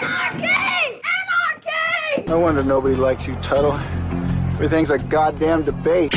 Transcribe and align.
Anarchy! 0.00 0.44
Anarchy! 0.44 1.70
Anarchy! 2.14 2.28
No 2.28 2.38
wonder 2.38 2.62
nobody 2.62 2.94
likes 2.94 3.26
you, 3.26 3.34
Tuttle. 3.36 3.74
Everything's 4.52 4.90
a 4.90 4.98
goddamn 4.98 5.64
debate. 5.64 6.14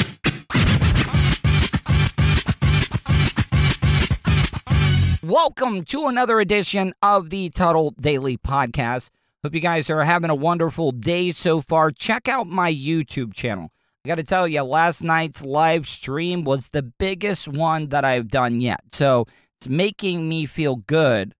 Welcome 5.23 5.83
to 5.85 6.05
another 6.07 6.39
edition 6.39 6.93
of 7.01 7.31
the 7.31 7.49
Tuttle 7.49 7.95
Daily 7.99 8.37
Podcast. 8.37 9.09
Hope 9.43 9.55
you 9.55 9.61
guys 9.61 9.89
are 9.89 10.03
having 10.03 10.29
a 10.29 10.35
wonderful 10.35 10.91
day 10.91 11.31
so 11.31 11.59
far. 11.59 11.89
Check 11.89 12.27
out 12.27 12.45
my 12.45 12.71
YouTube 12.71 13.33
channel. 13.33 13.71
I 14.05 14.09
got 14.09 14.15
to 14.15 14.23
tell 14.23 14.47
you, 14.47 14.61
last 14.61 15.01
night's 15.01 15.43
live 15.43 15.87
stream 15.87 16.43
was 16.43 16.69
the 16.69 16.83
biggest 16.83 17.47
one 17.47 17.87
that 17.87 18.05
I've 18.05 18.27
done 18.27 18.61
yet. 18.61 18.81
So 18.91 19.25
it's 19.57 19.67
making 19.67 20.29
me 20.29 20.45
feel 20.45 20.75
good. 20.75 21.33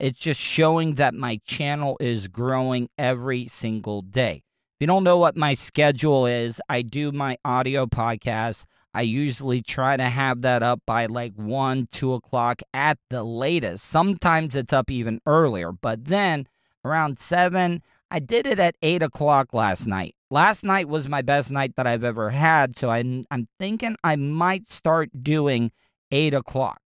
It's 0.00 0.18
just 0.18 0.40
showing 0.40 0.94
that 0.94 1.12
my 1.12 1.40
channel 1.44 1.98
is 2.00 2.26
growing 2.26 2.88
every 2.96 3.46
single 3.48 4.00
day. 4.00 4.36
If 4.36 4.80
you 4.80 4.86
don't 4.86 5.04
know 5.04 5.18
what 5.18 5.36
my 5.36 5.52
schedule 5.52 6.24
is, 6.24 6.58
I 6.70 6.80
do 6.80 7.12
my 7.12 7.36
audio 7.44 7.84
podcast. 7.84 8.64
I 8.94 9.02
usually 9.02 9.60
try 9.60 9.98
to 9.98 10.04
have 10.04 10.40
that 10.40 10.62
up 10.62 10.80
by 10.86 11.04
like 11.04 11.34
1, 11.34 11.88
2 11.92 12.14
o'clock 12.14 12.62
at 12.72 12.96
the 13.10 13.22
latest. 13.22 13.84
Sometimes 13.84 14.56
it's 14.56 14.72
up 14.72 14.90
even 14.90 15.20
earlier, 15.26 15.70
but 15.70 16.06
then 16.06 16.48
around 16.82 17.18
7, 17.18 17.82
I 18.10 18.18
did 18.20 18.46
it 18.46 18.58
at 18.58 18.76
8 18.80 19.02
o'clock 19.02 19.52
last 19.52 19.86
night. 19.86 20.14
Last 20.30 20.64
night 20.64 20.88
was 20.88 21.08
my 21.08 21.20
best 21.20 21.50
night 21.50 21.76
that 21.76 21.86
I've 21.86 22.04
ever 22.04 22.30
had, 22.30 22.78
so 22.78 22.88
I'm, 22.88 23.24
I'm 23.30 23.48
thinking 23.58 23.96
I 24.02 24.16
might 24.16 24.72
start 24.72 25.10
doing 25.22 25.72
8 26.10 26.32
o'clock. 26.32 26.80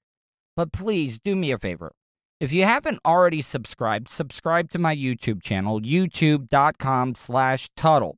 But 0.55 0.71
please 0.71 1.19
do 1.19 1.35
me 1.35 1.51
a 1.51 1.59
favor. 1.59 1.91
If 2.43 2.51
you 2.51 2.65
haven't 2.65 2.99
already 3.05 3.41
subscribed, 3.41 4.09
subscribe 4.09 4.69
to 4.71 4.77
my 4.77 4.93
YouTube 4.93 5.41
channel, 5.41 5.79
youtube.com 5.79 7.15
slash 7.15 7.69
Tuttle. 7.77 8.17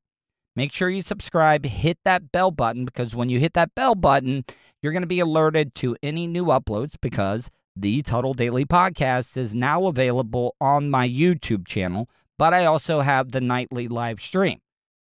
Make 0.55 0.71
sure 0.71 0.89
you 0.89 1.03
subscribe, 1.03 1.63
hit 1.63 1.99
that 2.05 2.31
bell 2.31 2.49
button, 2.49 2.85
because 2.85 3.15
when 3.15 3.29
you 3.29 3.39
hit 3.39 3.53
that 3.53 3.75
bell 3.75 3.93
button, 3.93 4.43
you're 4.81 4.93
going 4.93 5.03
to 5.03 5.07
be 5.07 5.19
alerted 5.19 5.75
to 5.75 5.95
any 6.01 6.25
new 6.25 6.45
uploads 6.45 6.95
because 6.99 7.51
the 7.75 8.01
Tuttle 8.01 8.33
Daily 8.33 8.65
Podcast 8.65 9.37
is 9.37 9.53
now 9.53 9.85
available 9.85 10.55
on 10.59 10.89
my 10.89 11.07
YouTube 11.07 11.67
channel, 11.67 12.09
but 12.39 12.51
I 12.51 12.65
also 12.65 13.01
have 13.01 13.29
the 13.29 13.41
nightly 13.41 13.87
live 13.87 14.19
stream. 14.19 14.59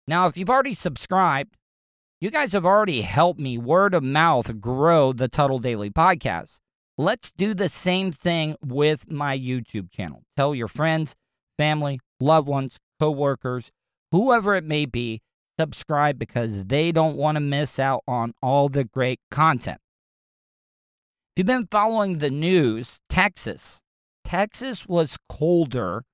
Now, 0.07 0.27
if 0.27 0.39
you've 0.39 0.49
already 0.49 0.73
subscribed, 0.73 1.59
you 2.19 2.31
guys 2.31 2.55
have 2.55 2.65
already 2.65 3.03
helped 3.03 3.39
me 3.39 3.59
word 3.59 3.93
of 3.93 4.03
mouth 4.03 4.59
grow 4.59 5.13
the 5.13 5.29
Tuttle 5.29 5.59
Daily 5.59 5.91
Podcast. 5.91 6.62
Let's 7.03 7.33
do 7.33 7.53
the 7.53 7.69
same 7.69 8.13
thing 8.13 8.55
with 8.65 9.11
my 9.11 9.37
YouTube 9.37 9.91
channel. 9.91 10.23
Tell 10.37 10.55
your 10.55 10.69
friends, 10.69 11.17
family, 11.59 11.99
loved 12.21 12.47
ones, 12.47 12.79
coworkers, 13.01 13.73
whoever 14.13 14.55
it 14.55 14.63
may 14.63 14.87
be, 14.87 15.21
subscribe 15.59 16.17
because 16.17 16.67
they 16.67 16.93
don't 16.93 17.17
want 17.17 17.35
to 17.35 17.41
miss 17.41 17.81
out 17.81 18.05
on 18.07 18.35
all 18.41 18.69
the 18.69 18.85
great 18.85 19.19
content. 19.33 19.81
If 21.35 21.41
you've 21.41 21.47
been 21.49 21.67
following 21.73 22.19
the 22.19 22.31
news, 22.31 23.01
Texas, 23.09 23.81
Texas 24.25 24.87
was 24.87 25.19
colder 25.29 26.05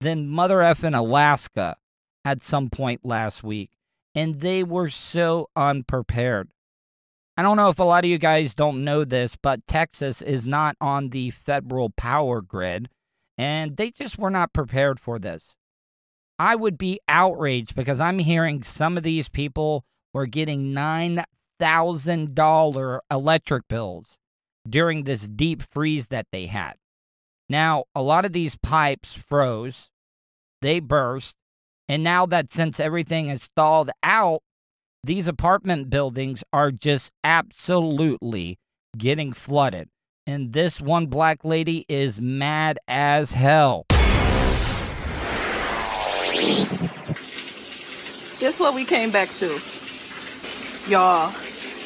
than 0.00 0.26
Mother 0.26 0.60
effing 0.60 0.96
Alaska 0.96 1.76
at 2.24 2.42
some 2.42 2.70
point 2.70 3.04
last 3.04 3.44
week, 3.44 3.72
and 4.14 4.36
they 4.36 4.64
were 4.64 4.88
so 4.88 5.50
unprepared. 5.54 6.53
I 7.36 7.42
don't 7.42 7.56
know 7.56 7.68
if 7.68 7.80
a 7.80 7.84
lot 7.84 8.04
of 8.04 8.10
you 8.10 8.18
guys 8.18 8.54
don't 8.54 8.84
know 8.84 9.04
this, 9.04 9.36
but 9.36 9.66
Texas 9.66 10.22
is 10.22 10.46
not 10.46 10.76
on 10.80 11.08
the 11.08 11.30
federal 11.30 11.90
power 11.90 12.40
grid, 12.40 12.88
and 13.36 13.76
they 13.76 13.90
just 13.90 14.16
were 14.18 14.30
not 14.30 14.52
prepared 14.52 15.00
for 15.00 15.18
this. 15.18 15.56
I 16.38 16.54
would 16.54 16.78
be 16.78 17.00
outraged 17.08 17.74
because 17.74 18.00
I'm 18.00 18.20
hearing 18.20 18.62
some 18.62 18.96
of 18.96 19.02
these 19.02 19.28
people 19.28 19.84
were 20.12 20.26
getting 20.26 20.72
$9,000 20.72 22.98
electric 23.10 23.66
bills 23.68 24.18
during 24.68 25.02
this 25.04 25.26
deep 25.26 25.62
freeze 25.62 26.08
that 26.08 26.26
they 26.30 26.44
had. 26.46 26.74
Now, 27.48 27.84
a 27.94 28.02
lot 28.02 28.24
of 28.24 28.32
these 28.32 28.56
pipes 28.56 29.14
froze, 29.14 29.90
they 30.62 30.80
burst, 30.80 31.36
and 31.88 32.02
now 32.02 32.26
that 32.26 32.50
since 32.50 32.80
everything 32.80 33.28
is 33.28 33.48
thawed 33.54 33.90
out, 34.02 34.42
these 35.04 35.28
apartment 35.28 35.90
buildings 35.90 36.42
are 36.52 36.70
just 36.70 37.12
absolutely 37.22 38.58
getting 38.96 39.32
flooded. 39.34 39.88
And 40.26 40.54
this 40.54 40.80
one 40.80 41.06
black 41.06 41.44
lady 41.44 41.84
is 41.88 42.20
mad 42.20 42.78
as 42.88 43.32
hell. 43.32 43.84
Guess 48.40 48.58
what 48.58 48.74
we 48.74 48.84
came 48.86 49.10
back 49.10 49.28
to? 49.34 49.60
Y'all, 50.88 51.32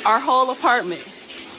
our 0.07 0.21
whole 0.21 0.53
apartment 0.53 1.01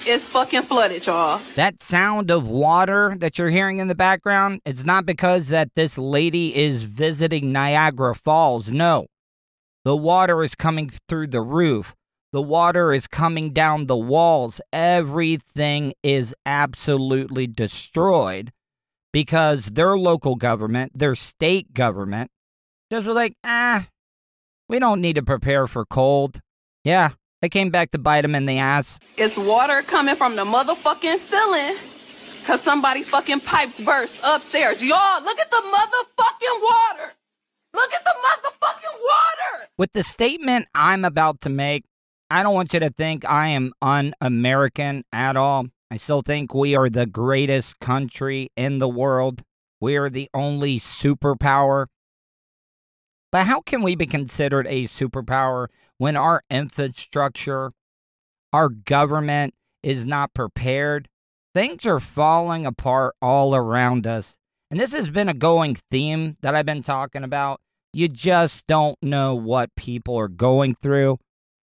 is 0.08 0.30
fucking 0.30 0.62
flooded, 0.64 1.06
y'all. 1.06 1.42
That 1.56 1.84
sound 1.84 2.31
of 2.31 2.48
water 2.48 3.16
that 3.18 3.38
you're 3.38 3.50
hearing 3.50 3.80
in 3.80 3.90
the 3.90 3.96
background, 3.96 4.62
it's 4.66 4.86
not 4.86 5.06
because 5.06 5.50
that 5.50 5.75
this 5.75 5.98
lady 5.98 6.56
is 6.56 6.84
visiting 6.84 7.52
Niagara 7.52 8.16
Falls. 8.16 8.72
No. 8.72 9.08
The 9.86 9.96
water 9.96 10.44
is 10.44 10.56
coming 10.56 10.92
through 11.08 11.28
the 11.28 11.42
roof. 11.42 11.96
The 12.32 12.42
water 12.42 12.94
is 12.94 13.08
coming 13.08 13.54
down 13.54 13.88
the 13.88 13.98
walls. 13.98 14.62
Everything 14.72 15.94
is 16.04 16.36
absolutely 16.46 17.48
destroyed 17.48 18.52
because 19.12 19.66
their 19.66 19.98
local 19.98 20.36
government, 20.36 20.92
their 20.94 21.16
state 21.16 21.74
government, 21.74 22.30
just 22.92 23.08
was 23.08 23.16
like, 23.16 23.36
ah, 23.44 23.88
we 24.68 24.80
don't 24.80 25.02
need 25.02 25.16
to 25.16 25.24
prepare 25.24 25.66
for 25.66 25.86
cold. 25.86 26.40
Yeah, 26.84 27.12
they 27.42 27.50
came 27.50 27.72
back 27.72 27.92
to 27.92 27.98
bite 27.98 28.22
them 28.22 28.36
in 28.36 28.46
the 28.46 28.60
ass. 28.60 29.00
It's 29.18 29.38
water 29.38 29.82
coming 29.82 30.16
from 30.16 30.36
the 30.36 30.46
motherfucking 30.46 31.18
ceiling. 31.18 31.78
Cause 32.46 32.62
somebody 32.62 33.04
fucking 33.04 33.42
pipes 33.42 33.80
burst 33.80 34.20
upstairs. 34.26 34.82
Y'all, 34.82 35.24
look 35.24 35.40
at 35.40 35.52
the 35.52 35.58
motherfucking 35.58 36.62
water. 36.64 37.14
Look 37.74 37.94
at 37.94 38.03
the 38.03 38.12
motherfucking 38.12 39.00
water. 39.00 39.69
With 39.78 39.94
the 39.94 40.03
statement 40.03 40.68
I'm 40.74 41.06
about 41.06 41.42
to 41.42 41.50
make, 41.50 41.86
I 42.30 42.44
don't 42.44 42.54
want 42.54 42.74
you 42.74 42.80
to 42.80 42.89
think 42.89 43.25
I 43.25 43.48
am 43.48 43.74
un 43.81 44.13
American 44.21 45.04
at 45.12 45.36
all. 45.36 45.68
I 45.92 45.98
still 45.98 46.21
think 46.21 46.54
we 46.54 46.75
are 46.75 46.89
the 46.89 47.07
greatest 47.07 47.80
country 47.80 48.51
in 48.56 48.77
the 48.77 48.89
world. 48.89 49.42
We 49.81 49.95
are 49.95 50.10
the 50.10 50.30
only 50.33 50.80
superpower. 50.80 51.88
But 53.31 53.45
how 53.45 53.62
can 53.62 53.81
we 53.81 53.95
be 53.95 54.06
considered 54.06 54.68
a 54.68 54.86
superpower 54.86 55.68
when 55.98 56.15
our 56.15 56.44
infrastructure, 56.50 57.72
our 58.54 58.69
government 58.69 59.54
is 59.81 60.06
not 60.06 60.33
prepared? 60.33 61.07
Things 61.56 61.86
are 61.88 62.00
falling 62.00 62.65
apart 62.65 63.15
all 63.22 63.56
around 63.56 64.06
us. 64.06 64.38
And 64.71 64.80
this 64.80 64.94
has 64.94 65.10
been 65.10 65.30
a 65.30 65.33
going 65.33 65.77
theme 65.89 66.38
that 66.42 66.54
I've 66.54 66.66
been 66.66 66.83
talking 66.83 67.24
about. 67.24 67.60
You 67.92 68.07
just 68.07 68.68
don't 68.68 68.98
know 69.01 69.33
what 69.33 69.75
people 69.75 70.16
are 70.18 70.27
going 70.27 70.75
through. 70.75 71.18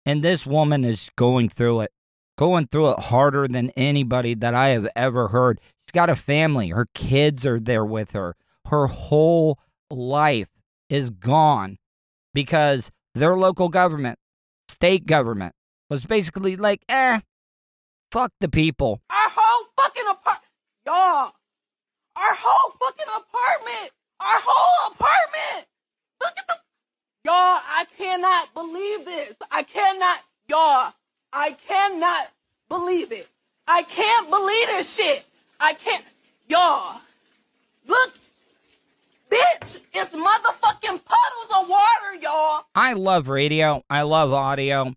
And 0.06 0.24
this 0.24 0.46
woman 0.46 0.86
is 0.86 1.10
going 1.18 1.50
through 1.50 1.82
it, 1.82 1.92
going 2.38 2.68
through 2.68 2.92
it 2.92 3.00
harder 3.00 3.48
than 3.48 3.72
anybody 3.72 4.34
that 4.36 4.54
I 4.54 4.70
have 4.70 4.88
ever 4.96 5.30
heard. 5.30 5.60
She's 5.62 5.92
got 5.94 6.10
a 6.10 6.16
family, 6.16 6.70
her 6.70 6.88
kids 6.94 7.46
are 7.46 7.60
there 7.60 7.84
with 7.84 8.12
her. 8.12 8.36
Her 8.68 8.88
whole 8.88 9.60
life 9.92 10.50
is 10.90 11.10
gone 11.10 11.78
because 12.34 12.92
their 13.14 13.36
local 13.36 13.70
government, 13.70 14.20
state 14.70 15.06
government, 15.06 15.54
was 15.90 16.06
basically 16.06 16.56
like, 16.56 16.82
eh, 16.88 17.20
fuck 18.12 18.32
the 18.40 18.50
people. 18.50 19.02
Our 19.10 19.32
whole 19.36 19.68
fucking 19.78 20.04
apartment, 20.10 20.52
y'all. 20.86 21.32
Our 22.18 22.36
whole 22.38 22.74
fucking 22.80 23.06
apartment. 23.08 23.92
Our 24.20 24.40
whole 24.44 24.92
apartment. 24.92 25.68
Look 26.22 26.34
at 26.38 26.48
the, 26.48 26.56
y'all. 27.26 27.34
I 27.34 27.86
cannot 27.98 28.54
believe 28.54 29.06
this. 29.06 29.36
I 29.52 29.64
cannot, 29.64 30.24
y'all. 30.50 30.94
I 31.34 31.52
cannot 31.68 32.32
believe 32.70 33.12
it. 33.12 33.28
I 33.68 33.84
can't 33.84 34.30
believe 34.30 34.68
this 34.68 34.96
shit. 34.96 35.26
I 35.60 35.74
can't, 35.74 36.06
y'all. 36.48 37.02
Look, 37.88 38.14
bitch. 39.30 39.82
It's 39.94 40.16
motherfucking 40.16 41.02
puddles 41.06 41.62
of 41.62 41.70
water, 41.70 42.16
y'all. 42.22 42.66
I 42.76 42.94
love 42.94 43.28
radio, 43.28 43.82
I 43.90 44.02
love 44.04 44.34
audio, 44.34 44.94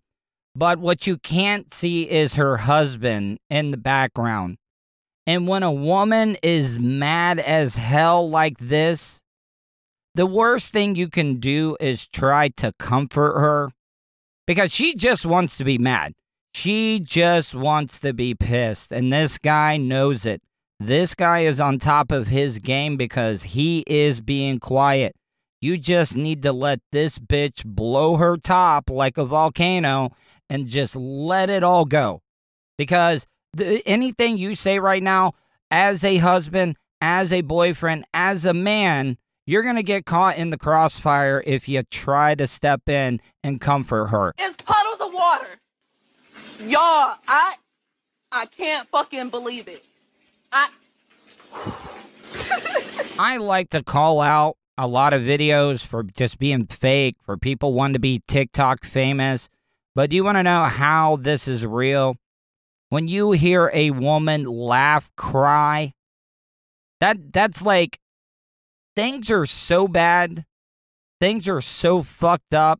but 0.55 0.79
what 0.79 1.07
you 1.07 1.17
can't 1.17 1.73
see 1.73 2.09
is 2.09 2.35
her 2.35 2.57
husband 2.57 3.39
in 3.49 3.71
the 3.71 3.77
background. 3.77 4.57
And 5.29 5.47
when 5.47 5.61
a 5.61 5.71
woman 5.71 6.37
is 6.41 6.79
mad 6.79 7.37
as 7.37 7.75
hell 7.75 8.27
like 8.27 8.57
this, 8.57 9.21
the 10.15 10.25
worst 10.25 10.73
thing 10.73 10.95
you 10.95 11.07
can 11.07 11.39
do 11.39 11.77
is 11.79 12.07
try 12.07 12.47
to 12.57 12.73
comfort 12.79 13.39
her 13.39 13.69
because 14.47 14.71
she 14.71 14.95
just 14.95 15.27
wants 15.27 15.55
to 15.59 15.63
be 15.63 15.77
mad. 15.77 16.15
She 16.55 16.99
just 16.99 17.53
wants 17.53 17.99
to 17.99 18.11
be 18.11 18.33
pissed. 18.33 18.91
And 18.91 19.13
this 19.13 19.37
guy 19.37 19.77
knows 19.77 20.25
it. 20.25 20.41
This 20.79 21.13
guy 21.13 21.41
is 21.41 21.61
on 21.61 21.77
top 21.77 22.11
of 22.11 22.29
his 22.29 22.57
game 22.57 22.97
because 22.97 23.43
he 23.43 23.83
is 23.85 24.21
being 24.21 24.57
quiet. 24.57 25.15
You 25.61 25.77
just 25.77 26.15
need 26.15 26.41
to 26.41 26.51
let 26.51 26.79
this 26.91 27.19
bitch 27.19 27.63
blow 27.63 28.15
her 28.15 28.35
top 28.35 28.89
like 28.89 29.19
a 29.19 29.25
volcano 29.25 30.09
and 30.49 30.67
just 30.67 30.95
let 30.95 31.51
it 31.51 31.63
all 31.63 31.85
go. 31.85 32.23
Because 32.79 33.27
the, 33.53 33.87
anything 33.87 34.37
you 34.37 34.55
say 34.55 34.79
right 34.79 35.03
now, 35.03 35.33
as 35.71 36.03
a 36.03 36.17
husband, 36.17 36.77
as 37.01 37.31
a 37.31 37.41
boyfriend, 37.41 38.05
as 38.13 38.45
a 38.45 38.53
man, 38.53 39.17
you're 39.45 39.63
going 39.63 39.75
to 39.75 39.83
get 39.83 40.05
caught 40.05 40.37
in 40.37 40.49
the 40.49 40.57
crossfire 40.57 41.43
if 41.45 41.67
you 41.67 41.83
try 41.83 42.35
to 42.35 42.45
step 42.45 42.87
in 42.87 43.19
and 43.43 43.59
comfort 43.59 44.07
her. 44.07 44.33
It's 44.37 44.61
puddles 44.63 45.01
of 45.01 45.13
water. 45.13 45.47
Y'all, 46.61 47.15
I 47.27 47.55
I 48.31 48.45
can't 48.45 48.87
fucking 48.89 49.29
believe 49.29 49.67
it. 49.67 49.83
I 50.51 50.69
I 53.19 53.37
like 53.37 53.71
to 53.71 53.81
call 53.81 54.21
out 54.21 54.57
a 54.77 54.87
lot 54.87 55.13
of 55.13 55.23
videos 55.23 55.85
for 55.85 56.03
just 56.03 56.37
being 56.37 56.65
fake, 56.67 57.15
for 57.23 57.37
people 57.37 57.73
wanting 57.73 57.95
to 57.95 57.99
be 57.99 58.21
TikTok 58.27 58.85
famous. 58.85 59.49
But 59.95 60.09
do 60.09 60.15
you 60.15 60.23
want 60.23 60.37
to 60.37 60.43
know 60.43 60.65
how 60.65 61.15
this 61.15 61.47
is 61.47 61.65
real? 61.65 62.17
When 62.89 63.07
you 63.07 63.31
hear 63.31 63.69
a 63.73 63.91
woman 63.91 64.45
laugh, 64.45 65.11
cry, 65.15 65.93
that 66.99 67.31
that's 67.31 67.61
like 67.61 67.99
things 68.95 69.29
are 69.29 69.45
so 69.45 69.87
bad, 69.87 70.45
things 71.21 71.47
are 71.47 71.61
so 71.61 72.01
fucked 72.01 72.53
up. 72.53 72.79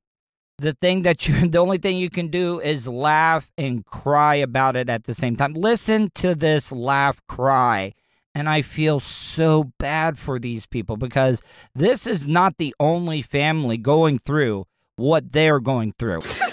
The 0.57 0.73
thing 0.73 1.03
that 1.03 1.27
you, 1.27 1.47
the 1.47 1.59
only 1.59 1.77
thing 1.77 1.97
you 1.97 2.09
can 2.09 2.27
do 2.27 2.59
is 2.59 2.87
laugh 2.87 3.51
and 3.57 3.85
cry 3.85 4.35
about 4.35 4.75
it 4.75 4.89
at 4.89 5.03
the 5.03 5.13
same 5.13 5.35
time. 5.35 5.53
Listen 5.53 6.09
to 6.15 6.35
this 6.35 6.71
laugh, 6.71 7.21
cry. 7.27 7.93
And 8.35 8.47
I 8.47 8.61
feel 8.61 8.99
so 8.99 9.71
bad 9.79 10.17
for 10.17 10.39
these 10.39 10.65
people 10.65 10.97
because 10.97 11.41
this 11.73 12.05
is 12.05 12.27
not 12.27 12.57
the 12.57 12.75
only 12.79 13.21
family 13.21 13.77
going 13.77 14.19
through 14.19 14.65
what 14.95 15.31
they're 15.31 15.59
going 15.59 15.93
through. 15.97 16.21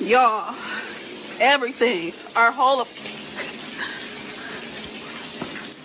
y'all, 0.00 0.54
everything, 1.40 2.12
our 2.36 2.52
whole 2.52 2.86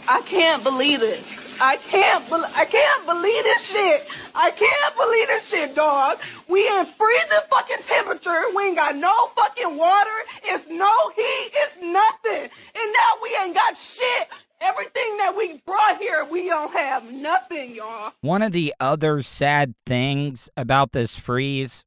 I 0.08 0.22
can't 0.22 0.64
believe 0.64 1.00
this. 1.00 1.32
I 1.62 1.78
can't 1.78 2.30
bel 2.30 2.46
I 2.56 2.66
can't 2.66 3.06
believe 3.06 3.44
this 3.44 3.72
shit. 3.72 4.08
I 4.36 4.52
can't 4.52 4.96
believe 4.96 5.28
this 5.28 5.50
shit, 5.50 5.76
dog. 5.76 6.18
We 6.50 6.68
in 6.68 6.86
freezing 6.86 7.40
fucking 7.50 7.78
temperature. 7.82 8.44
We 8.56 8.68
ain't 8.68 8.76
got 8.76 8.96
no 8.96 9.14
fucking 9.36 9.78
water. 9.78 10.20
It's 10.44 10.68
no 10.68 10.92
heat. 11.16 11.50
It's 11.54 11.78
nothing. 11.82 12.50
And 12.76 12.94
now 12.94 13.12
we 13.24 13.38
ain't 13.44 13.56
got 13.56 13.78
shit. 13.78 14.28
Everything 14.62 15.18
that 15.18 15.36
we 15.38 15.62
brought 15.66 15.98
here, 16.00 16.26
we 16.30 16.48
don't 16.48 16.74
have 16.74 17.12
nothing, 17.12 17.74
y'all. 17.74 18.14
One 18.22 18.42
of 18.42 18.52
the 18.52 18.74
other 18.80 19.24
sad 19.24 19.76
things 19.86 20.50
about 20.58 20.92
this 20.92 21.18
freeze, 21.18 21.85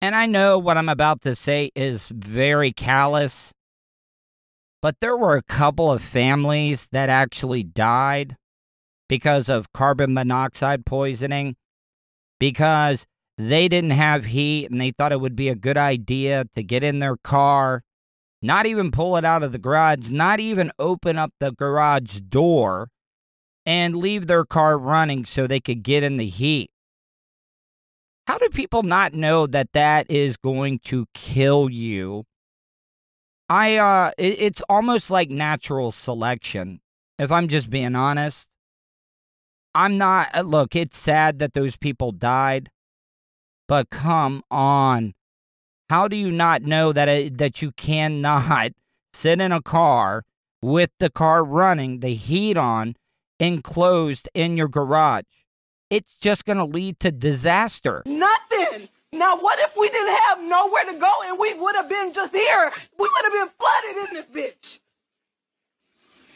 and 0.00 0.14
I 0.14 0.26
know 0.26 0.58
what 0.58 0.76
I'm 0.76 0.88
about 0.88 1.22
to 1.22 1.34
say 1.34 1.70
is 1.74 2.08
very 2.08 2.72
callous, 2.72 3.52
but 4.80 4.96
there 5.00 5.16
were 5.16 5.36
a 5.36 5.42
couple 5.42 5.90
of 5.90 6.02
families 6.02 6.88
that 6.92 7.08
actually 7.08 7.64
died 7.64 8.36
because 9.08 9.48
of 9.48 9.72
carbon 9.72 10.14
monoxide 10.14 10.86
poisoning 10.86 11.56
because 12.38 13.06
they 13.36 13.68
didn't 13.68 13.90
have 13.90 14.26
heat 14.26 14.70
and 14.70 14.80
they 14.80 14.90
thought 14.90 15.12
it 15.12 15.20
would 15.20 15.36
be 15.36 15.48
a 15.48 15.54
good 15.54 15.76
idea 15.76 16.44
to 16.54 16.62
get 16.62 16.84
in 16.84 16.98
their 16.98 17.16
car, 17.16 17.82
not 18.40 18.66
even 18.66 18.90
pull 18.90 19.16
it 19.16 19.24
out 19.24 19.42
of 19.42 19.52
the 19.52 19.58
garage, 19.58 20.10
not 20.10 20.38
even 20.38 20.70
open 20.78 21.18
up 21.18 21.32
the 21.40 21.52
garage 21.52 22.20
door 22.20 22.88
and 23.66 23.96
leave 23.96 24.26
their 24.26 24.44
car 24.44 24.78
running 24.78 25.24
so 25.24 25.46
they 25.46 25.60
could 25.60 25.82
get 25.82 26.02
in 26.02 26.16
the 26.16 26.26
heat. 26.26 26.70
How 28.28 28.36
do 28.36 28.50
people 28.50 28.82
not 28.82 29.14
know 29.14 29.46
that 29.46 29.72
that 29.72 30.10
is 30.10 30.36
going 30.36 30.80
to 30.80 31.06
kill 31.14 31.70
you? 31.70 32.26
I 33.48 33.76
uh 33.76 34.10
it, 34.18 34.38
it's 34.38 34.62
almost 34.68 35.10
like 35.10 35.30
natural 35.30 35.92
selection 35.92 36.82
if 37.18 37.32
I'm 37.32 37.48
just 37.48 37.70
being 37.70 37.96
honest. 37.96 38.50
I'm 39.74 39.96
not, 39.96 40.28
uh, 40.34 40.42
look, 40.42 40.76
it's 40.76 40.98
sad 40.98 41.38
that 41.38 41.54
those 41.54 41.78
people 41.78 42.12
died, 42.12 42.70
but 43.66 43.88
come 43.88 44.42
on. 44.50 45.14
How 45.88 46.06
do 46.06 46.14
you 46.16 46.30
not 46.30 46.60
know 46.60 46.92
that, 46.92 47.08
it, 47.08 47.38
that 47.38 47.62
you 47.62 47.72
cannot 47.72 48.72
sit 49.14 49.40
in 49.40 49.52
a 49.52 49.62
car 49.62 50.24
with 50.60 50.90
the 50.98 51.08
car 51.08 51.42
running, 51.42 52.00
the 52.00 52.14
heat 52.14 52.58
on, 52.58 52.94
enclosed 53.40 54.28
in 54.34 54.58
your 54.58 54.68
garage? 54.68 55.24
It's 55.90 56.16
just 56.16 56.44
going 56.44 56.58
to 56.58 56.64
lead 56.64 57.00
to 57.00 57.10
disaster. 57.10 58.02
Nothing. 58.06 58.88
Now, 59.12 59.36
what 59.38 59.58
if 59.60 59.74
we 59.78 59.88
didn't 59.88 60.16
have 60.16 60.42
nowhere 60.42 60.84
to 60.84 60.94
go 60.94 61.10
and 61.24 61.38
we 61.38 61.54
would 61.54 61.74
have 61.76 61.88
been 61.88 62.12
just 62.12 62.34
here? 62.34 62.72
We 62.98 63.08
would 63.08 63.24
have 63.24 63.32
been 63.32 63.48
flooded 63.58 64.08
in 64.08 64.14
this 64.14 64.26
bitch. 64.52 64.80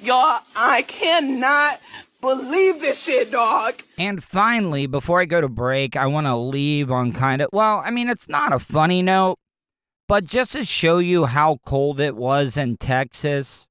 Y'all, 0.00 0.40
I 0.56 0.82
cannot 0.82 1.80
believe 2.22 2.80
this 2.80 3.04
shit, 3.04 3.30
dog. 3.30 3.82
And 3.98 4.24
finally, 4.24 4.86
before 4.86 5.20
I 5.20 5.26
go 5.26 5.40
to 5.40 5.48
break, 5.48 5.96
I 5.96 6.06
want 6.06 6.26
to 6.26 6.36
leave 6.36 6.90
on 6.90 7.12
kind 7.12 7.42
of, 7.42 7.50
well, 7.52 7.82
I 7.84 7.90
mean, 7.90 8.08
it's 8.08 8.28
not 8.28 8.52
a 8.52 8.58
funny 8.58 9.02
note, 9.02 9.38
but 10.08 10.24
just 10.24 10.52
to 10.52 10.64
show 10.64 10.98
you 10.98 11.26
how 11.26 11.58
cold 11.66 12.00
it 12.00 12.16
was 12.16 12.56
in 12.56 12.78
Texas, 12.78 13.66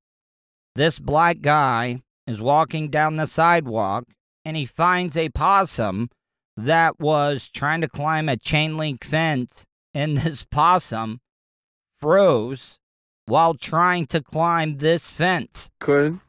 this 0.76 1.00
black 1.00 1.42
guy 1.42 2.02
is 2.28 2.42
walking 2.42 2.90
down 2.90 3.16
the 3.16 3.26
sidewalk 3.28 4.06
and 4.46 4.58
he 4.58 4.66
finds 4.66 5.18
a 5.18 5.30
possum 5.30 6.10
that 6.58 7.00
was 7.00 7.50
trying 7.50 7.82
to 7.82 7.88
climb 7.88 8.30
a 8.30 8.38
chain 8.38 8.78
link 8.78 9.04
fence, 9.04 9.66
and 9.94 10.18
this 10.20 10.46
possum 10.46 11.20
froze 12.00 12.80
while 13.26 13.54
trying 13.54 14.08
to 14.08 14.22
climb 14.22 14.78
this 14.78 15.10
fence. 15.10 15.70
Couldn't. 15.80 16.22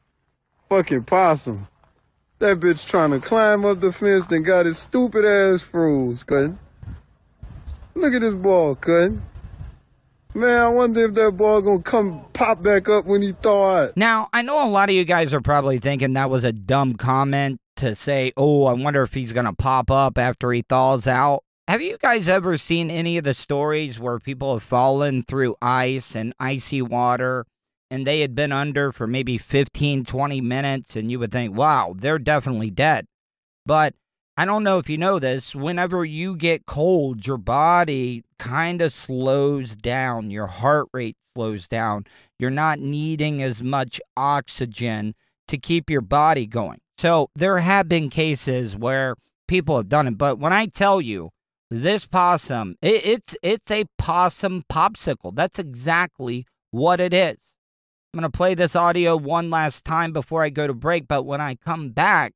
Fucking 0.69 1.05
possum. 1.05 1.69
That 2.39 2.61
bitch 2.61 2.89
trying 2.89 3.11
to 3.13 3.21
climb 3.21 3.65
up 3.65 3.81
the 3.81 3.93
fence 3.93 4.27
and 4.29 4.45
got 4.45 4.67
his 4.67 4.79
stupid 4.79 5.25
ass 5.25 5.63
froze, 5.63 6.25
couldn't. 6.25 6.59
Look 7.95 8.15
at 8.15 8.21
this 8.21 8.35
ball, 8.35 8.75
couldn't. 8.75 9.23
Man, 10.35 10.63
I 10.63 10.69
wonder 10.69 11.05
if 11.05 11.15
that 11.15 11.37
ball 11.37 11.61
gonna 11.61 11.83
come 11.83 12.25
pop 12.33 12.63
back 12.63 12.89
up 12.89 13.05
when 13.05 13.21
he 13.21 13.33
thaw 13.33 13.83
out. 13.83 13.97
Now, 13.97 14.31
I 14.33 14.41
know 14.41 14.67
a 14.67 14.71
lot 14.71 14.89
of 14.89 14.95
you 14.95 15.05
guys 15.05 15.35
are 15.35 15.43
probably 15.43 15.79
thinking 15.79 16.15
that 16.15 16.31
was 16.31 16.43
a 16.43 16.53
dumb 16.53 16.95
comment 16.95 17.61
to 17.83 17.97
say, 17.97 18.33
oh, 18.37 18.67
I 18.67 18.75
wonder 18.75 19.03
if 19.03 19.13
he's 19.13 19.33
going 19.33 19.47
to 19.47 19.53
pop 19.53 19.91
up 19.91 20.17
after 20.17 20.53
he 20.53 20.63
thaws 20.63 21.09
out. 21.09 21.43
Have 21.67 21.83
you 21.83 21.99
guys 21.99 22.29
ever 22.29 22.57
seen 22.57 22.91
any 22.91 23.19
of 23.19 23.25
the 23.25 23.35
stories 23.35 23.99
where 23.99 24.21
people 24.21 24.53
have 24.55 24.63
fallen 24.63 25.25
through 25.25 25.57
ice 25.61 26.15
and 26.15 26.33
icy 26.39 26.81
water 26.81 27.45
and 27.91 28.07
they 28.07 28.21
had 28.21 28.37
been 28.37 28.53
under 28.53 28.93
for 28.93 29.09
maybe 29.09 29.37
15, 29.37 30.05
20 30.05 30.41
minutes 30.41 30.95
and 30.95 31.11
you 31.11 31.19
would 31.19 31.33
think, 31.33 31.57
wow, 31.57 31.93
they're 31.97 32.21
definitely 32.21 32.71
dead. 32.71 33.07
But 33.67 33.95
I 34.37 34.45
don't 34.45 34.63
know 34.63 34.79
if 34.79 34.89
you 34.89 34.97
know 34.97 35.19
this, 35.19 35.55
whenever 35.57 36.05
you 36.05 36.37
get 36.37 36.67
cold, 36.67 37.27
your 37.27 37.37
body 37.37 38.23
kind 38.39 38.81
of 38.81 38.93
slows 38.93 39.75
down, 39.75 40.31
your 40.31 40.47
heart 40.47 40.87
rate 40.93 41.17
slows 41.35 41.67
down. 41.67 42.05
You're 42.39 42.51
not 42.51 42.79
needing 42.79 43.43
as 43.43 43.61
much 43.61 44.01
oxygen 44.17 45.17
to 45.49 45.59
keep 45.59 45.91
your 45.91 46.01
body 46.01 46.47
going. 46.47 46.79
So 46.99 47.31
there 47.35 47.59
have 47.59 47.89
been 47.89 48.11
cases 48.11 48.77
where 48.77 49.17
people 49.49 49.77
have 49.77 49.89
done 49.89 50.09
it, 50.09 50.19
but 50.19 50.39
when 50.39 50.53
I 50.53 50.67
tell 50.67 51.01
you 51.01 51.31
this 51.71 52.07
possum, 52.07 52.77
it, 52.83 53.05
it's 53.05 53.37
it's 53.43 53.71
a 53.71 53.85
possum 53.99 54.65
popsicle. 54.71 55.35
That's 55.35 55.59
exactly 55.59 56.47
what 56.71 57.01
it 57.01 57.13
is. 57.13 57.57
I'm 58.13 58.21
going 58.21 58.31
to 58.31 58.37
play 58.37 58.55
this 58.55 58.77
audio 58.77 59.17
one 59.17 59.49
last 59.49 59.87
time 59.87 60.13
before 60.13 60.43
I 60.43 60.51
go 60.51 60.67
to 60.67 60.75
break, 60.75 61.09
but 61.09 61.23
when 61.23 61.41
I 61.41 61.55
come 61.55 61.91
back, 61.91 62.35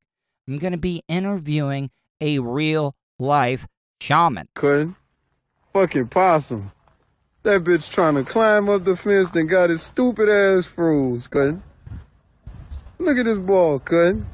I'm 0.48 0.58
going 0.58 0.72
to 0.72 0.78
be 0.78 1.02
interviewing 1.06 1.90
a 2.20 2.38
real 2.38 2.94
life 3.18 3.66
shaman. 4.00 4.48
Couldn't. 4.54 4.96
Fucking 5.75 6.08
possum. 6.08 6.72
That 7.42 7.62
bitch 7.62 7.92
trying 7.92 8.14
to 8.14 8.25
climb 8.25 8.68
up 8.68 8.84
the 8.84 8.96
fence 8.96 9.30
and 9.32 9.48
got 9.48 9.70
his 9.70 9.82
stupid 9.82 10.28
ass 10.28 10.64
froze, 10.64 11.28
couldn't. 11.28 11.62
Look 12.98 13.18
at 13.18 13.26
this 13.26 13.38
ball, 13.38 13.78
couldn't. 13.78 14.26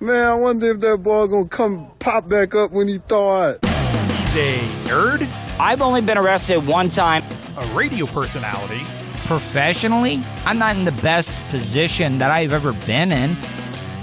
Man, 0.00 0.28
I 0.28 0.34
wonder 0.34 0.70
if 0.70 0.80
that 0.80 1.02
ball 1.02 1.26
gonna 1.26 1.48
come 1.48 1.90
pop 1.98 2.28
back 2.28 2.54
up 2.54 2.70
when 2.70 2.86
he 2.86 2.98
thaw 2.98 3.48
out. 3.48 3.64
He's 3.64 4.36
a 4.36 4.58
nerd, 4.84 5.28
I've 5.58 5.82
only 5.82 6.00
been 6.00 6.16
arrested 6.16 6.64
one 6.64 6.88
time 6.88 7.24
a 7.56 7.66
radio 7.74 8.06
personality, 8.06 8.82
professionally. 9.26 10.22
I'm 10.44 10.56
not 10.58 10.76
in 10.76 10.84
the 10.84 10.92
best 10.92 11.42
position 11.48 12.18
that 12.18 12.30
I've 12.30 12.52
ever 12.52 12.72
been 12.86 13.10
in. 13.10 13.36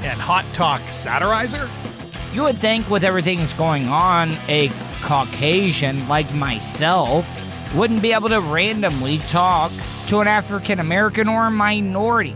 and 0.04 0.20
hot 0.20 0.46
talk 0.54 0.82
satirizer. 0.82 1.70
You 2.34 2.44
would 2.44 2.58
think, 2.58 2.90
with 2.90 3.04
everything 3.06 3.40
that's 3.40 3.54
going 3.54 3.88
on, 3.88 4.38
a 4.50 4.70
Caucasian 5.02 6.08
like 6.10 6.32
myself 6.36 7.28
wouldn't 7.74 8.02
be 8.02 8.12
able 8.12 8.30
to 8.30 8.42
randomly 8.42 9.20
talk 9.20 9.72
to 10.08 10.20
an 10.20 10.28
African 10.28 10.80
American 10.80 11.30
or 11.30 11.48
a 11.48 11.52
minority. 11.52 12.36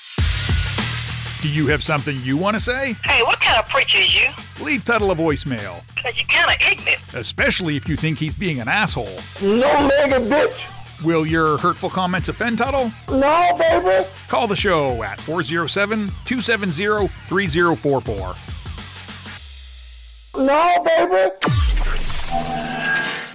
Do 1.41 1.49
you 1.49 1.65
have 1.67 1.81
something 1.81 2.17
you 2.21 2.37
want 2.37 2.55
to 2.55 2.59
say? 2.59 2.93
Hey, 3.03 3.23
what 3.23 3.39
kind 3.41 3.57
of 3.59 3.67
preacher 3.67 3.97
is 3.97 4.13
you? 4.13 4.27
Leave 4.63 4.85
Tuttle 4.85 5.09
a 5.09 5.15
voicemail, 5.15 5.81
Cause 6.01 6.15
you're 6.15 6.27
kind 6.27 6.51
of 6.51 6.67
ignorant. 6.71 7.01
especially 7.15 7.75
if 7.75 7.89
you 7.89 7.95
think 7.95 8.19
he's 8.19 8.35
being 8.35 8.59
an 8.61 8.67
asshole. 8.67 9.09
No 9.41 9.87
mega 9.87 10.19
bitch. 10.19 11.03
Will 11.03 11.25
your 11.25 11.57
hurtful 11.57 11.89
comments 11.89 12.29
offend 12.29 12.59
Tuttle? 12.59 12.91
No, 13.09 13.55
baby. 13.57 14.07
Call 14.27 14.45
the 14.45 14.55
show 14.55 15.01
at 15.01 15.19
407 15.21 16.09
270 16.25 17.07
3044. 17.07 18.35
No, 20.45 20.83
baby. 20.85 21.31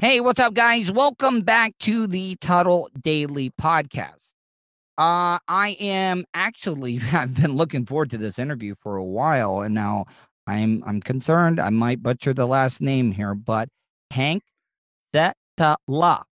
Hey, 0.01 0.21
what's 0.21 0.39
up, 0.39 0.55
guys? 0.55 0.93
Welcome 0.93 1.41
back 1.41 1.77
to 1.81 2.07
the 2.07 2.37
Tuttle 2.37 2.89
Daily 3.03 3.51
Podcast. 3.51 4.35
Uh, 4.99 5.39
I 5.47 5.77
am 5.79 6.25
actually 6.33 7.01
I've 7.13 7.35
been 7.35 7.57
looking 7.57 7.85
forward 7.85 8.11
to 8.11 8.19
this 8.19 8.39
interview 8.39 8.75
for 8.81 8.97
a 8.97 9.05
while, 9.05 9.61
and 9.61 9.75
now 9.75 10.07
I'm 10.47 10.83
I'm 10.87 11.01
concerned 11.01 11.61
I 11.61 11.71
might 11.71 12.03
butcher 12.03 12.33
the 12.33 12.47
last 12.47 12.81
name 12.81 13.13
here, 13.13 13.35
but 13.35 13.69
Hank 14.11 14.43
Setala, 15.15 16.23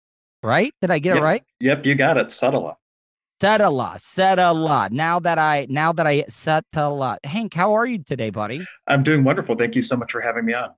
right? 0.43 0.73
Did 0.81 0.91
I 0.91 0.99
get 0.99 1.17
it 1.17 1.21
right? 1.23 1.43
Yep, 1.61 1.87
you 1.87 1.95
got 1.95 2.17
it. 2.17 2.31
Subtle. 2.31 2.79
Setala, 3.43 3.97
Setala. 3.97 4.91
Now 4.91 5.19
that 5.21 5.39
I 5.39 5.67
now 5.69 5.93
that 5.93 6.07
I 6.07 6.23
Setala, 6.23 7.19
Hank, 7.25 7.53
how 7.53 7.77
are 7.77 7.87
you 7.87 8.03
today, 8.03 8.31
buddy? 8.31 8.65
I'm 8.87 9.03
doing 9.03 9.25
wonderful. 9.25 9.57
Thank 9.57 9.77
you 9.77 9.83
so 9.83 9.97
much 9.97 10.13
for 10.13 10.21
having 10.21 10.47
me 10.47 10.55
on. 10.55 10.71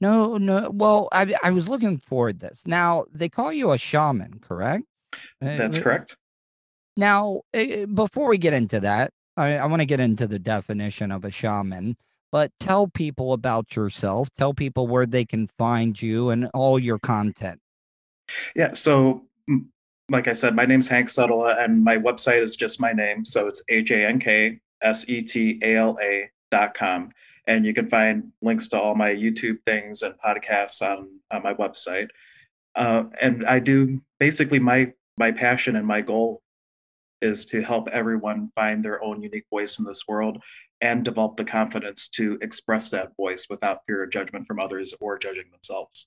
No, 0.00 0.38
no. 0.38 0.70
Well, 0.72 1.08
I 1.12 1.34
I 1.42 1.50
was 1.50 1.68
looking 1.68 1.98
forward 1.98 2.40
to 2.40 2.48
this. 2.48 2.64
Now 2.66 3.04
they 3.12 3.28
call 3.28 3.52
you 3.52 3.70
a 3.70 3.78
shaman, 3.78 4.40
correct? 4.40 4.84
Uh, 5.40 5.56
That's 5.56 5.78
uh, 5.78 5.82
correct. 5.82 6.16
Now, 6.98 7.42
eh, 7.54 7.84
before 7.84 8.28
we 8.28 8.38
get 8.38 8.52
into 8.52 8.80
that, 8.80 9.12
I, 9.36 9.56
I 9.58 9.66
want 9.66 9.80
to 9.80 9.86
get 9.86 10.00
into 10.00 10.26
the 10.26 10.40
definition 10.40 11.12
of 11.12 11.24
a 11.24 11.30
shaman. 11.30 11.96
But 12.32 12.50
tell 12.58 12.88
people 12.88 13.32
about 13.32 13.76
yourself. 13.76 14.28
Tell 14.36 14.52
people 14.52 14.88
where 14.88 15.06
they 15.06 15.24
can 15.24 15.48
find 15.56 16.00
you 16.02 16.30
and 16.30 16.50
all 16.52 16.76
your 16.76 16.98
content. 16.98 17.60
Yeah. 18.56 18.72
So, 18.72 19.22
like 20.10 20.26
I 20.26 20.32
said, 20.32 20.56
my 20.56 20.66
name's 20.66 20.88
Hank 20.88 21.08
Setala, 21.08 21.62
and 21.62 21.84
my 21.84 21.96
website 21.96 22.42
is 22.42 22.56
just 22.56 22.80
my 22.80 22.92
name. 22.92 23.24
So 23.24 23.46
it's 23.46 23.62
H 23.68 23.92
A 23.92 24.04
N 24.04 24.18
K 24.18 24.58
S 24.82 25.08
E 25.08 25.22
T 25.22 25.60
A 25.62 25.76
L 25.76 25.96
A 26.02 26.28
dot 26.50 26.74
com. 26.74 27.10
And 27.46 27.64
you 27.64 27.72
can 27.72 27.88
find 27.88 28.32
links 28.42 28.68
to 28.70 28.80
all 28.80 28.96
my 28.96 29.10
YouTube 29.10 29.58
things 29.64 30.02
and 30.02 30.14
podcasts 30.18 30.82
on, 30.82 31.08
on 31.30 31.44
my 31.44 31.54
website. 31.54 32.08
Uh, 32.74 33.04
and 33.22 33.46
I 33.46 33.60
do 33.60 34.02
basically 34.18 34.58
my 34.58 34.92
my 35.16 35.30
passion 35.30 35.76
and 35.76 35.86
my 35.86 36.00
goal 36.00 36.42
is 37.20 37.44
to 37.46 37.62
help 37.62 37.88
everyone 37.88 38.50
find 38.54 38.84
their 38.84 39.02
own 39.02 39.22
unique 39.22 39.46
voice 39.50 39.78
in 39.78 39.84
this 39.84 40.04
world 40.06 40.38
and 40.80 41.04
develop 41.04 41.36
the 41.36 41.44
confidence 41.44 42.08
to 42.08 42.38
express 42.40 42.88
that 42.90 43.16
voice 43.16 43.46
without 43.50 43.80
fear 43.86 44.04
of 44.04 44.10
judgment 44.10 44.46
from 44.46 44.60
others 44.60 44.94
or 45.00 45.18
judging 45.18 45.50
themselves. 45.50 46.06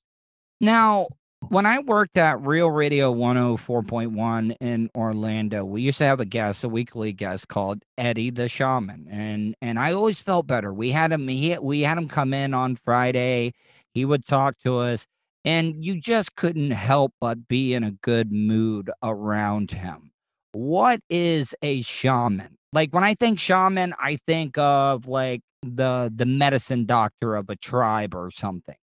Now, 0.60 1.08
when 1.50 1.66
I 1.66 1.80
worked 1.80 2.18
at 2.18 2.42
Real 2.42 2.70
Radio 2.70 3.14
104.1 3.14 4.56
in 4.62 4.90
Orlando, 4.96 5.66
we 5.66 5.82
used 5.82 5.98
to 5.98 6.04
have 6.04 6.20
a 6.20 6.26
guest, 6.26 6.64
a 6.64 6.70
weekly 6.70 7.14
guest 7.14 7.48
called 7.48 7.84
Eddie 7.98 8.30
the 8.30 8.48
Shaman, 8.48 9.08
and 9.10 9.56
and 9.62 9.80
I 9.80 9.94
always 9.94 10.22
felt 10.22 10.46
better. 10.46 10.72
We 10.72 10.92
had 10.92 11.12
him, 11.12 11.28
he, 11.28 11.58
we 11.58 11.82
had 11.82 11.98
him 11.98 12.08
come 12.08 12.34
in 12.34 12.54
on 12.54 12.76
Friday. 12.76 13.54
He 13.94 14.06
would 14.06 14.26
talk 14.26 14.60
to 14.60 14.78
us, 14.78 15.08
and 15.44 15.84
you 15.84 16.00
just 16.00 16.36
couldn't 16.36 16.72
help 16.72 17.14
but 17.20 17.48
be 17.48 17.74
in 17.74 17.84
a 17.84 17.92
good 17.92 18.32
mood 18.32 18.92
around 19.02 19.72
him. 19.72 20.11
What 20.52 21.00
is 21.10 21.56
a 21.62 21.82
shaman? 21.82 22.58
Like 22.74 22.94
when 22.94 23.04
I 23.04 23.14
think 23.14 23.40
shaman, 23.40 23.94
I 24.00 24.18
think 24.28 24.58
of 24.58 25.08
like 25.08 25.42
the 25.62 26.12
the 26.14 26.26
medicine 26.26 26.86
doctor 26.86 27.36
of 27.36 27.50
a 27.50 27.56
tribe 27.56 28.16
or 28.16 28.32
something. 28.32 28.76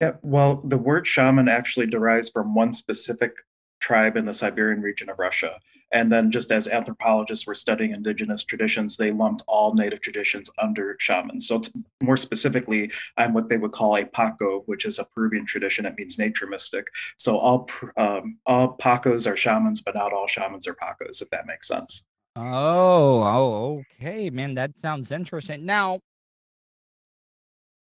Yeah, 0.00 0.12
well, 0.22 0.60
the 0.64 0.76
word 0.76 1.06
shaman 1.06 1.48
actually 1.48 1.86
derives 1.86 2.28
from 2.28 2.54
one 2.54 2.72
specific 2.72 3.32
tribe 3.80 4.16
in 4.16 4.26
the 4.26 4.34
Siberian 4.34 4.82
region 4.82 5.08
of 5.08 5.18
Russia. 5.18 5.60
And 5.94 6.10
then, 6.10 6.32
just 6.32 6.50
as 6.50 6.66
anthropologists 6.66 7.46
were 7.46 7.54
studying 7.54 7.92
indigenous 7.92 8.42
traditions, 8.42 8.96
they 8.96 9.12
lumped 9.12 9.44
all 9.46 9.74
native 9.74 10.00
traditions 10.00 10.50
under 10.58 10.96
shamans. 10.98 11.46
So, 11.46 11.62
more 12.02 12.16
specifically, 12.16 12.90
I'm 13.16 13.32
what 13.32 13.48
they 13.48 13.56
would 13.58 13.70
call 13.70 13.96
a 13.96 14.04
Paco, 14.04 14.62
which 14.66 14.84
is 14.84 14.98
a 14.98 15.04
Peruvian 15.04 15.46
tradition. 15.46 15.86
It 15.86 15.94
means 15.96 16.18
nature 16.18 16.48
mystic. 16.48 16.88
So, 17.16 17.38
all 17.38 17.70
um, 17.96 18.38
all 18.44 18.76
Pacos 18.76 19.30
are 19.30 19.36
shamans, 19.36 19.82
but 19.82 19.94
not 19.94 20.12
all 20.12 20.26
shamans 20.26 20.66
are 20.66 20.74
Pacos, 20.74 21.22
if 21.22 21.30
that 21.30 21.46
makes 21.46 21.68
sense. 21.68 22.04
Oh, 22.34 23.22
oh, 23.22 23.82
okay, 24.02 24.30
man. 24.30 24.54
That 24.54 24.76
sounds 24.80 25.12
interesting. 25.12 25.64
Now, 25.64 26.00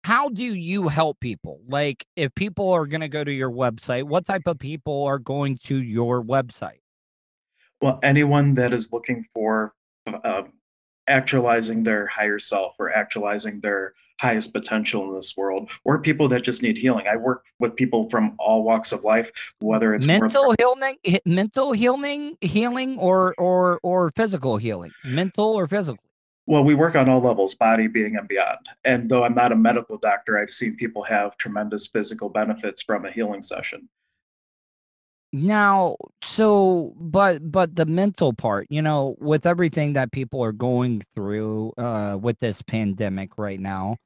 how 0.03 0.29
do 0.29 0.43
you 0.43 0.87
help 0.87 1.19
people? 1.19 1.61
Like, 1.67 2.05
if 2.15 2.35
people 2.35 2.69
are 2.69 2.85
going 2.85 3.01
to 3.01 3.09
go 3.09 3.23
to 3.23 3.33
your 3.33 3.49
website, 3.49 4.03
what 4.03 4.27
type 4.27 4.45
of 4.45 4.59
people 4.59 5.05
are 5.05 5.17
going 5.17 5.57
to 5.63 5.81
your 5.81 6.23
website? 6.23 6.82
Well, 7.83 7.99
anyone 8.01 8.53
that 8.53 8.71
is 8.71 8.93
looking 8.93 9.25
for 9.33 9.73
uh, 10.07 10.43
actualizing 11.05 11.83
their 11.83 12.07
higher 12.07 12.39
self 12.39 12.75
or 12.79 12.95
actualizing 12.95 13.59
their 13.59 13.93
highest 14.21 14.53
potential 14.53 15.09
in 15.09 15.15
this 15.15 15.35
world, 15.35 15.69
or 15.83 15.99
people 15.99 16.29
that 16.29 16.43
just 16.43 16.63
need 16.63 16.77
healing. 16.77 17.07
I 17.09 17.17
work 17.17 17.43
with 17.59 17.75
people 17.75 18.09
from 18.09 18.35
all 18.39 18.63
walks 18.63 18.93
of 18.93 19.03
life, 19.03 19.31
whether 19.59 19.93
it's 19.93 20.07
worth- 20.07 20.21
mental 20.21 20.55
healing, 20.57 20.97
mental 21.25 21.73
healing, 21.73 22.37
healing, 22.39 22.97
or 22.99 23.35
or 23.37 23.81
or 23.83 24.11
physical 24.15 24.55
healing, 24.55 24.91
mental 25.03 25.53
or 25.53 25.67
physical. 25.67 26.01
Well, 26.45 26.63
we 26.63 26.75
work 26.75 26.95
on 26.95 27.09
all 27.09 27.19
levels, 27.19 27.53
body, 27.53 27.87
being, 27.87 28.15
and 28.15 28.29
beyond. 28.29 28.59
And 28.85 29.09
though 29.09 29.25
I'm 29.25 29.35
not 29.35 29.51
a 29.51 29.57
medical 29.57 29.97
doctor, 29.97 30.37
I've 30.37 30.51
seen 30.51 30.77
people 30.77 31.03
have 31.03 31.35
tremendous 31.35 31.87
physical 31.87 32.29
benefits 32.29 32.81
from 32.81 33.05
a 33.05 33.11
healing 33.11 33.41
session. 33.41 33.89
Now, 35.35 35.97
so 36.23 36.93
but 36.97 37.51
but 37.51 37.75
the 37.75 37.85
mental 37.87 38.33
part, 38.33 38.67
you 38.69 38.81
know, 38.83 39.15
with 39.19 39.45
everything 39.47 39.93
that 39.93 40.11
people 40.11 40.43
are 40.43 40.51
going 40.51 41.01
through 41.15 41.73
uh 41.77 42.17
with 42.21 42.39
this 42.39 42.61
pandemic 42.61 43.37
right 43.37 43.59
now, 43.59 43.97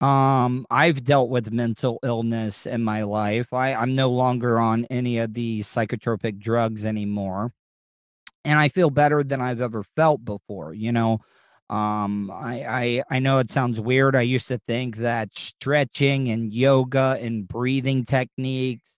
Um, 0.00 0.66
I've 0.70 1.04
dealt 1.04 1.30
with 1.30 1.52
mental 1.52 1.98
illness 2.04 2.66
in 2.66 2.84
my 2.84 3.02
life. 3.04 3.52
I, 3.54 3.74
I'm 3.74 3.94
no 3.94 4.10
longer 4.10 4.58
on 4.60 4.86
any 4.90 5.18
of 5.18 5.34
the 5.34 5.60
psychotropic 5.62 6.38
drugs 6.40 6.84
anymore. 6.86 7.52
And 8.44 8.58
I 8.58 8.68
feel 8.68 8.90
better 8.90 9.22
than 9.24 9.40
I've 9.40 9.60
ever 9.62 9.82
felt 9.96 10.24
before. 10.24 10.74
You 10.74 10.92
know, 10.92 11.20
um, 11.70 12.30
I, 12.30 12.64
I 13.10 13.16
I 13.16 13.18
know 13.20 13.38
it 13.38 13.52
sounds 13.52 13.80
weird. 13.80 14.16
I 14.16 14.22
used 14.22 14.48
to 14.48 14.58
think 14.68 14.98
that 14.98 15.34
stretching 15.36 16.28
and 16.30 16.52
yoga 16.52 17.18
and 17.20 17.48
breathing 17.48 18.04
techniques 18.04 18.93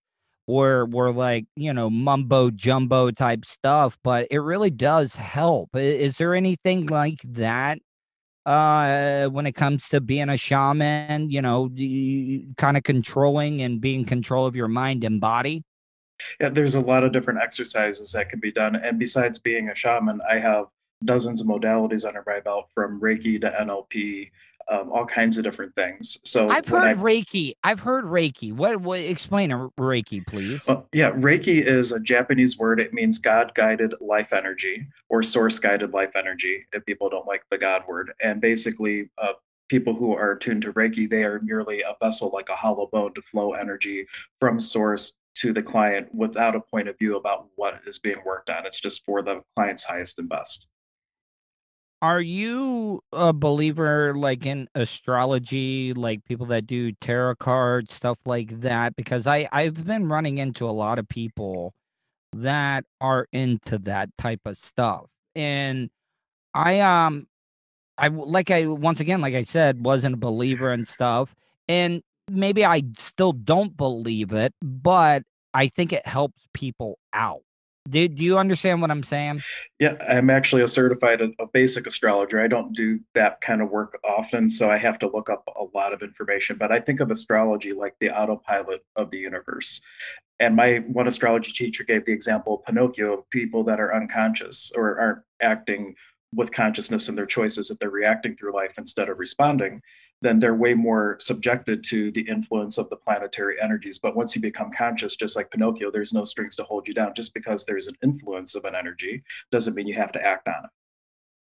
were 0.47 0.85
were 0.85 1.11
like 1.11 1.45
you 1.55 1.73
know 1.73 1.89
mumbo 1.89 2.49
jumbo 2.49 3.11
type 3.11 3.45
stuff, 3.45 3.97
but 4.03 4.27
it 4.31 4.39
really 4.39 4.69
does 4.71 5.15
help. 5.15 5.75
Is 5.75 6.17
there 6.17 6.33
anything 6.33 6.87
like 6.87 7.19
that 7.23 7.79
uh 8.47 9.27
when 9.27 9.45
it 9.45 9.51
comes 9.51 9.89
to 9.89 9.99
being 9.99 10.29
a 10.29 10.37
shaman 10.37 11.29
you 11.29 11.41
know 11.41 11.69
kind 12.55 12.77
of 12.77 12.83
controlling 12.83 13.61
and 13.61 13.81
being 13.81 14.05
control 14.05 14.45
of 14.45 14.55
your 14.55 14.69
mind 14.69 15.03
and 15.03 15.19
body 15.19 15.65
yeah 16.39 16.47
there's 16.47 16.73
a 16.73 16.79
lot 16.79 17.03
of 17.03 17.11
different 17.11 17.41
exercises 17.43 18.13
that 18.13 18.29
can 18.29 18.39
be 18.39 18.49
done 18.49 18.73
and 18.77 18.97
besides 18.97 19.37
being 19.37 19.67
a 19.67 19.75
shaman 19.75 20.21
i 20.29 20.35
have 20.35 20.63
dozens 21.03 21.41
of 21.41 21.47
modalities 21.47 22.07
under 22.07 22.23
my 22.25 22.39
belt 22.39 22.69
from 22.73 23.01
reiki 23.01 23.39
to 23.39 23.51
nlp 23.51 24.29
um, 24.69 24.91
all 24.91 25.05
kinds 25.05 25.37
of 25.37 25.43
different 25.43 25.75
things. 25.75 26.17
So 26.23 26.49
I've 26.49 26.67
heard 26.67 26.83
I, 26.83 26.93
Reiki. 26.93 27.53
I've 27.63 27.79
heard 27.79 28.05
Reiki. 28.05 28.53
What? 28.53 28.81
What? 28.81 28.99
Explain 28.99 29.51
a 29.51 29.69
Reiki, 29.79 30.25
please. 30.25 30.67
Uh, 30.67 30.81
yeah, 30.93 31.11
Reiki 31.11 31.61
is 31.61 31.91
a 31.91 31.99
Japanese 31.99 32.57
word. 32.57 32.79
It 32.79 32.93
means 32.93 33.19
God 33.19 33.53
guided 33.55 33.93
life 34.01 34.33
energy 34.33 34.87
or 35.09 35.23
source 35.23 35.59
guided 35.59 35.93
life 35.93 36.11
energy. 36.15 36.65
If 36.73 36.85
people 36.85 37.09
don't 37.09 37.27
like 37.27 37.43
the 37.49 37.57
God 37.57 37.83
word, 37.87 38.13
and 38.21 38.41
basically. 38.41 39.09
Uh, 39.17 39.33
people 39.69 39.93
who 39.93 40.15
are 40.15 40.33
tuned 40.33 40.61
to 40.61 40.71
Reiki, 40.71 41.09
they 41.09 41.25
are 41.25 41.41
merely 41.41 41.81
a 41.81 41.93
vessel 42.01 42.31
like 42.33 42.47
a 42.47 42.55
hollow 42.55 42.87
bone 42.89 43.13
to 43.15 43.21
flow 43.21 43.51
energy 43.51 44.07
from 44.39 44.61
source 44.61 45.13
to 45.35 45.53
the 45.53 45.61
client 45.61 46.07
without 46.13 46.55
a 46.55 46.61
point 46.61 46.87
of 46.87 46.97
view 46.97 47.15
about 47.17 47.47
what 47.55 47.81
is 47.85 47.99
being 47.99 48.21
worked 48.25 48.49
on. 48.49 48.65
It's 48.65 48.79
just 48.79 49.05
for 49.05 49.21
the 49.21 49.41
client's 49.55 49.83
highest 49.83 50.17
and 50.19 50.29
best. 50.29 50.67
Are 52.01 52.21
you 52.21 53.01
a 53.11 53.33
believer 53.33 54.13
like 54.15 54.45
in 54.45 54.67
astrology, 54.75 55.93
like 55.93 56.23
people 56.25 56.45
that 56.47 56.67
do 56.67 56.91
tarot 56.91 57.35
cards, 57.37 57.93
stuff 57.95 58.19
like 58.25 58.61
that? 58.61 58.95
Because 58.95 59.25
I 59.25 59.49
I've 59.51 59.83
been 59.85 60.07
running 60.07 60.37
into 60.37 60.69
a 60.69 60.71
lot 60.71 60.99
of 60.99 61.09
people 61.09 61.73
that 62.33 62.85
are 63.01 63.27
into 63.33 63.79
that 63.79 64.09
type 64.17 64.41
of 64.45 64.57
stuff. 64.57 65.05
And 65.35 65.89
I 66.53 66.81
um 66.81 67.27
I 67.97 68.09
like 68.09 68.51
I 68.51 68.67
once 68.67 68.99
again 69.01 69.21
like 69.21 69.35
I 69.35 69.43
said 69.43 69.85
wasn't 69.85 70.15
a 70.15 70.17
believer 70.19 70.71
and 70.73 70.87
stuff. 70.87 71.35
And 71.69 72.03
maybe 72.29 72.65
I 72.65 72.83
still 72.99 73.33
don't 73.33 73.77
believe 73.77 74.33
it, 74.33 74.53
but 74.61 75.23
I 75.53 75.67
think 75.69 75.93
it 75.93 76.07
helps 76.07 76.47
people 76.53 76.99
out. 77.13 77.43
Do, 77.87 78.07
do 78.07 78.23
you 78.23 78.37
understand 78.37 78.81
what 78.81 78.91
I'm 78.91 79.03
saying? 79.03 79.41
Yeah, 79.79 79.95
I'm 80.07 80.29
actually 80.29 80.63
a 80.63 80.67
certified 80.67 81.21
a, 81.21 81.29
a, 81.39 81.47
basic 81.47 81.87
astrologer. 81.87 82.41
I 82.41 82.47
don't 82.47 82.75
do 82.75 82.99
that 83.13 83.41
kind 83.41 83.61
of 83.61 83.69
work 83.69 83.99
often, 84.03 84.49
so 84.49 84.69
I 84.69 84.77
have 84.77 84.99
to 84.99 85.09
look 85.09 85.29
up 85.29 85.47
a 85.47 85.63
lot 85.77 85.93
of 85.93 86.01
information. 86.01 86.57
But 86.57 86.71
I 86.71 86.79
think 86.79 86.99
of 86.99 87.11
astrology 87.11 87.73
like 87.73 87.95
the 87.99 88.09
autopilot 88.09 88.83
of 88.95 89.11
the 89.11 89.17
universe. 89.17 89.81
And 90.39 90.55
my 90.55 90.77
one 90.87 91.07
astrology 91.07 91.51
teacher 91.51 91.83
gave 91.83 92.05
the 92.05 92.13
example 92.13 92.55
of 92.55 92.65
Pinocchio 92.65 93.19
of 93.19 93.29
people 93.29 93.63
that 93.65 93.79
are 93.79 93.93
unconscious 93.93 94.71
or 94.75 94.99
aren't 94.99 95.19
acting 95.41 95.95
with 96.33 96.51
consciousness 96.51 97.07
in 97.07 97.15
their 97.15 97.25
choices, 97.25 97.71
if 97.71 97.79
they're 97.79 97.89
reacting 97.89 98.35
through 98.35 98.53
life 98.53 98.73
instead 98.77 99.09
of 99.09 99.17
responding 99.17 99.81
then 100.21 100.39
they're 100.39 100.55
way 100.55 100.73
more 100.73 101.17
subjected 101.19 101.83
to 101.85 102.11
the 102.11 102.21
influence 102.21 102.77
of 102.77 102.89
the 102.89 102.95
planetary 102.95 103.55
energies. 103.61 103.99
But 103.99 104.15
once 104.15 104.35
you 104.35 104.41
become 104.41 104.71
conscious, 104.71 105.15
just 105.15 105.35
like 105.35 105.51
Pinocchio, 105.51 105.91
there's 105.91 106.13
no 106.13 106.25
strings 106.25 106.55
to 106.55 106.63
hold 106.63 106.87
you 106.87 106.93
down. 106.93 107.13
Just 107.13 107.33
because 107.33 107.65
there's 107.65 107.87
an 107.87 107.95
influence 108.03 108.55
of 108.55 108.65
an 108.65 108.75
energy 108.75 109.23
doesn't 109.51 109.75
mean 109.75 109.87
you 109.87 109.95
have 109.95 110.11
to 110.13 110.25
act 110.25 110.47
on 110.47 110.65
it. 110.65 110.69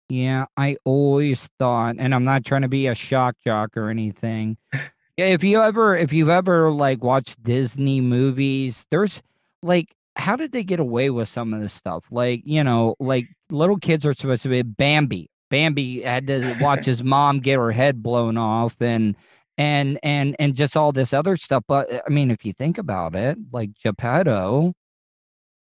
Yeah, 0.10 0.46
I 0.56 0.78
always 0.86 1.50
thought, 1.60 1.96
and 2.00 2.15
I'm 2.15 2.24
not 2.24 2.46
trying 2.46 2.62
to 2.62 2.70
be 2.70 2.88
a 2.88 2.96
shock 2.96 3.36
jock 3.46 3.76
or 3.76 3.89
anything. 3.89 4.58
Yeah. 4.74 4.82
If 5.20 5.44
you 5.44 5.63
ever, 5.63 5.98
if 5.98 6.13
you've 6.13 6.30
ever 6.30 6.72
like 6.72 7.04
watched 7.04 7.42
Disney 7.42 8.02
movies, 8.02 8.86
there's 8.92 9.24
like, 9.63 9.96
how 10.15 10.36
did 10.36 10.52
they 10.52 10.63
get 10.63 10.80
away 10.80 11.10
with 11.10 11.28
some 11.28 11.56
of 11.56 11.60
this 11.60 11.74
stuff? 11.74 12.04
Like, 12.12 12.44
you 12.46 12.63
know, 12.63 12.94
like 13.00 13.26
little 13.50 13.78
kids 13.78 14.06
are 14.06 14.13
supposed 14.13 14.44
to 14.44 14.50
be 14.50 14.62
Bambi. 14.62 15.32
Bambi 15.50 16.02
had 16.02 16.28
to 16.28 16.58
watch 16.60 16.86
his 16.86 17.04
mom 17.04 17.40
get 17.40 17.58
her 17.58 17.72
head 17.72 18.04
blown 18.04 18.38
off 18.38 18.76
and 18.82 19.16
and 19.58 20.00
and 20.04 20.36
and 20.40 20.56
just 20.56 20.78
all 20.78 20.92
this 20.92 21.14
other 21.14 21.38
stuff. 21.38 21.64
But 21.68 22.04
I 22.06 22.10
mean, 22.10 22.32
if 22.32 22.46
you 22.46 22.54
think 22.54 22.78
about 22.78 23.16
it, 23.16 23.38
like 23.52 23.72
Geppetto, 23.82 24.74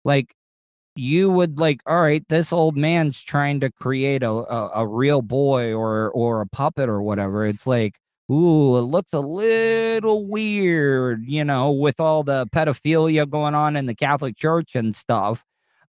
like 0.03 0.33
you 0.95 1.29
would 1.31 1.59
like, 1.59 1.81
all 1.85 2.01
right, 2.01 2.23
this 2.29 2.51
old 2.51 2.77
man's 2.77 3.21
trying 3.21 3.59
to 3.61 3.71
create 3.71 4.23
a, 4.23 4.29
a, 4.29 4.71
a 4.75 4.87
real 4.87 5.21
boy 5.21 5.73
or 5.73 6.11
or 6.11 6.41
a 6.41 6.47
puppet 6.47 6.89
or 6.89 7.01
whatever. 7.01 7.45
It's 7.45 7.67
like, 7.67 7.95
ooh, 8.31 8.77
it 8.77 8.81
looks 8.81 9.13
a 9.13 9.19
little 9.19 10.27
weird, 10.27 11.25
you 11.25 11.43
know, 11.43 11.71
with 11.71 11.99
all 11.99 12.23
the 12.23 12.47
pedophilia 12.47 13.29
going 13.29 13.55
on 13.55 13.75
in 13.75 13.85
the 13.85 13.95
Catholic 13.95 14.37
Church 14.37 14.75
and 14.75 14.95
stuff. 14.95 15.43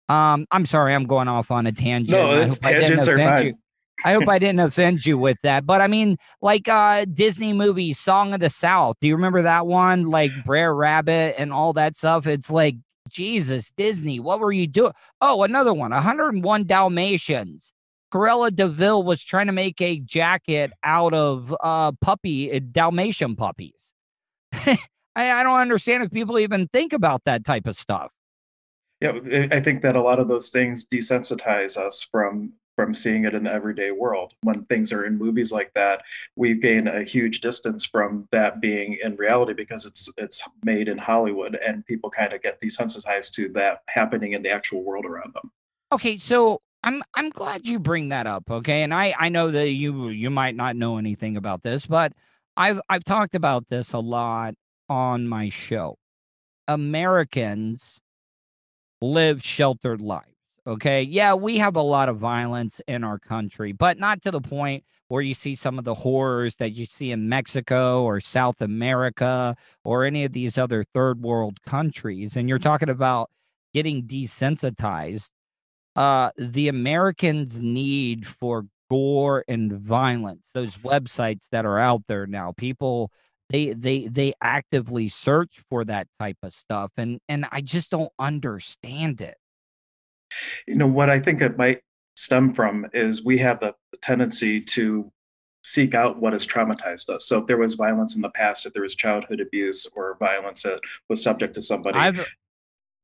Um, 0.08 0.46
I'm 0.50 0.66
sorry, 0.66 0.94
I'm 0.94 1.06
going 1.06 1.28
off 1.28 1.50
on 1.50 1.66
a 1.66 1.72
tangent. 1.72 2.10
No, 2.10 2.50
tangents 2.52 3.08
are 3.08 3.16
fine. 3.18 3.58
I 4.04 4.14
hope 4.14 4.28
I 4.28 4.38
didn't 4.38 4.60
offend 4.60 5.06
you 5.06 5.18
with 5.18 5.38
that. 5.42 5.66
But 5.66 5.80
I 5.80 5.86
mean, 5.86 6.16
like 6.40 6.68
uh 6.68 7.04
Disney 7.12 7.52
movie 7.52 7.92
Song 7.92 8.34
of 8.34 8.40
the 8.40 8.50
South. 8.50 8.96
Do 9.00 9.08
you 9.08 9.14
remember 9.14 9.42
that 9.42 9.66
one? 9.66 10.06
Like 10.06 10.30
Brer 10.44 10.74
Rabbit 10.74 11.34
and 11.38 11.52
all 11.52 11.72
that 11.74 11.96
stuff. 11.96 12.26
It's 12.26 12.50
like, 12.50 12.76
Jesus, 13.08 13.72
Disney, 13.76 14.20
what 14.20 14.40
were 14.40 14.52
you 14.52 14.66
doing? 14.66 14.92
Oh, 15.20 15.42
another 15.42 15.74
one, 15.74 15.90
101 15.90 16.66
Dalmatians. 16.66 17.72
Cruella 18.12 18.54
de 18.54 18.68
Vil 18.68 19.02
was 19.02 19.24
trying 19.24 19.46
to 19.46 19.52
make 19.52 19.80
a 19.80 19.98
jacket 19.98 20.72
out 20.84 21.14
of 21.14 21.54
uh 21.60 21.92
puppy 22.00 22.52
uh, 22.52 22.60
Dalmatian 22.70 23.36
puppies. 23.36 23.90
I, 24.52 24.78
I 25.16 25.42
don't 25.42 25.58
understand 25.58 26.02
if 26.02 26.10
people 26.10 26.38
even 26.38 26.68
think 26.68 26.92
about 26.92 27.24
that 27.24 27.44
type 27.44 27.66
of 27.66 27.76
stuff. 27.76 28.10
Yeah, 29.00 29.18
I 29.50 29.60
think 29.60 29.82
that 29.82 29.96
a 29.96 30.00
lot 30.00 30.20
of 30.20 30.28
those 30.28 30.48
things 30.50 30.86
desensitize 30.86 31.76
us 31.76 32.02
from 32.02 32.52
from 32.82 32.92
seeing 32.92 33.24
it 33.24 33.32
in 33.32 33.44
the 33.44 33.52
everyday 33.52 33.92
world. 33.92 34.34
When 34.40 34.64
things 34.64 34.92
are 34.92 35.04
in 35.04 35.16
movies 35.16 35.52
like 35.52 35.72
that, 35.74 36.02
we 36.34 36.58
gain 36.58 36.88
a 36.88 37.04
huge 37.04 37.40
distance 37.40 37.84
from 37.84 38.26
that 38.32 38.60
being 38.60 38.98
in 39.00 39.14
reality 39.14 39.52
because 39.52 39.86
it's 39.86 40.08
it's 40.16 40.42
made 40.64 40.88
in 40.88 40.98
Hollywood 40.98 41.54
and 41.54 41.86
people 41.86 42.10
kind 42.10 42.32
of 42.32 42.42
get 42.42 42.60
desensitized 42.60 43.34
to 43.34 43.48
that 43.50 43.82
happening 43.86 44.32
in 44.32 44.42
the 44.42 44.50
actual 44.50 44.82
world 44.82 45.04
around 45.04 45.32
them. 45.32 45.52
Okay, 45.92 46.16
so 46.16 46.60
I'm 46.82 47.04
I'm 47.14 47.30
glad 47.30 47.68
you 47.68 47.78
bring 47.78 48.08
that 48.08 48.26
up, 48.26 48.50
okay? 48.50 48.82
And 48.82 48.92
I 48.92 49.14
I 49.16 49.28
know 49.28 49.52
that 49.52 49.70
you 49.70 50.08
you 50.08 50.30
might 50.30 50.56
not 50.56 50.74
know 50.74 50.98
anything 50.98 51.36
about 51.36 51.62
this, 51.62 51.86
but 51.86 52.12
I've 52.56 52.80
I've 52.88 53.04
talked 53.04 53.36
about 53.36 53.68
this 53.68 53.92
a 53.92 54.00
lot 54.00 54.54
on 54.88 55.28
my 55.28 55.50
show. 55.50 55.98
Americans 56.66 58.00
live 59.00 59.44
sheltered 59.44 60.00
lives 60.00 60.31
Okay. 60.66 61.02
Yeah, 61.02 61.34
we 61.34 61.58
have 61.58 61.74
a 61.74 61.82
lot 61.82 62.08
of 62.08 62.18
violence 62.18 62.80
in 62.86 63.02
our 63.02 63.18
country, 63.18 63.72
but 63.72 63.98
not 63.98 64.22
to 64.22 64.30
the 64.30 64.40
point 64.40 64.84
where 65.08 65.20
you 65.22 65.34
see 65.34 65.56
some 65.56 65.76
of 65.78 65.84
the 65.84 65.94
horrors 65.94 66.56
that 66.56 66.70
you 66.72 66.86
see 66.86 67.10
in 67.10 67.28
Mexico 67.28 68.04
or 68.04 68.20
South 68.20 68.62
America 68.62 69.56
or 69.84 70.04
any 70.04 70.24
of 70.24 70.32
these 70.32 70.56
other 70.56 70.84
third 70.84 71.20
world 71.20 71.58
countries. 71.66 72.36
And 72.36 72.48
you're 72.48 72.58
talking 72.58 72.88
about 72.88 73.30
getting 73.74 74.04
desensitized. 74.04 75.30
Uh, 75.96 76.30
the 76.38 76.68
Americans' 76.68 77.60
need 77.60 78.26
for 78.26 78.66
gore 78.90 79.44
and 79.48 79.72
violence, 79.72 80.46
those 80.54 80.78
websites 80.78 81.48
that 81.50 81.66
are 81.66 81.78
out 81.78 82.02
there 82.08 82.26
now, 82.26 82.52
people 82.56 83.10
they 83.50 83.72
they 83.74 84.06
they 84.08 84.32
actively 84.42 85.08
search 85.08 85.60
for 85.70 85.84
that 85.84 86.06
type 86.18 86.38
of 86.42 86.54
stuff 86.54 86.92
and 86.96 87.20
and 87.28 87.46
I 87.52 87.60
just 87.60 87.90
don't 87.90 88.12
understand 88.18 89.20
it 89.20 89.36
you 90.66 90.74
know 90.74 90.86
what 90.86 91.10
i 91.10 91.18
think 91.18 91.40
it 91.40 91.56
might 91.56 91.80
stem 92.16 92.52
from 92.52 92.86
is 92.92 93.24
we 93.24 93.38
have 93.38 93.60
the 93.60 93.74
tendency 94.00 94.60
to 94.60 95.10
seek 95.64 95.94
out 95.94 96.18
what 96.20 96.32
has 96.32 96.46
traumatized 96.46 97.08
us 97.08 97.26
so 97.26 97.38
if 97.38 97.46
there 97.46 97.56
was 97.56 97.74
violence 97.74 98.16
in 98.16 98.22
the 98.22 98.30
past 98.30 98.66
if 98.66 98.72
there 98.72 98.82
was 98.82 98.94
childhood 98.94 99.40
abuse 99.40 99.86
or 99.94 100.16
violence 100.18 100.62
that 100.62 100.80
was 101.08 101.22
subject 101.22 101.54
to 101.54 101.62
somebody 101.62 101.98
i've 101.98 102.26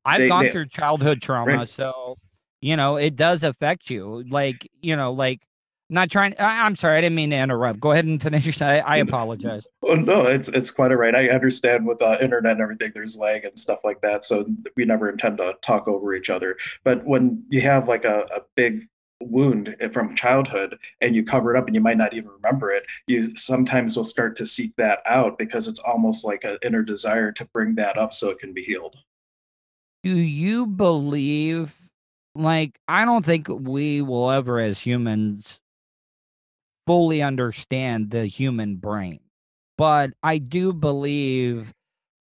i've 0.04 0.18
they, 0.18 0.28
gone 0.28 0.44
they, 0.44 0.50
through 0.50 0.66
childhood 0.66 1.22
trauma 1.22 1.58
right. 1.58 1.68
so 1.68 2.16
you 2.60 2.76
know 2.76 2.96
it 2.96 3.14
does 3.14 3.44
affect 3.44 3.90
you 3.90 4.24
like 4.28 4.68
you 4.80 4.96
know 4.96 5.12
like 5.12 5.40
not 5.90 6.10
trying. 6.10 6.34
I, 6.38 6.66
am 6.66 6.76
sorry, 6.76 6.98
I 6.98 7.00
didn't 7.00 7.16
mean 7.16 7.30
to 7.30 7.36
interrupt. 7.36 7.80
Go 7.80 7.92
ahead 7.92 8.04
and 8.04 8.22
finish. 8.22 8.60
I, 8.62 8.78
I 8.78 8.96
apologize. 8.98 9.66
Oh 9.82 9.94
no, 9.94 10.26
it's 10.26 10.48
it's 10.48 10.70
quite 10.70 10.90
all 10.90 10.98
right. 10.98 11.14
I 11.14 11.28
understand 11.28 11.86
with 11.86 12.02
uh, 12.02 12.18
internet 12.20 12.52
and 12.52 12.60
everything, 12.60 12.92
there's 12.94 13.16
lag 13.16 13.44
and 13.44 13.58
stuff 13.58 13.80
like 13.84 14.00
that. 14.02 14.24
So 14.24 14.46
we 14.76 14.84
never 14.84 15.08
intend 15.08 15.38
to 15.38 15.54
talk 15.62 15.88
over 15.88 16.14
each 16.14 16.30
other. 16.30 16.56
But 16.84 17.06
when 17.06 17.44
you 17.48 17.62
have 17.62 17.88
like 17.88 18.04
a, 18.04 18.26
a 18.34 18.40
big 18.54 18.88
wound 19.20 19.74
from 19.92 20.14
childhood 20.14 20.78
and 21.00 21.16
you 21.16 21.24
cover 21.24 21.54
it 21.54 21.58
up 21.58 21.66
and 21.66 21.74
you 21.74 21.80
might 21.80 21.96
not 21.96 22.14
even 22.14 22.30
remember 22.30 22.70
it 22.70 22.84
you 23.08 23.36
sometimes 23.36 23.96
will 23.96 24.04
start 24.04 24.36
to 24.36 24.46
seek 24.46 24.72
that 24.76 25.00
out 25.06 25.36
because 25.36 25.66
it's 25.66 25.80
almost 25.80 26.24
like 26.24 26.44
an 26.44 26.56
inner 26.62 26.84
desire 26.84 27.32
to 27.32 27.44
bring 27.46 27.74
that 27.74 27.98
up 27.98 28.14
so 28.14 28.30
it 28.30 28.38
can 28.38 28.52
be 28.52 28.62
healed 28.62 28.96
Do 30.04 30.16
you 30.16 30.66
believe, 30.66 31.74
like, 32.36 32.78
I 32.86 33.04
don't 33.04 33.26
think 33.26 33.48
we 33.48 34.02
will 34.02 34.30
ever, 34.30 34.60
as 34.60 34.78
humans, 34.78 35.60
fully 36.88 37.22
understand 37.22 38.10
the 38.12 38.26
human 38.26 38.78
brain, 38.78 39.20
but 39.78 40.12
I 40.24 40.38
do 40.38 40.72
believe 40.74 41.74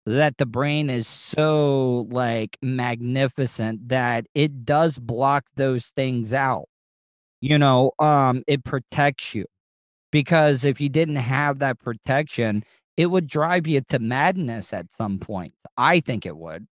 that 0.08 0.38
the 0.38 0.48
brain 0.48 0.90
is 0.90 1.08
so, 1.08 2.08
like, 2.12 2.58
magnificent 2.64 3.90
that 3.90 4.26
it 4.36 4.66
does 4.66 4.98
block 5.00 5.46
those 5.58 5.88
things 5.96 6.34
out. 6.34 6.66
You 7.42 7.58
know, 7.60 7.92
um, 8.00 8.44
it 8.48 8.64
protects 8.64 9.36
you 9.36 9.46
because 10.12 10.66
if 10.66 10.82
you 10.82 10.90
didn't 10.90 11.18
have 11.18 11.60
that 11.60 11.80
protection, 11.80 12.64
it 12.98 13.08
would 13.08 13.28
drive 13.28 13.68
you 13.68 13.82
to 13.90 14.00
madness 14.00 14.74
at 14.74 14.94
some 14.94 15.20
point. 15.20 15.54
I 15.78 16.00
think 16.02 16.26
it 16.26 16.38
would. 16.38 16.68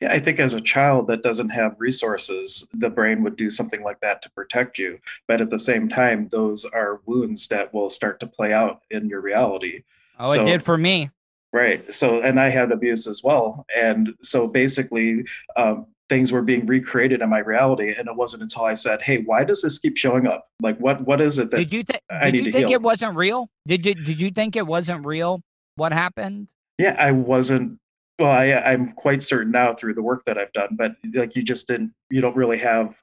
Yeah, 0.00 0.12
I 0.12 0.20
think 0.20 0.38
as 0.38 0.54
a 0.54 0.60
child 0.60 1.08
that 1.08 1.22
doesn't 1.22 1.50
have 1.50 1.76
resources, 1.78 2.66
the 2.72 2.90
brain 2.90 3.22
would 3.22 3.36
do 3.36 3.50
something 3.50 3.82
like 3.82 4.00
that 4.00 4.22
to 4.22 4.30
protect 4.30 4.78
you. 4.78 4.98
But 5.26 5.40
at 5.40 5.50
the 5.50 5.58
same 5.58 5.88
time, 5.88 6.28
those 6.30 6.64
are 6.64 7.00
wounds 7.06 7.48
that 7.48 7.72
will 7.74 7.90
start 7.90 8.20
to 8.20 8.26
play 8.26 8.52
out 8.52 8.82
in 8.90 9.08
your 9.08 9.20
reality. 9.20 9.82
Oh, 10.18 10.32
it 10.32 10.44
did 10.44 10.62
for 10.62 10.78
me. 10.78 11.10
Right. 11.52 11.92
So, 11.92 12.22
and 12.22 12.38
I 12.38 12.50
had 12.50 12.72
abuse 12.72 13.06
as 13.06 13.22
well. 13.22 13.64
And 13.74 14.14
so 14.22 14.46
basically, 14.46 15.24
um, 15.56 15.86
things 16.08 16.32
were 16.32 16.42
being 16.42 16.66
recreated 16.66 17.22
in 17.22 17.28
my 17.28 17.38
reality. 17.38 17.94
And 17.96 18.08
it 18.08 18.16
wasn't 18.16 18.42
until 18.42 18.64
I 18.64 18.74
said, 18.74 19.02
Hey, 19.02 19.18
why 19.18 19.44
does 19.44 19.62
this 19.62 19.78
keep 19.78 19.96
showing 19.96 20.26
up? 20.26 20.48
Like, 20.60 20.78
what, 20.78 21.00
what 21.02 21.20
is 21.20 21.38
it 21.38 21.50
that 21.50 21.58
Did 21.58 21.72
you 21.72 21.82
think? 21.84 22.00
I 22.10 22.30
Did 22.30 22.32
need 22.32 22.38
you 22.38 22.44
to 22.46 22.52
think 22.52 22.68
heal? 22.68 22.74
it 22.76 22.82
wasn't 22.82 23.16
real? 23.16 23.48
Did 23.66 23.86
you 23.86 23.94
Did 23.94 24.20
you 24.20 24.30
think 24.30 24.56
it 24.56 24.66
wasn't 24.66 25.06
real? 25.06 25.42
What 25.76 25.92
happened? 25.92 26.50
Yeah, 26.78 26.96
I 26.98 27.12
wasn't. 27.12 27.78
Well, 28.18 28.30
I, 28.30 28.52
I'm 28.52 28.92
quite 28.92 29.22
certain 29.22 29.52
now 29.52 29.74
through 29.74 29.94
the 29.94 30.02
work 30.02 30.24
that 30.26 30.38
I've 30.38 30.52
done, 30.52 30.70
but 30.72 30.96
like 31.14 31.36
you 31.36 31.42
just 31.42 31.68
didn't, 31.68 31.92
you 32.10 32.20
don't 32.20 32.36
really 32.36 32.58
have. 32.58 32.96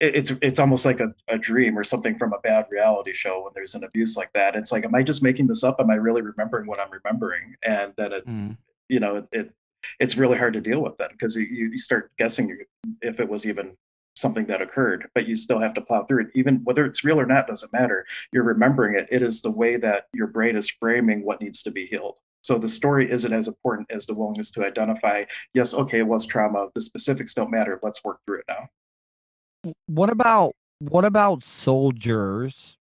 it- 0.00 0.16
It's 0.16 0.32
it's 0.42 0.58
almost 0.58 0.84
like 0.84 0.98
a, 1.00 1.14
a 1.28 1.38
dream 1.38 1.78
or 1.78 1.84
something 1.84 2.18
from 2.18 2.32
a 2.32 2.38
bad 2.40 2.66
reality 2.70 3.12
show 3.12 3.42
when 3.44 3.52
there's 3.54 3.74
an 3.76 3.84
abuse 3.84 4.16
like 4.16 4.32
that. 4.32 4.56
It's 4.56 4.72
like, 4.72 4.84
am 4.84 4.94
I 4.94 5.02
just 5.04 5.22
making 5.22 5.46
this 5.46 5.62
up? 5.62 5.76
Am 5.78 5.90
I 5.90 5.94
really 5.94 6.22
remembering 6.22 6.66
what 6.66 6.80
I'm 6.80 6.90
remembering? 6.90 7.54
And 7.62 7.92
then 7.96 8.12
it, 8.12 8.26
Mm. 8.26 8.56
you 8.88 8.98
know, 8.98 9.16
it, 9.16 9.26
it 9.32 9.54
it's 10.00 10.16
really 10.16 10.36
hard 10.36 10.52
to 10.54 10.60
deal 10.60 10.80
with 10.82 10.98
then 10.98 11.08
because 11.12 11.36
you, 11.36 11.44
you 11.44 11.78
start 11.78 12.10
guessing 12.18 12.58
if 13.00 13.18
it 13.20 13.28
was 13.28 13.46
even 13.46 13.76
something 14.16 14.46
that 14.46 14.60
occurred, 14.60 15.08
but 15.14 15.26
you 15.26 15.34
still 15.36 15.60
have 15.60 15.72
to 15.74 15.80
plow 15.80 16.04
through 16.04 16.22
it. 16.22 16.28
Even 16.34 16.56
whether 16.64 16.84
it's 16.84 17.04
real 17.04 17.18
or 17.20 17.24
not 17.24 17.46
doesn't 17.46 17.72
matter. 17.72 18.04
You're 18.32 18.42
remembering 18.44 18.94
it. 18.96 19.06
It 19.10 19.22
is 19.22 19.40
the 19.42 19.50
way 19.50 19.76
that 19.76 20.08
your 20.12 20.26
brain 20.26 20.56
is 20.56 20.68
framing 20.68 21.24
what 21.24 21.40
needs 21.40 21.62
to 21.62 21.70
be 21.70 21.86
healed. 21.86 22.18
So 22.50 22.58
the 22.58 22.68
story 22.68 23.08
isn't 23.08 23.32
as 23.32 23.46
important 23.46 23.92
as 23.92 24.06
the 24.06 24.14
willingness 24.14 24.50
to 24.50 24.66
identify, 24.66 25.22
yes, 25.54 25.72
okay, 25.72 26.00
it 26.00 26.08
was 26.08 26.26
trauma. 26.26 26.66
The 26.74 26.80
specifics 26.80 27.32
don't 27.32 27.48
matter. 27.48 27.78
Let's 27.80 28.02
work 28.02 28.18
through 28.26 28.40
it 28.40 28.46
now. 28.48 29.72
What 29.86 30.10
about 30.10 30.54
what 30.80 31.04
about 31.04 31.44
soldiers 31.44 32.76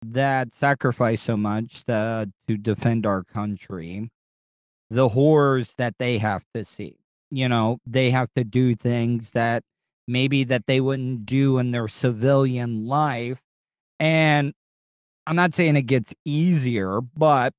that 0.00 0.54
sacrifice 0.54 1.20
so 1.20 1.36
much 1.36 1.84
that, 1.84 2.30
to 2.48 2.56
defend 2.56 3.04
our 3.04 3.22
country? 3.22 4.08
The 4.88 5.10
horrors 5.10 5.74
that 5.76 5.96
they 5.98 6.16
have 6.16 6.44
to 6.54 6.64
see. 6.64 6.96
You 7.30 7.50
know, 7.50 7.76
they 7.86 8.12
have 8.12 8.28
to 8.36 8.42
do 8.42 8.74
things 8.74 9.32
that 9.32 9.64
maybe 10.08 10.44
that 10.44 10.64
they 10.66 10.80
wouldn't 10.80 11.26
do 11.26 11.58
in 11.58 11.72
their 11.72 11.88
civilian 11.88 12.86
life. 12.86 13.42
And 13.98 14.54
I'm 15.26 15.36
not 15.36 15.52
saying 15.52 15.76
it 15.76 15.82
gets 15.82 16.14
easier, 16.24 17.02
but 17.02 17.52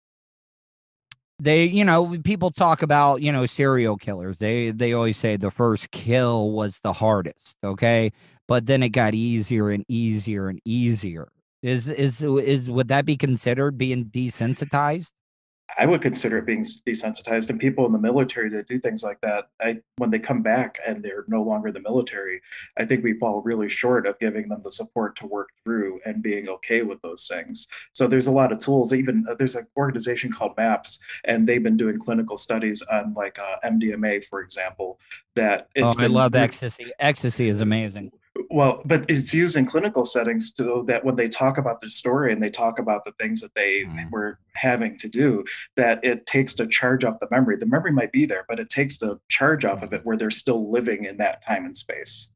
they 1.42 1.66
you 1.66 1.84
know 1.84 2.18
people 2.24 2.52
talk 2.52 2.84
about 2.84 3.22
you 3.22 3.32
know 3.32 3.46
serial 3.46 3.98
killers. 3.98 4.38
They 4.38 4.72
they 4.72 4.94
always 4.94 5.18
say 5.18 5.38
the 5.38 5.52
first 5.52 5.92
kill 5.92 6.52
was 6.52 6.80
the 6.82 6.94
hardest 6.94 7.58
okay? 7.64 8.12
But 8.48 8.68
then 8.68 8.84
it 8.84 8.90
got 8.90 9.14
easier 9.14 9.70
and 9.70 9.84
easier 9.88 10.48
and 10.50 10.62
easier. 10.66 11.30
Is 11.64 11.90
is 11.90 12.22
is 12.24 12.70
would 12.70 12.88
that 12.90 13.06
be 13.06 13.18
considered 13.18 13.78
being 13.78 14.06
desensitized 14.06 15.14
I 15.78 15.86
would 15.86 16.02
consider 16.02 16.38
it 16.38 16.46
being 16.46 16.64
desensitized. 16.64 17.50
And 17.50 17.60
people 17.60 17.86
in 17.86 17.92
the 17.92 18.00
military 18.00 18.50
that 18.50 18.68
do 18.68 18.80
things 18.80 19.04
like 19.04 19.22
that, 19.22 19.50
I, 19.60 19.80
when 19.98 20.10
they 20.10 20.20
come 20.20 20.42
back 20.42 20.80
and 20.86 21.04
they're 21.04 21.26
no 21.28 21.42
longer 21.42 21.70
in 21.70 21.74
the 21.74 21.82
military, 21.82 22.42
I 22.78 22.86
think 22.86 23.04
we 23.04 23.18
fall 23.18 23.42
really 23.42 23.70
short 23.70 24.06
of 24.06 24.20
giving 24.20 24.50
them 24.50 24.62
the 24.64 24.72
support 24.72 25.16
to 25.18 25.28
work 25.28 25.50
through 25.64 26.00
and 26.06 26.22
being 26.22 26.50
okay 26.50 26.82
with 26.82 27.02
those 27.02 27.28
things. 27.28 27.68
So 27.94 28.08
there's 28.08 28.28
a 28.28 28.32
lot 28.32 28.52
of 28.52 28.60
tools. 28.60 28.94
Even 28.94 29.26
uh, 29.30 29.36
there's 29.36 29.56
an 29.56 29.68
organization 29.78 30.32
called 30.32 30.54
MAPS, 30.58 31.00
and 31.26 31.48
they've 31.48 31.64
been 31.64 31.78
doing 31.78 32.00
clinical 32.00 32.38
studies 32.38 32.82
on 32.84 33.14
like 33.14 33.40
uh, 33.40 33.58
MDMA, 33.64 34.26
for 34.26 34.42
example. 34.42 35.00
That 35.38 35.70
oh 35.78 35.94
i 35.98 36.08
love 36.08 36.36
ecstasy 36.36 36.92
ecstasy 37.00 37.48
is 37.48 37.62
amazing 37.62 38.12
well, 38.50 38.82
but 38.86 39.10
it's 39.10 39.34
used 39.34 39.56
in 39.56 39.66
clinical 39.66 40.06
settings 40.06 40.54
so 40.56 40.84
that 40.84 41.04
when 41.06 41.16
they 41.16 41.30
talk 41.30 41.58
about 41.58 41.80
the 41.80 41.90
story 41.90 42.32
and 42.32 42.42
they 42.42 42.50
talk 42.50 42.80
about 42.80 43.06
the 43.06 43.12
things 43.14 43.42
that 43.42 43.56
they 43.56 43.84
mm-hmm. 43.84 44.10
were 44.10 44.40
having 44.56 44.98
to 45.00 45.08
do, 45.08 45.44
that 45.76 46.04
it 46.04 46.26
takes 46.26 46.54
the 46.54 46.68
charge 46.68 47.04
off 47.04 47.20
the 47.20 47.28
memory. 47.32 47.58
The 47.58 47.66
memory 47.66 47.92
might 47.92 48.12
be 48.12 48.26
there, 48.26 48.46
but 48.48 48.60
it 48.60 48.70
takes 48.70 48.98
the 48.98 49.20
charge 49.30 49.66
off 49.66 49.84
of 49.84 49.94
it 49.94 49.98
mm-hmm. 49.98 50.08
where 50.08 50.18
they're 50.18 50.32
still 50.32 50.72
living 50.72 51.06
in 51.06 51.18
that 51.18 51.46
time 51.46 51.66
and 51.66 51.76
space. 51.76 52.30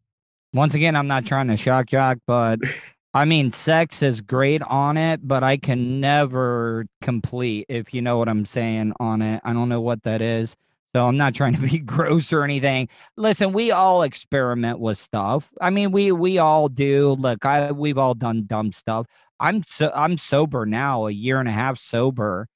once 0.53 0.73
again 0.73 0.95
i'm 0.95 1.07
not 1.07 1.25
trying 1.25 1.47
to 1.47 1.57
shock 1.57 1.85
jock 1.85 2.17
but 2.25 2.59
i 3.13 3.25
mean 3.25 3.51
sex 3.51 4.01
is 4.01 4.21
great 4.21 4.61
on 4.63 4.95
it 4.97 5.19
but 5.27 5.43
i 5.43 5.57
can 5.57 5.99
never 5.99 6.85
complete 7.01 7.65
if 7.67 7.93
you 7.93 8.01
know 8.01 8.17
what 8.17 8.29
i'm 8.29 8.45
saying 8.45 8.93
on 8.99 9.21
it 9.21 9.41
i 9.43 9.51
don't 9.51 9.69
know 9.69 9.81
what 9.81 10.01
that 10.03 10.21
is 10.21 10.55
so 10.95 11.09
i'm 11.09 11.17
not 11.17 11.35
trying 11.35 11.53
to 11.53 11.59
be 11.59 11.79
gross 11.95 12.31
or 12.31 12.45
anything. 12.45 12.87
Listen 13.17 13.51
we 13.51 13.69
all 13.69 14.03
experiment 14.03 14.79
with 14.79 14.97
stuff. 14.97 15.51
I 15.59 15.69
mean 15.69 15.91
we 15.91 16.13
we 16.13 16.37
all 16.37 16.69
do. 16.69 17.17
Look 17.19 17.45
i 17.45 17.73
we've 17.73 17.97
all 17.97 18.13
done 18.13 18.45
dumb 18.47 18.71
stuff. 18.71 19.05
I'm 19.37 19.65
so 19.65 19.91
i'm 19.93 20.17
sober 20.17 20.65
now 20.65 21.07
a 21.07 21.11
year 21.11 21.41
and 21.41 21.49
a 21.49 21.51
half 21.51 21.79
sober. 21.79 22.47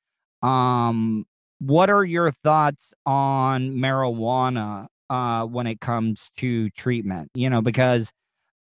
Um 0.41 1.25
what 1.59 1.89
are 1.89 2.05
your 2.05 2.31
thoughts 2.31 2.93
on 3.05 3.71
marijuana 3.71 4.87
uh 5.09 5.43
when 5.43 5.67
it 5.67 5.81
comes 5.81 6.31
to 6.37 6.69
treatment? 6.69 7.31
You 7.33 7.49
know 7.49 7.61
because 7.61 8.13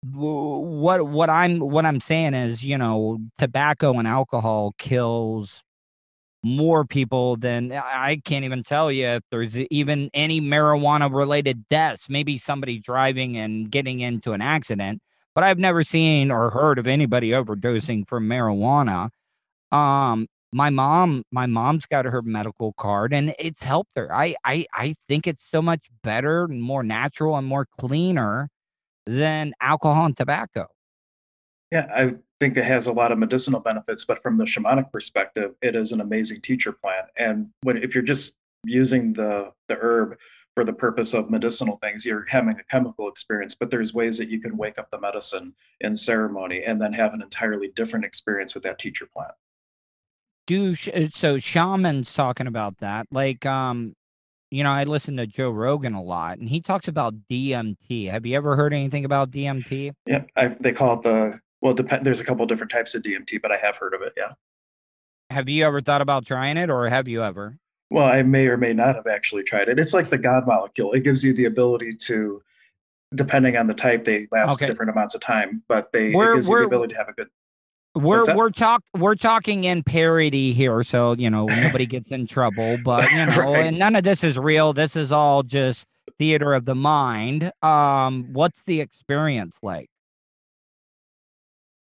what 0.02 1.06
what 1.06 1.30
i'm 1.30 1.60
what 1.60 1.86
i'm 1.86 1.98
saying 1.98 2.34
is 2.34 2.62
you 2.62 2.76
know 2.76 3.18
tobacco 3.38 3.94
and 3.94 4.06
alcohol 4.06 4.74
kills 4.76 5.62
more 6.44 6.84
people 6.84 7.36
than 7.36 7.72
I 7.72 8.20
can't 8.24 8.44
even 8.44 8.62
tell 8.62 8.92
you 8.92 9.06
if 9.06 9.22
there's 9.30 9.56
even 9.56 10.10
any 10.14 10.40
marijuana 10.40 11.12
related 11.12 11.68
deaths. 11.68 12.08
Maybe 12.08 12.38
somebody 12.38 12.78
driving 12.78 13.36
and 13.36 13.70
getting 13.70 14.00
into 14.00 14.32
an 14.32 14.42
accident, 14.42 15.00
but 15.34 15.44
I've 15.44 15.58
never 15.58 15.82
seen 15.82 16.30
or 16.30 16.50
heard 16.50 16.78
of 16.78 16.86
anybody 16.86 17.30
overdosing 17.30 18.06
from 18.08 18.28
marijuana. 18.28 19.10
Um, 19.72 20.26
my 20.52 20.70
mom, 20.70 21.24
my 21.32 21.46
mom's 21.46 21.86
got 21.86 22.04
her 22.04 22.22
medical 22.22 22.74
card 22.74 23.12
and 23.12 23.34
it's 23.38 23.64
helped 23.64 23.90
her. 23.96 24.14
I 24.14 24.36
I 24.44 24.66
I 24.74 24.94
think 25.08 25.26
it's 25.26 25.44
so 25.50 25.60
much 25.62 25.88
better 26.04 26.44
and 26.44 26.62
more 26.62 26.82
natural 26.84 27.36
and 27.36 27.46
more 27.46 27.66
cleaner 27.78 28.50
than 29.06 29.54
alcohol 29.60 30.06
and 30.06 30.16
tobacco. 30.16 30.66
Yeah, 31.72 31.86
I 31.94 32.14
think 32.44 32.58
it 32.58 32.64
has 32.64 32.86
a 32.86 32.92
lot 32.92 33.10
of 33.10 33.18
medicinal 33.18 33.58
benefits, 33.58 34.04
but 34.04 34.20
from 34.20 34.36
the 34.36 34.44
shamanic 34.44 34.92
perspective, 34.92 35.54
it 35.62 35.74
is 35.74 35.92
an 35.92 36.00
amazing 36.02 36.42
teacher 36.42 36.72
plant. 36.72 37.06
And 37.16 37.48
when 37.62 37.78
if 37.78 37.94
you're 37.94 38.04
just 38.04 38.36
using 38.64 39.14
the 39.14 39.52
the 39.68 39.76
herb 39.80 40.18
for 40.54 40.62
the 40.62 40.74
purpose 40.74 41.14
of 41.14 41.30
medicinal 41.30 41.78
things, 41.78 42.04
you're 42.04 42.26
having 42.28 42.58
a 42.58 42.64
chemical 42.64 43.08
experience. 43.08 43.54
But 43.54 43.70
there's 43.70 43.94
ways 43.94 44.18
that 44.18 44.28
you 44.28 44.40
can 44.42 44.58
wake 44.58 44.76
up 44.78 44.90
the 44.90 45.00
medicine 45.00 45.54
in 45.80 45.96
ceremony 45.96 46.62
and 46.62 46.82
then 46.82 46.92
have 46.92 47.14
an 47.14 47.22
entirely 47.22 47.68
different 47.74 48.04
experience 48.04 48.52
with 48.54 48.62
that 48.64 48.78
teacher 48.78 49.06
plant. 49.06 49.32
do 50.46 50.74
sh- 50.74 50.88
uh, 50.94 51.08
so 51.14 51.38
shamans 51.38 52.12
talking 52.12 52.46
about 52.46 52.76
that 52.80 53.06
like 53.10 53.46
um 53.46 53.94
you 54.50 54.62
know 54.62 54.70
i 54.70 54.84
listen 54.84 55.16
to 55.16 55.26
joe 55.26 55.50
rogan 55.50 55.94
a 55.94 56.02
lot 56.02 56.36
and 56.38 56.50
he 56.50 56.60
talks 56.60 56.86
about 56.86 57.14
dmt 57.30 58.10
have 58.10 58.26
you 58.26 58.36
ever 58.36 58.54
heard 58.54 58.74
anything 58.74 59.06
about 59.06 59.30
dmt 59.30 59.92
Yeah, 60.04 60.24
I, 60.36 60.48
they 60.60 60.72
call 60.72 60.98
it 60.98 61.02
the 61.02 61.40
well. 61.64 61.74
Depend. 61.74 62.06
There's 62.06 62.20
a 62.20 62.24
couple 62.24 62.46
different 62.46 62.70
types 62.70 62.94
of 62.94 63.02
DMT, 63.02 63.42
but 63.42 63.50
I 63.50 63.56
have 63.56 63.76
heard 63.78 63.94
of 63.94 64.02
it. 64.02 64.12
Yeah. 64.16 64.32
have 65.30 65.48
you 65.48 65.64
ever 65.64 65.80
thought 65.80 66.02
about 66.02 66.24
trying 66.26 66.56
it 66.56 66.70
or 66.70 66.88
have 66.88 67.08
you 67.08 67.24
ever 67.24 67.58
Well, 67.90 68.04
I 68.06 68.22
may 68.22 68.46
or 68.46 68.56
may 68.56 68.72
not 68.72 68.94
have 68.94 69.06
actually 69.08 69.42
tried 69.42 69.68
it. 69.68 69.78
It's 69.80 69.92
like 69.94 70.10
the 70.10 70.18
God 70.18 70.46
molecule. 70.46 70.92
It 70.92 71.00
gives 71.00 71.24
you 71.24 71.32
the 71.32 71.46
ability 71.46 71.94
to, 72.08 72.42
depending 73.14 73.56
on 73.56 73.66
the 73.66 73.74
type, 73.74 74.04
they 74.04 74.28
last 74.30 74.52
Okay. 74.54 74.66
different 74.66 74.90
amounts 74.90 75.14
of 75.14 75.20
time, 75.20 75.62
but 75.68 75.90
they 75.92 76.08
it 76.10 76.34
gives 76.34 76.48
you 76.48 76.58
the 76.58 76.64
ability 76.66 76.92
to 76.94 76.98
have 76.98 77.08
a 77.08 77.12
good. 77.14 77.28
we're 77.96 78.34
we're 78.36 78.50
talk 78.50 78.82
we're 78.94 79.14
talking 79.14 79.62
in 79.64 79.82
parody 79.84 80.52
here 80.52 80.82
so 80.82 81.14
you 81.16 81.30
know 81.30 81.46
nobody 81.46 81.86
gets 81.86 82.10
in 82.10 82.26
trouble 82.26 82.76
but 82.76 83.08
you 83.12 83.18
know 83.26 83.52
Right. 83.52 83.66
and 83.66 83.78
none 83.78 83.94
of 83.94 84.02
this 84.02 84.24
is 84.24 84.36
real 84.36 84.72
this 84.72 84.96
is 84.96 85.12
all 85.12 85.44
just 85.44 85.86
theater 86.18 86.54
of 86.54 86.64
the 86.64 86.74
mind 86.74 87.52
um 87.62 88.24
what's 88.32 88.64
the 88.64 88.80
experience 88.80 89.58
like 89.62 89.88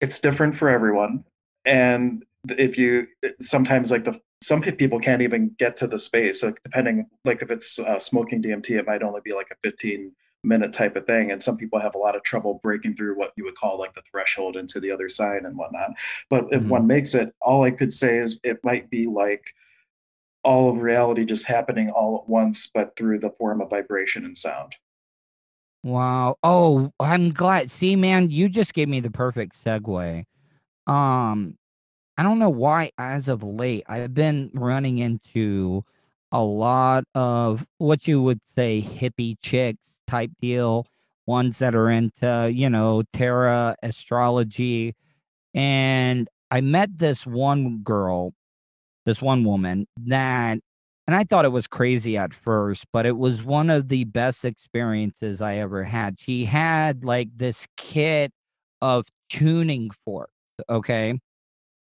it's 0.01 0.19
different 0.19 0.55
for 0.55 0.69
everyone 0.69 1.23
and 1.65 2.23
if 2.49 2.77
you 2.77 3.07
sometimes 3.39 3.91
like 3.91 4.03
the 4.03 4.19
some 4.41 4.62
people 4.62 4.99
can't 4.99 5.21
even 5.23 5.51
get 5.57 5.75
to 5.77 5.88
the 5.88 5.97
space 5.97 6.43
like 6.43 6.62
depending 6.63 7.07
like 7.25 7.41
if 7.41 7.49
it's 7.49 7.79
uh, 7.79 7.99
smoking 7.99 8.41
dmt 8.41 8.69
it 8.71 8.86
might 8.86 9.03
only 9.03 9.21
be 9.23 9.33
like 9.33 9.49
a 9.51 9.55
15 9.63 10.12
minute 10.43 10.71
type 10.71 10.95
of 10.95 11.05
thing 11.07 11.31
and 11.31 11.41
some 11.41 11.57
people 11.57 11.79
have 11.79 11.95
a 11.95 11.97
lot 11.97 12.15
of 12.15 12.23
trouble 12.23 12.60
breaking 12.62 12.95
through 12.95 13.17
what 13.17 13.31
you 13.36 13.43
would 13.43 13.55
call 13.55 13.77
like 13.79 13.93
the 13.95 14.03
threshold 14.10 14.55
into 14.55 14.79
the 14.79 14.91
other 14.91 15.10
side 15.10 15.43
and 15.43 15.57
whatnot 15.57 15.91
but 16.29 16.45
if 16.51 16.62
Mhm. 16.62 16.67
one 16.69 16.88
makes 16.88 17.15
it 17.15 17.33
all 17.41 17.63
i 17.63 17.71
could 17.71 17.91
say 17.91 18.17
is 18.17 18.39
it 18.43 18.63
might 18.63 18.89
be 18.89 19.07
like 19.07 19.53
all 20.43 20.69
of 20.69 20.77
reality 20.77 21.25
just 21.25 21.47
happening 21.47 21.89
all 21.89 22.19
at 22.21 22.29
once 22.29 22.67
but 22.71 22.95
through 22.95 23.19
the 23.19 23.31
form 23.31 23.60
of 23.62 23.69
vibration 23.71 24.23
and 24.23 24.38
sound 24.38 24.75
Wow. 25.88 26.36
Oh, 26.43 26.91
I'm 27.00 27.32
glad. 27.32 27.71
See, 27.71 27.95
man, 27.95 28.30
you 28.30 28.50
just 28.50 28.73
gave 28.73 28.89
me 28.89 29.00
the 29.00 29.10
perfect 29.10 29.56
segue. 29.56 30.26
Um, 30.86 31.56
I 32.17 32.23
don't 32.23 32.39
know 32.39 32.50
why, 32.50 32.91
as 32.97 33.30
of 33.30 33.41
late, 33.41 33.86
I've 33.88 34.13
been 34.13 34.52
running 34.54 34.97
into 34.97 35.86
a 36.34 36.43
lot 36.43 37.06
of 37.15 37.65
what 37.78 38.06
you 38.06 38.21
would 38.21 38.41
say 38.54 38.82
hippie 38.82 39.38
chicks 39.41 40.00
type 40.08 40.32
deal, 40.41 40.88
ones 41.26 41.60
that 41.60 41.73
are 41.73 41.89
into, 41.89 42.52
you 42.54 42.69
know, 42.69 43.04
tarot 43.13 43.76
astrology. 43.82 44.93
And 45.54 46.28
I 46.52 46.60
met 46.60 46.97
this 46.97 47.26
one 47.26 47.78
girl, 47.78 48.34
this 49.06 49.21
one 49.21 49.45
woman 49.45 49.88
that 50.06 50.60
and 51.08 51.15
I 51.15 51.24
thought 51.24 51.46
it 51.46 51.52
was 51.52 51.67
crazy 51.67 52.17
at 52.17 52.34
first, 52.34 52.86
but 52.91 53.06
it 53.06 53.17
was 53.17 53.43
one 53.43 53.70
of 53.70 53.89
the 53.89 54.04
best 54.06 54.43
experiences 54.46 55.41
I 55.41 55.56
ever 55.58 55.84
had. 55.86 56.20
She 56.20 56.46
had 56.46 57.04
like 57.06 57.30
this 57.36 57.65
kit 57.78 58.32
of 58.82 59.06
tuning 59.30 59.89
forks, 60.06 60.34
okay? 60.70 61.20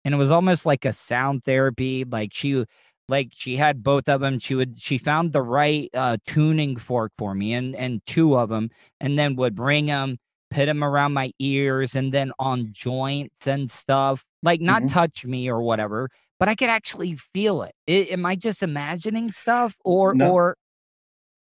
And 0.05 0.13
it 0.13 0.17
was 0.17 0.31
almost 0.31 0.65
like 0.65 0.85
a 0.85 0.93
sound 0.93 1.43
therapy. 1.45 2.05
Like 2.05 2.31
she 2.33 2.65
like 3.09 3.29
she 3.33 3.55
had 3.57 3.83
both 3.83 4.09
of 4.09 4.21
them. 4.21 4.39
She 4.39 4.55
would 4.55 4.79
she 4.79 4.97
found 4.97 5.33
the 5.33 5.41
right 5.41 5.89
uh 5.93 6.17
tuning 6.27 6.77
fork 6.77 7.11
for 7.17 7.35
me 7.35 7.53
and 7.53 7.75
and 7.75 8.01
two 8.07 8.37
of 8.37 8.49
them 8.49 8.69
and 8.99 9.17
then 9.19 9.35
would 9.37 9.55
bring 9.55 9.87
them, 9.87 10.17
put 10.51 10.65
them 10.67 10.83
around 10.83 11.13
my 11.13 11.31
ears 11.39 11.95
and 11.95 12.13
then 12.13 12.31
on 12.39 12.69
joints 12.71 13.47
and 13.47 13.69
stuff. 13.71 14.23
Like 14.43 14.61
not 14.61 14.85
Mhm. 14.85 14.87
touch 14.87 15.25
me 15.25 15.49
or 15.49 15.61
whatever, 15.61 16.09
but 16.39 16.49
I 16.49 16.55
could 16.55 16.69
actually 16.69 17.15
feel 17.15 17.63
it. 17.63 17.73
Am 17.87 18.25
I 18.25 18.35
just 18.35 18.61
imagining 18.61 19.31
stuff 19.31 19.75
or 19.83 20.13
No. 20.13 20.31
or 20.31 20.57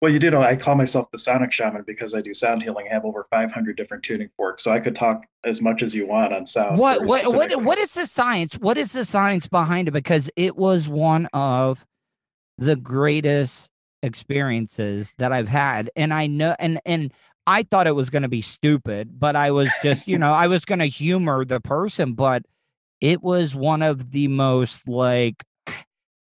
Well, 0.01 0.13
you 0.13 0.19
do 0.19 0.31
know 0.31 0.43
I 0.43 0.57
call 0.57 0.75
myself 0.75 1.11
the 1.11 1.19
sonic 1.19 1.53
shaman 1.53 1.83
because 1.87 2.15
I 2.15 2.21
do 2.21 2.35
sound 2.35 2.63
healing. 2.63 2.87
I 2.91 2.95
have 2.95 3.05
over 3.05 3.27
500 3.31 3.77
different 3.77 4.03
tuning 4.03 4.29
forks, 4.37 4.63
so 4.63 4.71
I 4.71 4.81
could 4.81 4.95
talk 4.95 5.27
as 5.45 5.61
much 5.61 5.83
as 5.83 5.95
you 5.95 6.07
want 6.07 6.33
on 6.33 6.47
sound. 6.47 6.79
what 6.79 7.05
what 7.05 7.27
what 7.35 7.63
what 7.63 7.79
is 7.79 7.95
the 7.95 8.07
science? 8.07 8.55
What 8.55 8.79
is 8.79 8.93
the 8.93 9.05
science 9.05 9.49
behind 9.49 9.89
it? 9.89 9.93
Because 9.93 10.31
it 10.37 10.57
was 10.57 10.89
one 10.89 11.27
of 11.33 11.85
the 12.59 12.77
greatest 12.77 13.71
experiences 14.03 15.15
that 15.19 15.33
I've 15.33 15.49
had, 15.49 15.91
and 15.97 16.13
I 16.13 16.27
know 16.27 16.55
and 16.59 16.81
and 16.85 17.13
I 17.47 17.63
thought 17.63 17.87
it 17.87 17.95
was 17.95 18.11
going 18.11 18.23
to 18.23 18.29
be 18.29 18.43
stupid, 18.43 19.19
but 19.19 19.37
I 19.37 19.51
was 19.51 19.71
just 19.83 20.07
you 20.07 20.19
know 20.19 20.33
I 20.33 20.47
was 20.47 20.65
going 20.65 20.81
to 20.81 20.87
humor 20.87 21.45
the 21.45 21.61
person, 21.61 22.13
but 22.13 22.43
it 23.01 23.23
was 23.23 23.55
one 23.55 23.83
of 23.83 24.11
the 24.11 24.29
most 24.29 24.89
like 24.89 25.45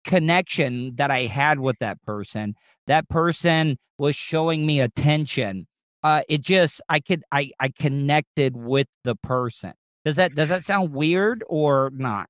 connection 0.04 0.94
that 0.96 1.10
I 1.10 1.22
had 1.22 1.60
with 1.60 1.78
that 1.80 2.00
person. 2.02 2.54
That 2.86 3.08
person 3.08 3.78
was 3.98 4.16
showing 4.16 4.66
me 4.66 4.80
attention. 4.80 5.66
Uh, 6.02 6.22
it 6.28 6.40
just 6.40 6.80
I 6.88 7.00
could 7.00 7.24
I 7.32 7.50
I 7.58 7.68
connected 7.68 8.56
with 8.56 8.86
the 9.04 9.16
person. 9.16 9.72
Does 10.04 10.16
that 10.16 10.34
does 10.34 10.50
that 10.50 10.64
sound 10.64 10.92
weird 10.92 11.42
or 11.48 11.90
not? 11.92 12.28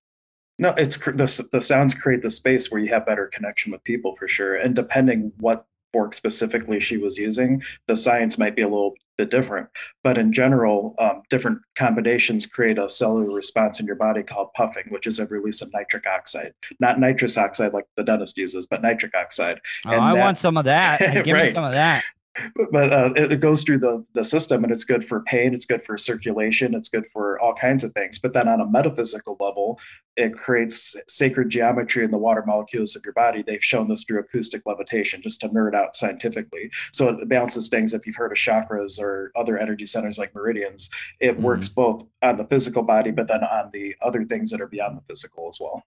No, 0.58 0.70
it's 0.78 0.96
the 0.96 1.48
the 1.52 1.60
sounds 1.60 1.94
create 1.94 2.22
the 2.22 2.30
space 2.30 2.70
where 2.70 2.80
you 2.80 2.88
have 2.88 3.04
better 3.04 3.26
connection 3.26 3.72
with 3.72 3.84
people 3.84 4.16
for 4.16 4.26
sure. 4.26 4.54
And 4.56 4.74
depending 4.74 5.32
what 5.38 5.66
fork 5.92 6.14
specifically 6.14 6.80
she 6.80 6.96
was 6.96 7.18
using, 7.18 7.62
the 7.86 7.96
science 7.96 8.38
might 8.38 8.56
be 8.56 8.62
a 8.62 8.68
little 8.68 8.94
bit 9.16 9.30
different. 9.30 9.68
But 10.02 10.18
in 10.18 10.32
general, 10.32 10.94
um, 10.98 11.22
different 11.30 11.58
combinations 11.76 12.46
create 12.46 12.78
a 12.78 12.88
cellular 12.88 13.34
response 13.34 13.80
in 13.80 13.86
your 13.86 13.96
body 13.96 14.22
called 14.22 14.52
puffing, 14.54 14.84
which 14.90 15.06
is 15.06 15.18
a 15.18 15.26
release 15.26 15.62
of 15.62 15.72
nitric 15.72 16.06
oxide, 16.06 16.52
not 16.80 17.00
nitrous 17.00 17.36
oxide 17.38 17.72
like 17.72 17.86
the 17.96 18.04
dentist 18.04 18.36
uses, 18.36 18.66
but 18.66 18.82
nitric 18.82 19.14
oxide. 19.14 19.60
Oh, 19.86 19.90
And 19.92 20.00
I 20.00 20.14
that- 20.14 20.20
want 20.20 20.38
some 20.38 20.56
of 20.56 20.64
that. 20.66 21.00
Give 21.24 21.36
me 21.36 21.50
some 21.50 21.64
of 21.64 21.72
that. 21.72 22.04
but 22.72 22.92
uh, 22.92 23.10
it, 23.16 23.32
it 23.32 23.40
goes 23.40 23.62
through 23.62 23.78
the 23.78 24.04
the 24.12 24.24
system 24.24 24.62
and 24.64 24.72
it's 24.72 24.84
good 24.84 25.04
for 25.04 25.20
pain 25.22 25.54
it's 25.54 25.66
good 25.66 25.82
for 25.82 25.96
circulation 25.98 26.74
it's 26.74 26.88
good 26.88 27.06
for 27.06 27.40
all 27.40 27.54
kinds 27.54 27.84
of 27.84 27.92
things. 27.92 28.18
But 28.18 28.32
then 28.32 28.48
on 28.48 28.60
a 28.60 28.66
metaphysical 28.66 29.36
level 29.40 29.78
it 30.16 30.34
creates 30.34 30.96
sacred 31.08 31.50
geometry 31.50 32.04
in 32.04 32.10
the 32.10 32.18
water 32.18 32.42
molecules 32.46 32.96
of 32.96 33.04
your 33.04 33.12
body. 33.12 33.42
They've 33.42 33.62
shown 33.62 33.88
this 33.88 34.04
through 34.04 34.20
acoustic 34.20 34.62
levitation 34.64 35.20
just 35.22 35.40
to 35.42 35.48
nerd 35.50 35.74
out 35.74 35.94
scientifically. 35.94 36.70
So 36.92 37.08
it 37.08 37.28
balances 37.28 37.68
things. 37.68 37.92
If 37.92 38.06
you've 38.06 38.16
heard 38.16 38.32
of 38.32 38.38
chakras 38.38 38.98
or 39.00 39.30
other 39.36 39.58
energy 39.58 39.86
centers 39.86 40.18
like 40.18 40.34
meridians 40.34 40.88
it 41.20 41.36
Mhm. 41.38 41.42
works 41.42 41.68
both 41.68 42.06
on 42.22 42.36
the 42.36 42.44
physical 42.44 42.82
body 42.82 43.10
but 43.10 43.28
then 43.28 43.42
on 43.44 43.70
the 43.72 43.94
other 44.02 44.24
things 44.24 44.50
that 44.50 44.60
are 44.60 44.66
beyond 44.66 44.96
the 44.98 45.02
physical 45.08 45.48
as 45.48 45.58
well. 45.60 45.82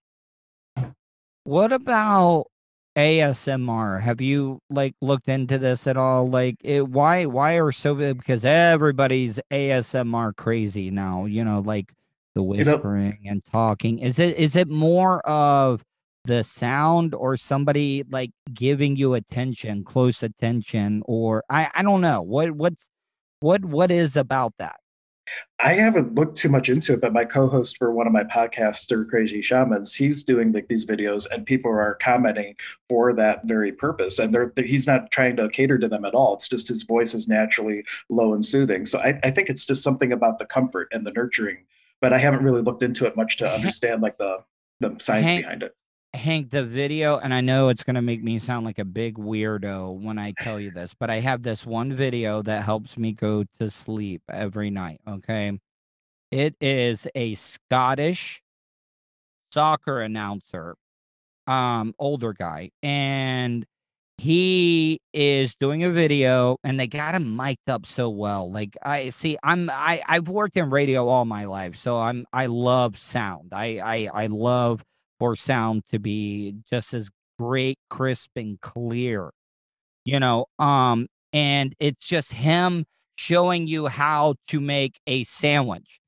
What 1.43 1.71
about 1.73 2.47
ASMR? 2.99 4.01
Have 4.01 4.19
you 4.19 4.62
like 4.69 4.93
looked 5.01 5.29
into 5.29 5.57
this 5.57 5.88
at 5.88 5.95
all? 5.95 6.29
Like, 6.29 6.57
it, 6.62 6.88
why 6.88 7.25
why 7.25 7.53
are 7.53 7.71
so 7.71 7.95
because 7.95 8.43
everybody's 8.43 9.39
ASMR 9.51 10.35
crazy 10.35 10.91
now? 10.91 11.25
You 11.25 11.45
know, 11.45 11.62
like 11.62 11.93
the 12.35 12.41
know- 12.41 12.47
whispering 12.47 13.19
and 13.25 13.43
talking. 13.45 13.99
Is 13.99 14.19
it 14.19 14.38
is 14.38 14.55
it 14.55 14.67
more 14.69 15.21
of 15.21 15.83
the 16.25 16.43
sound 16.43 17.15
or 17.15 17.38
somebody 17.38 18.03
like 18.09 18.31
giving 18.53 18.97
you 18.97 19.13
attention, 19.13 19.85
close 19.85 20.21
attention, 20.21 21.01
or 21.05 21.43
I 21.49 21.69
I 21.73 21.83
don't 21.83 22.01
know 22.01 22.21
what 22.21 22.51
what's 22.51 22.89
what 23.39 23.63
what 23.63 23.91
is 23.91 24.17
about 24.17 24.53
that? 24.59 24.78
I 25.59 25.73
haven't 25.73 26.15
looked 26.15 26.37
too 26.37 26.49
much 26.49 26.69
into 26.69 26.93
it, 26.93 27.01
but 27.01 27.13
my 27.13 27.25
co-host 27.25 27.77
for 27.77 27.91
one 27.91 28.07
of 28.07 28.13
my 28.13 28.23
podcasts, 28.23 28.77
Stir 28.77 29.05
Crazy 29.05 29.41
Shamans, 29.41 29.95
he's 29.95 30.23
doing 30.23 30.51
like 30.51 30.67
these 30.69 30.85
videos, 30.85 31.27
and 31.29 31.45
people 31.45 31.71
are 31.71 31.97
commenting 32.01 32.55
for 32.87 33.13
that 33.13 33.45
very 33.45 33.71
purpose. 33.71 34.19
And 34.19 34.33
they're 34.33 34.53
he's 34.57 34.87
not 34.87 35.11
trying 35.11 35.35
to 35.35 35.49
cater 35.49 35.77
to 35.77 35.87
them 35.87 36.05
at 36.05 36.13
all. 36.13 36.33
It's 36.35 36.47
just 36.47 36.69
his 36.69 36.83
voice 36.83 37.13
is 37.13 37.27
naturally 37.27 37.83
low 38.09 38.33
and 38.33 38.45
soothing. 38.45 38.85
So 38.85 38.99
I, 38.99 39.19
I 39.23 39.31
think 39.31 39.49
it's 39.49 39.65
just 39.65 39.83
something 39.83 40.11
about 40.11 40.39
the 40.39 40.45
comfort 40.45 40.87
and 40.91 41.05
the 41.05 41.11
nurturing. 41.11 41.65
But 42.01 42.13
I 42.13 42.19
haven't 42.19 42.43
really 42.43 42.61
looked 42.61 42.83
into 42.83 43.05
it 43.05 43.17
much 43.17 43.37
to 43.37 43.51
understand 43.53 44.01
like 44.01 44.17
the 44.17 44.43
the 44.79 44.95
science 44.99 45.29
behind 45.31 45.63
it. 45.63 45.75
Hank, 46.13 46.50
the 46.50 46.63
video, 46.63 47.17
and 47.17 47.34
I 47.34 47.41
know 47.41 47.69
it's 47.69 47.84
going 47.84 47.95
to 47.95 48.02
make 48.02 48.24
me 48.24 48.39
sound 48.39 48.65
like 48.65 48.80
a 48.80 48.86
big 48.86 49.15
weirdo 49.15 50.02
when 50.02 50.17
I 50.17 50.34
tell 50.39 50.60
you 50.60 50.72
this, 50.72 50.95
but 51.00 51.10
I 51.10 51.19
have 51.19 51.43
this 51.43 51.67
one 51.67 51.93
video 51.93 52.41
that 52.41 52.63
helps 52.63 52.98
me 52.98 53.12
go 53.12 53.45
to 53.60 53.69
sleep 53.69 54.24
every 54.28 54.72
night. 54.72 55.02
Okay. 55.08 55.60
It 56.32 56.56
is 56.60 57.08
a 57.13 57.36
Scottish 57.36 58.41
soccer 59.52 60.02
announcer, 60.02 60.76
um, 61.48 61.93
older 62.00 62.34
guy, 62.34 62.72
and 62.82 63.65
he 64.17 65.00
is 65.13 65.56
doing 65.56 65.84
a 65.84 65.89
video 65.89 66.58
and 66.63 66.80
they 66.80 66.88
got 66.88 67.15
him 67.15 67.36
mic'd 67.36 67.69
up 67.69 67.86
so 67.86 68.10
well. 68.10 68.52
Like 68.52 68.78
I 68.84 69.10
see, 69.10 69.38
I'm 69.43 69.69
I 69.69 70.04
I've 70.08 70.28
worked 70.28 70.58
in 70.58 70.69
radio 70.69 71.08
all 71.08 71.26
my 71.26 71.45
life, 71.45 71.76
so 71.78 71.98
I'm 71.98 72.26
I 72.34 72.48
love 72.48 72.98
sound. 72.98 73.54
I 73.54 73.80
I 73.80 74.24
I 74.24 74.28
love 74.28 74.84
for 75.19 75.36
sound 75.36 75.84
to 75.91 75.99
be 75.99 76.55
just 76.69 76.93
as 76.93 77.10
great, 77.38 77.77
crisp, 77.89 78.32
and 78.36 78.60
clear. 78.62 79.32
You 80.05 80.19
know, 80.19 80.45
um, 80.58 81.08
and 81.34 81.75
it's 81.79 82.08
just 82.08 82.34
him 82.34 82.86
showing 83.15 83.67
you 83.67 83.88
how 83.88 84.36
to 84.47 84.60
make 84.60 84.99
a 85.05 85.23
sandwich. 85.25 85.99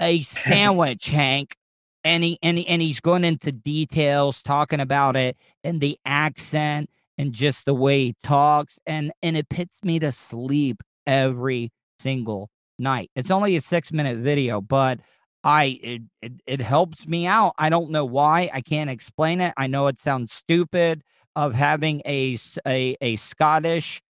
A 0.00 0.22
sandwich, 0.22 1.08
Hank. 1.08 1.56
And 2.04 2.22
he 2.22 2.38
and, 2.40 2.56
he, 2.58 2.66
and 2.68 2.80
he's 2.80 3.00
going 3.00 3.24
into 3.24 3.50
details, 3.50 4.40
talking 4.40 4.78
about 4.78 5.16
it 5.16 5.36
and 5.64 5.80
the 5.80 5.98
accent 6.04 6.88
and 7.18 7.32
just 7.32 7.64
the 7.64 7.74
way 7.74 8.04
he 8.04 8.14
talks, 8.22 8.78
and 8.86 9.12
and 9.22 9.36
it 9.36 9.48
puts 9.48 9.82
me 9.82 9.98
to 9.98 10.12
sleep 10.12 10.82
every 11.06 11.70
single 11.98 12.48
night. 12.78 13.10
It's 13.16 13.30
only 13.30 13.56
a 13.56 13.60
six 13.60 13.92
minute 13.92 14.18
video, 14.18 14.60
but 14.60 15.00
I 15.46 15.78
it, 15.80 16.02
it 16.22 16.32
it 16.44 16.60
helps 16.60 17.06
me 17.06 17.26
out. 17.28 17.54
I 17.56 17.70
don't 17.70 17.92
know 17.92 18.04
why. 18.04 18.50
I 18.52 18.62
can't 18.62 18.90
explain 18.90 19.40
it. 19.40 19.54
I 19.56 19.68
know 19.68 19.86
it 19.86 20.00
sounds 20.00 20.32
stupid 20.32 21.04
of 21.36 21.54
having 21.54 22.02
a 22.04 22.36
a, 22.66 22.96
a 23.00 23.14
Scottish 23.16 24.02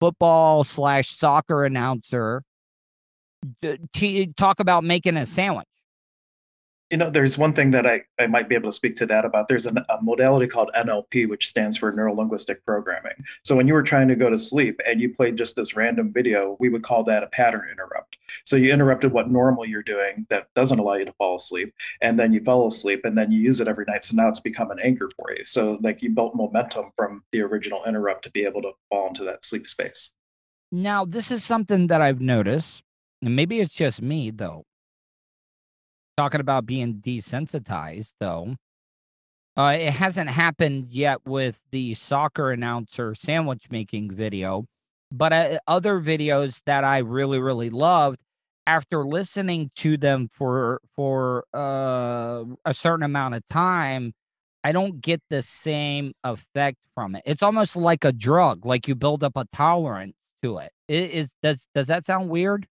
football 0.00 0.62
slash 0.62 1.10
soccer 1.10 1.64
announcer 1.64 2.44
to 3.92 4.26
talk 4.36 4.60
about 4.60 4.84
making 4.84 5.16
a 5.16 5.26
sandwich. 5.26 5.66
You 6.94 6.98
know, 6.98 7.10
there's 7.10 7.36
one 7.36 7.54
thing 7.54 7.72
that 7.72 7.88
I, 7.88 8.02
I 8.20 8.28
might 8.28 8.48
be 8.48 8.54
able 8.54 8.68
to 8.70 8.76
speak 8.76 8.94
to 8.98 9.06
that 9.06 9.24
about. 9.24 9.48
There's 9.48 9.66
an, 9.66 9.78
a 9.78 10.00
modality 10.00 10.46
called 10.46 10.70
NLP, 10.76 11.28
which 11.28 11.48
stands 11.48 11.76
for 11.76 11.90
neuro 11.90 12.14
linguistic 12.14 12.64
programming. 12.64 13.14
So 13.42 13.56
when 13.56 13.66
you 13.66 13.74
were 13.74 13.82
trying 13.82 14.06
to 14.06 14.14
go 14.14 14.30
to 14.30 14.38
sleep 14.38 14.80
and 14.86 15.00
you 15.00 15.12
played 15.12 15.36
just 15.36 15.56
this 15.56 15.74
random 15.74 16.12
video, 16.12 16.56
we 16.60 16.68
would 16.68 16.84
call 16.84 17.02
that 17.02 17.24
a 17.24 17.26
pattern 17.26 17.68
interrupt. 17.68 18.16
So 18.44 18.54
you 18.54 18.72
interrupted 18.72 19.10
what 19.10 19.28
normally 19.28 19.70
you're 19.70 19.82
doing 19.82 20.28
that 20.30 20.54
doesn't 20.54 20.78
allow 20.78 20.94
you 20.94 21.04
to 21.04 21.12
fall 21.14 21.34
asleep, 21.34 21.74
and 22.00 22.16
then 22.16 22.32
you 22.32 22.38
fell 22.44 22.64
asleep, 22.64 23.00
and 23.04 23.18
then 23.18 23.32
you 23.32 23.40
use 23.40 23.58
it 23.58 23.66
every 23.66 23.86
night. 23.88 24.04
So 24.04 24.14
now 24.14 24.28
it's 24.28 24.38
become 24.38 24.70
an 24.70 24.78
anchor 24.78 25.10
for 25.16 25.32
you. 25.36 25.44
So 25.44 25.80
like 25.82 26.00
you 26.00 26.10
built 26.10 26.36
momentum 26.36 26.92
from 26.96 27.24
the 27.32 27.40
original 27.40 27.82
interrupt 27.84 28.22
to 28.22 28.30
be 28.30 28.44
able 28.44 28.62
to 28.62 28.70
fall 28.88 29.08
into 29.08 29.24
that 29.24 29.44
sleep 29.44 29.66
space. 29.66 30.12
Now, 30.70 31.04
this 31.04 31.32
is 31.32 31.42
something 31.42 31.88
that 31.88 32.00
I've 32.00 32.20
noticed, 32.20 32.84
and 33.20 33.34
maybe 33.34 33.58
it's 33.58 33.74
just 33.74 34.00
me 34.00 34.30
though. 34.30 34.64
Talking 36.16 36.40
about 36.40 36.64
being 36.64 36.94
desensitized, 36.94 38.12
though, 38.20 38.56
uh, 39.56 39.76
it 39.78 39.90
hasn't 39.90 40.30
happened 40.30 40.88
yet 40.90 41.18
with 41.24 41.60
the 41.72 41.94
soccer 41.94 42.52
announcer 42.52 43.14
sandwich 43.14 43.64
making 43.70 44.12
video, 44.12 44.66
but 45.10 45.32
uh, 45.32 45.58
other 45.66 46.00
videos 46.00 46.60
that 46.66 46.84
I 46.84 46.98
really, 46.98 47.40
really 47.40 47.70
loved. 47.70 48.18
After 48.66 49.04
listening 49.04 49.70
to 49.76 49.98
them 49.98 50.28
for 50.32 50.80
for 50.96 51.44
uh, 51.52 52.44
a 52.64 52.72
certain 52.72 53.02
amount 53.04 53.34
of 53.34 53.46
time, 53.50 54.14
I 54.64 54.72
don't 54.72 55.02
get 55.02 55.20
the 55.28 55.42
same 55.42 56.14
effect 56.24 56.78
from 56.94 57.14
it. 57.14 57.22
It's 57.26 57.42
almost 57.42 57.76
like 57.76 58.04
a 58.04 58.12
drug, 58.12 58.64
like 58.64 58.88
you 58.88 58.94
build 58.94 59.22
up 59.22 59.36
a 59.36 59.44
tolerance 59.52 60.16
to 60.42 60.58
it. 60.58 60.72
It 60.88 61.10
is 61.10 61.34
does 61.42 61.68
does 61.74 61.88
that 61.88 62.06
sound 62.06 62.30
weird? 62.30 62.66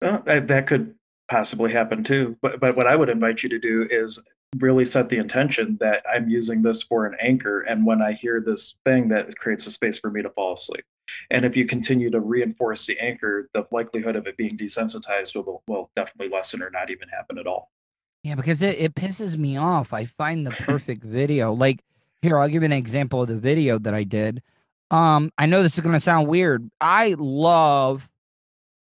That, 0.00 0.48
that 0.48 0.66
could 0.66 0.94
possibly 1.28 1.72
happen 1.72 2.04
too. 2.04 2.36
But 2.42 2.60
but 2.60 2.76
what 2.76 2.86
I 2.86 2.96
would 2.96 3.08
invite 3.08 3.42
you 3.42 3.48
to 3.50 3.58
do 3.58 3.86
is 3.90 4.22
really 4.56 4.84
set 4.84 5.08
the 5.08 5.18
intention 5.18 5.76
that 5.80 6.02
I'm 6.10 6.28
using 6.28 6.62
this 6.62 6.82
for 6.82 7.06
an 7.06 7.16
anchor. 7.20 7.60
And 7.60 7.84
when 7.84 8.00
I 8.00 8.12
hear 8.12 8.40
this 8.40 8.76
thing, 8.84 9.08
that 9.08 9.38
creates 9.38 9.66
a 9.66 9.70
space 9.70 9.98
for 9.98 10.10
me 10.10 10.22
to 10.22 10.30
fall 10.30 10.54
asleep. 10.54 10.84
And 11.30 11.44
if 11.44 11.56
you 11.56 11.66
continue 11.66 12.10
to 12.10 12.20
reinforce 12.20 12.86
the 12.86 12.98
anchor, 12.98 13.48
the 13.52 13.66
likelihood 13.70 14.16
of 14.16 14.26
it 14.26 14.36
being 14.36 14.56
desensitized 14.56 15.34
will, 15.34 15.62
will 15.66 15.90
definitely 15.96 16.34
lessen 16.34 16.62
or 16.62 16.70
not 16.70 16.90
even 16.90 17.08
happen 17.08 17.38
at 17.38 17.46
all. 17.46 17.70
Yeah, 18.22 18.34
because 18.34 18.62
it, 18.62 18.78
it 18.78 18.94
pisses 18.94 19.36
me 19.36 19.56
off. 19.56 19.92
I 19.92 20.04
find 20.06 20.46
the 20.46 20.50
perfect 20.50 21.02
video. 21.04 21.52
Like, 21.52 21.82
here, 22.20 22.38
I'll 22.38 22.48
give 22.48 22.62
you 22.62 22.66
an 22.66 22.72
example 22.72 23.22
of 23.22 23.28
the 23.28 23.38
video 23.38 23.78
that 23.78 23.94
I 23.94 24.04
did. 24.04 24.42
Um, 24.90 25.30
I 25.38 25.46
know 25.46 25.62
this 25.62 25.74
is 25.74 25.80
gonna 25.80 26.00
sound 26.00 26.26
weird. 26.28 26.68
I 26.80 27.14
love 27.18 28.08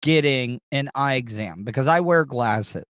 getting 0.02 0.60
an 0.72 0.90
eye 0.96 1.16
exam 1.16 1.64
because 1.64 1.88
I 1.88 2.00
wear 2.00 2.26
glasses. 2.26 2.86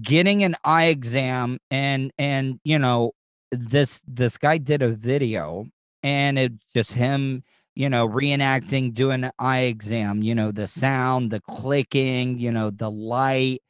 Getting 0.00 0.44
an 0.44 0.56
eye 0.64 0.86
exam 0.86 1.58
and 1.70 2.12
and 2.18 2.60
you 2.64 2.78
know 2.78 3.12
this 3.50 4.00
this 4.06 4.38
guy 4.38 4.58
did 4.58 4.82
a 4.82 4.90
video 4.90 5.66
and 6.02 6.38
it 6.38 6.52
just 6.74 6.92
him 6.92 7.42
you 7.74 7.88
know 7.88 8.08
reenacting 8.08 8.92
doing 8.92 9.24
an 9.24 9.32
eye 9.38 9.60
exam 9.60 10.22
you 10.22 10.34
know 10.34 10.52
the 10.52 10.66
sound 10.66 11.30
the 11.30 11.40
clicking 11.40 12.38
you 12.38 12.52
know 12.52 12.70
the 12.70 12.90
light 12.90 13.60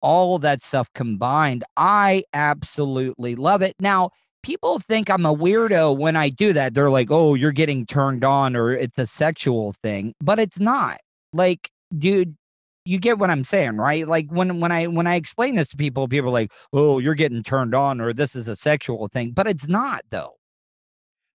all 0.00 0.38
that 0.38 0.62
stuff 0.62 0.88
combined 0.94 1.64
i 1.76 2.24
absolutely 2.32 3.34
love 3.34 3.62
it 3.62 3.74
now 3.78 4.10
people 4.46 4.78
think 4.78 5.10
i'm 5.10 5.26
a 5.26 5.34
weirdo 5.34 5.96
when 5.96 6.16
i 6.16 6.28
do 6.28 6.52
that 6.52 6.72
they're 6.72 6.90
like 6.90 7.08
oh 7.10 7.34
you're 7.34 7.52
getting 7.52 7.84
turned 7.84 8.24
on 8.24 8.54
or 8.54 8.70
it's 8.70 8.98
a 8.98 9.06
sexual 9.06 9.72
thing 9.72 10.14
but 10.20 10.38
it's 10.38 10.60
not 10.60 11.00
like, 11.36 11.70
dude, 11.96 12.36
you 12.84 12.98
get 12.98 13.18
what 13.18 13.30
I'm 13.30 13.44
saying, 13.44 13.76
right? 13.76 14.06
Like 14.06 14.26
when 14.30 14.60
when 14.60 14.72
I 14.72 14.86
when 14.86 15.06
I 15.06 15.16
explain 15.16 15.56
this 15.56 15.68
to 15.68 15.76
people, 15.76 16.08
people 16.08 16.30
are 16.30 16.32
like, 16.32 16.52
"Oh, 16.72 16.98
you're 16.98 17.14
getting 17.14 17.42
turned 17.42 17.74
on," 17.74 18.00
or 18.00 18.12
"This 18.12 18.34
is 18.34 18.48
a 18.48 18.56
sexual 18.56 19.08
thing," 19.08 19.32
but 19.32 19.46
it's 19.46 19.68
not, 19.68 20.02
though. 20.10 20.34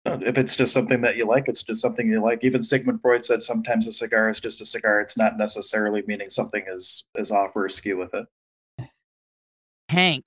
If 0.04 0.36
it's 0.36 0.56
just 0.56 0.72
something 0.72 1.02
that 1.02 1.16
you 1.16 1.26
like, 1.26 1.44
it's 1.46 1.62
just 1.62 1.80
something 1.80 2.08
you 2.08 2.20
like. 2.20 2.42
Even 2.42 2.62
Sigmund 2.62 3.00
Freud 3.02 3.24
said 3.24 3.42
sometimes 3.42 3.86
a 3.86 3.92
cigar 3.92 4.28
is 4.28 4.40
just 4.40 4.60
a 4.60 4.64
cigar. 4.64 5.00
It's 5.00 5.16
not 5.16 5.38
necessarily 5.38 6.02
meaning 6.06 6.30
something 6.30 6.64
is 6.66 7.04
is 7.16 7.30
off 7.30 7.54
or 7.54 7.66
askew 7.66 7.98
with 7.98 8.14
it. 8.14 8.88
Hank, 9.90 10.24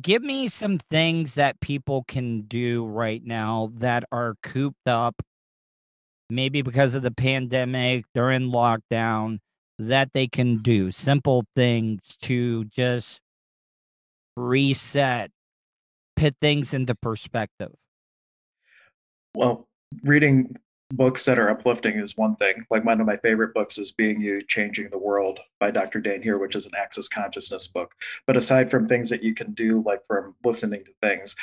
give 0.00 0.22
me 0.22 0.48
some 0.48 0.78
things 0.78 1.34
that 1.34 1.60
people 1.60 2.04
can 2.06 2.42
do 2.42 2.86
right 2.86 3.24
now 3.24 3.70
that 3.76 4.04
are 4.12 4.34
cooped 4.42 4.86
up 4.86 5.22
maybe 6.30 6.62
because 6.62 6.94
of 6.94 7.02
the 7.02 7.10
pandemic, 7.10 8.04
they're 8.14 8.30
in 8.30 8.50
lockdown, 8.50 9.38
that 9.78 10.12
they 10.12 10.26
can 10.26 10.58
do 10.58 10.90
simple 10.90 11.44
things 11.54 12.16
to 12.22 12.64
just 12.66 13.20
reset, 14.36 15.30
put 16.16 16.34
things 16.40 16.74
into 16.74 16.94
perspective? 16.94 17.72
Well, 19.34 19.68
reading 20.02 20.56
books 20.90 21.24
that 21.26 21.38
are 21.38 21.50
uplifting 21.50 21.98
is 21.98 22.16
one 22.16 22.36
thing. 22.36 22.64
Like 22.70 22.84
one 22.84 23.00
of 23.00 23.06
my 23.06 23.18
favorite 23.18 23.54
books 23.54 23.78
is 23.78 23.92
Being 23.92 24.20
You, 24.20 24.42
Changing 24.42 24.88
the 24.90 24.98
World 24.98 25.40
by 25.60 25.70
Dr. 25.70 26.00
Dain 26.00 26.22
Heer, 26.22 26.38
which 26.38 26.56
is 26.56 26.66
an 26.66 26.72
access 26.78 27.08
consciousness 27.08 27.68
book. 27.68 27.94
But 28.26 28.36
aside 28.36 28.70
from 28.70 28.88
things 28.88 29.10
that 29.10 29.22
you 29.22 29.34
can 29.34 29.52
do, 29.52 29.82
like 29.84 30.06
from 30.06 30.34
listening 30.44 30.84
to 30.84 30.92
things, 31.02 31.36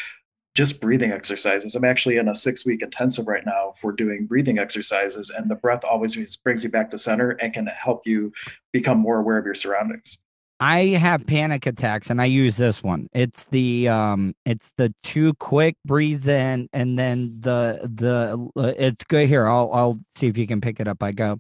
just 0.55 0.79
breathing 0.81 1.11
exercises. 1.11 1.75
I'm 1.75 1.83
actually 1.83 2.17
in 2.17 2.29
a 2.29 2.33
six 2.33 2.65
week 2.65 2.81
intensive 2.81 3.27
right 3.27 3.45
now 3.45 3.73
for 3.79 3.91
doing 3.91 4.25
breathing 4.25 4.57
exercises, 4.57 5.29
and 5.29 5.51
the 5.51 5.55
breath 5.55 5.83
always 5.83 6.37
brings 6.37 6.63
you 6.63 6.69
back 6.69 6.89
to 6.91 6.99
center 6.99 7.31
and 7.31 7.53
can 7.53 7.67
help 7.67 8.07
you 8.07 8.31
become 8.71 8.97
more 8.97 9.19
aware 9.19 9.37
of 9.37 9.45
your 9.45 9.53
surroundings. 9.53 10.17
I 10.59 10.85
have 10.99 11.27
panic 11.27 11.65
attacks 11.65 12.09
and 12.09 12.21
I 12.21 12.25
use 12.25 12.55
this 12.55 12.81
one. 12.81 13.09
It's 13.13 13.43
the 13.45 13.89
um 13.89 14.35
it's 14.45 14.71
the 14.77 14.93
two 15.03 15.33
quick 15.35 15.75
breathe 15.83 16.27
in 16.27 16.69
and 16.71 16.97
then 16.97 17.37
the 17.39 17.81
the 17.83 18.49
uh, 18.55 18.73
it's 18.77 19.03
good 19.03 19.27
here. 19.27 19.47
I'll 19.47 19.69
I'll 19.73 19.99
see 20.15 20.27
if 20.27 20.37
you 20.37 20.47
can 20.47 20.61
pick 20.61 20.79
it 20.79 20.87
up. 20.87 21.03
I 21.03 21.11
go 21.11 21.39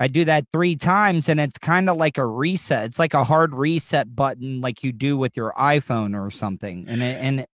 I 0.00 0.08
do 0.08 0.24
that 0.24 0.46
three 0.50 0.76
times 0.76 1.28
and 1.28 1.38
it's 1.38 1.58
kind 1.58 1.90
of 1.90 1.98
like 1.98 2.16
a 2.16 2.24
reset. 2.24 2.86
It's 2.86 2.98
like 2.98 3.12
a 3.12 3.22
hard 3.22 3.54
reset 3.54 4.16
button, 4.16 4.62
like 4.62 4.82
you 4.82 4.92
do 4.92 5.18
with 5.18 5.36
your 5.36 5.52
iPhone 5.58 6.18
or 6.18 6.30
something. 6.30 6.86
And 6.88 7.02
it, 7.02 7.18
and 7.20 7.46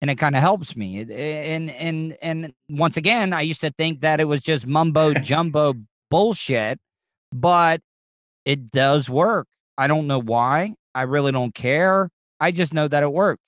and 0.00 0.10
it 0.10 0.16
kind 0.16 0.34
of 0.34 0.40
helps 0.40 0.74
me. 0.74 0.98
And 0.98 1.70
and 1.70 2.16
and 2.20 2.54
once 2.68 2.96
again, 2.96 3.32
I 3.32 3.42
used 3.42 3.60
to 3.60 3.70
think 3.70 4.00
that 4.00 4.18
it 4.18 4.24
was 4.24 4.42
just 4.42 4.66
mumbo 4.66 5.14
jumbo 5.22 5.74
bullshit, 6.12 6.78
but 7.32 7.80
it 8.44 8.70
does 8.70 9.08
work. 9.08 9.48
I 9.78 9.86
don't 9.86 10.06
know 10.06 10.20
why. 10.20 10.74
I 10.94 11.02
really 11.02 11.32
don't 11.32 11.54
care. 11.54 12.10
I 12.38 12.50
just 12.50 12.74
know 12.74 12.86
that 12.86 13.02
it 13.02 13.10
works. 13.10 13.40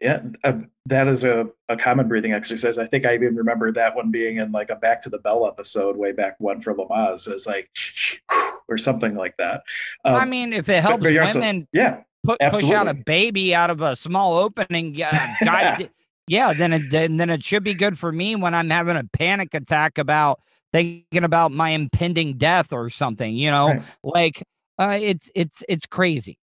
Yeah, 0.00 0.22
uh, 0.42 0.60
that 0.86 1.06
is 1.08 1.22
a, 1.24 1.50
a 1.68 1.76
common 1.76 2.08
breathing 2.08 2.32
exercise. 2.32 2.78
I 2.78 2.86
think 2.86 3.04
I 3.04 3.12
even 3.12 3.36
remember 3.36 3.70
that 3.72 3.94
one 3.94 4.10
being 4.10 4.38
in 4.38 4.50
like 4.50 4.70
a 4.70 4.76
Back 4.76 5.02
to 5.02 5.10
the 5.10 5.18
Bell 5.18 5.46
episode 5.46 5.98
way 5.98 6.12
back 6.12 6.36
when 6.38 6.62
for 6.62 6.74
Lamaze. 6.74 7.28
It 7.28 7.34
was 7.34 7.46
like, 7.46 7.68
or 8.68 8.78
something 8.78 9.14
like 9.14 9.36
that. 9.36 9.62
Um, 10.06 10.14
I 10.14 10.24
mean, 10.24 10.54
if 10.54 10.70
it 10.70 10.80
helps 10.80 11.02
but, 11.02 11.14
but 11.14 11.34
women, 11.34 11.56
also, 11.56 11.66
yeah, 11.74 12.00
put, 12.24 12.40
push 12.40 12.70
out 12.70 12.88
a 12.88 12.94
baby 12.94 13.54
out 13.54 13.68
of 13.68 13.82
a 13.82 13.94
small 13.94 14.38
opening, 14.38 14.94
yeah, 14.94 15.36
guy, 15.44 15.90
yeah, 16.26 16.54
then 16.54 16.72
it 16.72 16.90
then 16.90 17.28
it 17.28 17.44
should 17.44 17.64
be 17.64 17.74
good 17.74 17.98
for 17.98 18.10
me 18.10 18.36
when 18.36 18.54
I'm 18.54 18.70
having 18.70 18.96
a 18.96 19.04
panic 19.12 19.52
attack 19.52 19.98
about 19.98 20.40
thinking 20.72 21.24
about 21.24 21.52
my 21.52 21.70
impending 21.70 22.38
death 22.38 22.72
or 22.72 22.90
something. 22.90 23.34
You 23.34 23.50
know, 23.50 23.68
right. 23.68 23.82
like 24.02 24.42
uh, 24.78 24.98
it's 25.00 25.30
it's 25.34 25.62
it's 25.68 25.86
crazy. 25.86 26.38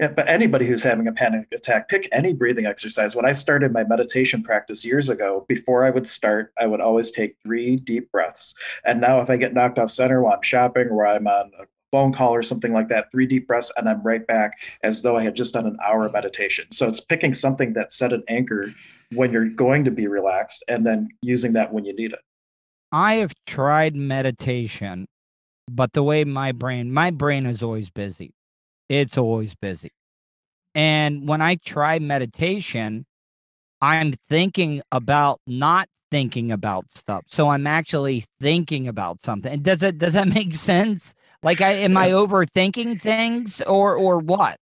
Yeah, 0.00 0.08
but 0.08 0.28
anybody 0.28 0.64
who's 0.64 0.84
having 0.84 1.08
a 1.08 1.12
panic 1.12 1.48
attack, 1.52 1.88
pick 1.88 2.08
any 2.12 2.32
breathing 2.32 2.66
exercise. 2.66 3.16
When 3.16 3.26
I 3.26 3.32
started 3.32 3.72
my 3.72 3.82
meditation 3.82 4.44
practice 4.44 4.84
years 4.84 5.08
ago, 5.08 5.44
before 5.48 5.84
I 5.84 5.90
would 5.90 6.06
start, 6.06 6.52
I 6.56 6.66
would 6.66 6.80
always 6.80 7.10
take 7.10 7.36
three 7.42 7.76
deep 7.76 8.12
breaths. 8.12 8.54
And 8.84 9.00
now, 9.00 9.20
if 9.20 9.28
I 9.28 9.36
get 9.36 9.54
knocked 9.54 9.78
off 9.78 9.90
center 9.90 10.22
while 10.22 10.34
I'm 10.34 10.42
shopping 10.42 10.88
or 10.88 11.04
I'm 11.04 11.26
on 11.26 11.50
a 11.60 11.64
phone 11.90 12.12
call 12.12 12.32
or 12.32 12.44
something 12.44 12.72
like 12.72 12.88
that, 12.90 13.10
three 13.10 13.26
deep 13.26 13.48
breaths, 13.48 13.72
and 13.76 13.88
I'm 13.88 14.02
right 14.04 14.24
back 14.24 14.60
as 14.84 15.02
though 15.02 15.16
I 15.16 15.24
had 15.24 15.34
just 15.34 15.54
done 15.54 15.66
an 15.66 15.78
hour 15.84 16.06
of 16.06 16.12
meditation. 16.12 16.70
So 16.70 16.86
it's 16.86 17.00
picking 17.00 17.34
something 17.34 17.72
that 17.72 17.92
set 17.92 18.12
an 18.12 18.22
anchor 18.28 18.72
when 19.12 19.32
you're 19.32 19.48
going 19.48 19.84
to 19.84 19.90
be 19.90 20.06
relaxed 20.06 20.62
and 20.68 20.86
then 20.86 21.08
using 21.22 21.54
that 21.54 21.72
when 21.72 21.84
you 21.84 21.96
need 21.96 22.12
it. 22.12 22.20
I 22.90 23.16
have 23.16 23.32
tried 23.46 23.94
meditation, 23.94 25.06
but 25.70 25.92
the 25.92 26.02
way 26.02 26.24
my 26.24 26.52
brain, 26.52 26.92
my 26.92 27.10
brain 27.10 27.46
is 27.46 27.62
always 27.62 27.90
busy 27.90 28.32
it's 28.88 29.18
always 29.18 29.54
busy. 29.54 29.92
And 30.74 31.28
when 31.28 31.40
I 31.42 31.56
try 31.56 31.98
meditation, 31.98 33.06
I'm 33.80 34.14
thinking 34.28 34.82
about 34.90 35.40
not 35.46 35.88
thinking 36.10 36.50
about 36.50 36.86
stuff. 36.90 37.24
So 37.28 37.50
I'm 37.50 37.66
actually 37.66 38.24
thinking 38.40 38.88
about 38.88 39.22
something. 39.22 39.60
Does 39.60 39.82
it 39.82 39.98
does 39.98 40.14
that 40.14 40.28
make 40.34 40.54
sense? 40.54 41.14
Like 41.42 41.60
I 41.60 41.72
am 41.72 41.96
I 41.96 42.10
overthinking 42.10 43.00
things 43.00 43.60
or 43.62 43.94
or 43.94 44.18
what? 44.18 44.58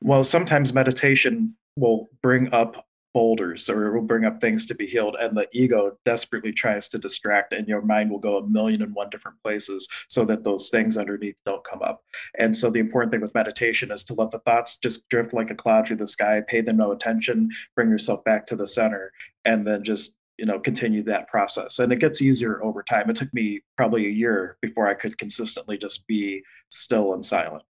Well, 0.00 0.24
sometimes 0.24 0.72
meditation 0.72 1.56
will 1.76 2.08
bring 2.22 2.52
up 2.52 2.86
boulders 3.14 3.70
or 3.70 3.86
it 3.86 3.94
will 3.94 4.06
bring 4.06 4.24
up 4.24 4.40
things 4.40 4.66
to 4.66 4.74
be 4.74 4.86
healed 4.86 5.16
and 5.18 5.36
the 5.36 5.48
ego 5.52 5.96
desperately 6.04 6.52
tries 6.52 6.88
to 6.88 6.98
distract 6.98 7.52
and 7.52 7.68
your 7.68 7.80
mind 7.80 8.10
will 8.10 8.18
go 8.18 8.38
a 8.38 8.46
million 8.48 8.82
and 8.82 8.92
one 8.94 9.08
different 9.08 9.40
places 9.42 9.88
so 10.08 10.24
that 10.24 10.42
those 10.42 10.68
things 10.68 10.96
underneath 10.96 11.36
don't 11.46 11.64
come 11.64 11.80
up. 11.80 12.02
And 12.36 12.56
so 12.56 12.70
the 12.70 12.80
important 12.80 13.12
thing 13.12 13.20
with 13.20 13.34
meditation 13.34 13.92
is 13.92 14.02
to 14.04 14.14
let 14.14 14.32
the 14.32 14.40
thoughts 14.40 14.76
just 14.76 15.08
drift 15.08 15.32
like 15.32 15.50
a 15.50 15.54
cloud 15.54 15.86
through 15.86 15.96
the 15.98 16.08
sky 16.08 16.42
pay 16.46 16.60
them 16.60 16.76
no 16.76 16.90
attention 16.90 17.50
bring 17.76 17.88
yourself 17.88 18.24
back 18.24 18.46
to 18.46 18.56
the 18.56 18.66
center 18.66 19.12
and 19.44 19.64
then 19.66 19.84
just 19.84 20.16
you 20.36 20.44
know 20.44 20.58
continue 20.58 21.04
that 21.04 21.28
process. 21.28 21.78
And 21.78 21.92
it 21.92 22.00
gets 22.00 22.20
easier 22.20 22.62
over 22.64 22.82
time. 22.82 23.08
It 23.08 23.14
took 23.16 23.32
me 23.32 23.60
probably 23.76 24.06
a 24.06 24.10
year 24.10 24.56
before 24.60 24.88
i 24.88 24.94
could 24.94 25.16
consistently 25.18 25.78
just 25.78 26.04
be 26.08 26.42
still 26.68 27.14
and 27.14 27.24
silent. 27.24 27.62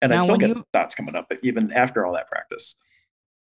And 0.00 0.08
Now, 0.10 0.16
i 0.16 0.22
still 0.22 0.38
get 0.38 0.48
you- 0.56 0.64
thoughts 0.72 0.94
coming 0.94 1.14
up 1.14 1.26
but 1.28 1.38
even 1.42 1.70
after 1.70 2.06
all 2.06 2.14
that 2.14 2.28
practice 2.30 2.76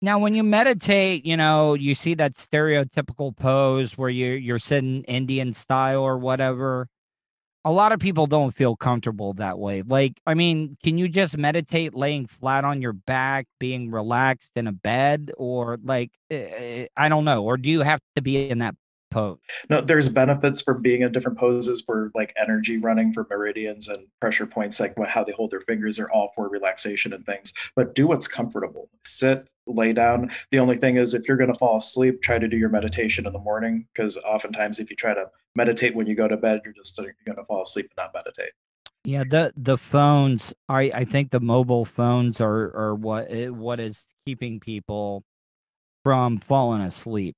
Now, 0.05 0.19
when 0.19 0.35
you 0.35 0.43
meditate, 0.43 1.25
you 1.25 1.37
know, 1.37 1.75
you 1.75 1.95
see 1.95 2.15
that 2.15 2.35
stereotypical 2.35 3.37
pose 3.37 3.97
where 3.97 4.11
you 4.11 4.33
you're 4.33 4.59
sitting 4.59 5.05
Indian 5.05 5.55
style 5.55 6.03
or 6.03 6.19
whatever. 6.19 6.89
A 7.65 7.73
lot 7.73 7.93
of 7.93 8.01
people 8.01 8.27
don't 8.27 8.53
feel 8.53 8.77
comfortable 8.77 9.35
that 9.35 9.59
way. 9.59 9.83
Like, 9.83 10.21
I 10.27 10.35
mean, 10.35 10.77
can 10.83 10.99
you 10.99 11.09
just 11.09 11.39
meditate 11.39 11.95
laying 11.95 12.27
flat 12.27 12.65
on 12.65 12.83
your 12.83 12.93
back, 12.93 13.47
being 13.61 13.91
relaxed 13.93 14.53
in 14.57 14.67
a 14.67 14.73
bed, 14.73 15.31
or 15.39 15.79
like, 15.85 16.11
eh, 16.31 16.87
I 16.97 17.09
don't 17.09 17.25
know, 17.25 17.45
or 17.45 17.57
do 17.57 17.71
you 17.71 17.83
have 17.83 18.01
to 18.17 18.23
be 18.23 18.51
in 18.51 18.59
that 18.59 18.75
pose? 19.13 19.39
no 19.71 19.81
there's 19.81 20.09
benefits 20.09 20.63
for 20.63 20.75
being 20.75 21.03
in 21.03 21.13
different 21.13 21.39
poses 21.39 21.81
for 21.81 22.11
like 22.15 22.33
energy 22.41 22.79
running 22.79 23.13
for 23.13 23.27
meridians 23.31 23.89
and 23.89 24.07
pressure 24.21 24.47
points 24.47 24.81
like 24.81 24.95
how 25.07 25.23
they 25.23 25.33
hold 25.33 25.51
their 25.51 25.61
fingers 25.61 25.99
are 25.99 26.11
all 26.11 26.33
for 26.35 26.49
relaxation 26.49 27.13
and 27.13 27.25
things 27.27 27.53
but 27.77 27.95
do 27.95 28.07
what's 28.07 28.29
comfortable 28.29 28.89
sit 29.05 29.49
lay 29.67 29.93
down 29.93 30.31
the 30.51 30.59
only 30.59 30.77
thing 30.77 30.97
is 30.97 31.15
if 31.15 31.29
you're 31.29 31.37
going 31.37 31.53
to 31.53 31.59
fall 31.59 31.77
asleep 31.79 32.23
try 32.23 32.39
to 32.39 32.49
do 32.49 32.57
your 32.57 32.69
meditation 32.69 33.27
in 33.27 33.33
the 33.33 33.39
morning 33.39 33.87
because 33.93 34.19
oftentimes 34.19 34.79
if 34.79 34.91
you 34.91 34.97
try 34.97 35.15
to 35.15 35.27
meditate 35.55 35.95
when 35.95 36.07
you 36.07 36.15
go 36.15 36.27
to 36.27 36.37
bed 36.37 36.61
you're 36.65 36.75
just 36.75 36.97
going 36.97 37.37
to 37.37 37.45
fall 37.45 37.63
asleep 37.63 37.87
and 37.87 38.05
not 38.05 38.13
meditate 38.15 38.53
Yeah, 39.05 39.25
the 39.25 39.53
the 39.57 39.77
phones. 39.77 40.53
I 40.69 40.83
I 40.95 41.05
think 41.05 41.31
the 41.31 41.41
mobile 41.41 41.85
phones 41.85 42.41
are 42.41 42.75
are 42.77 42.95
what 42.95 43.31
eh, 43.31 43.49
what 43.49 43.81
is 43.81 44.07
keeping 44.27 44.61
people 44.61 45.25
from 46.05 46.39
falling 46.39 46.83
asleep 46.83 47.37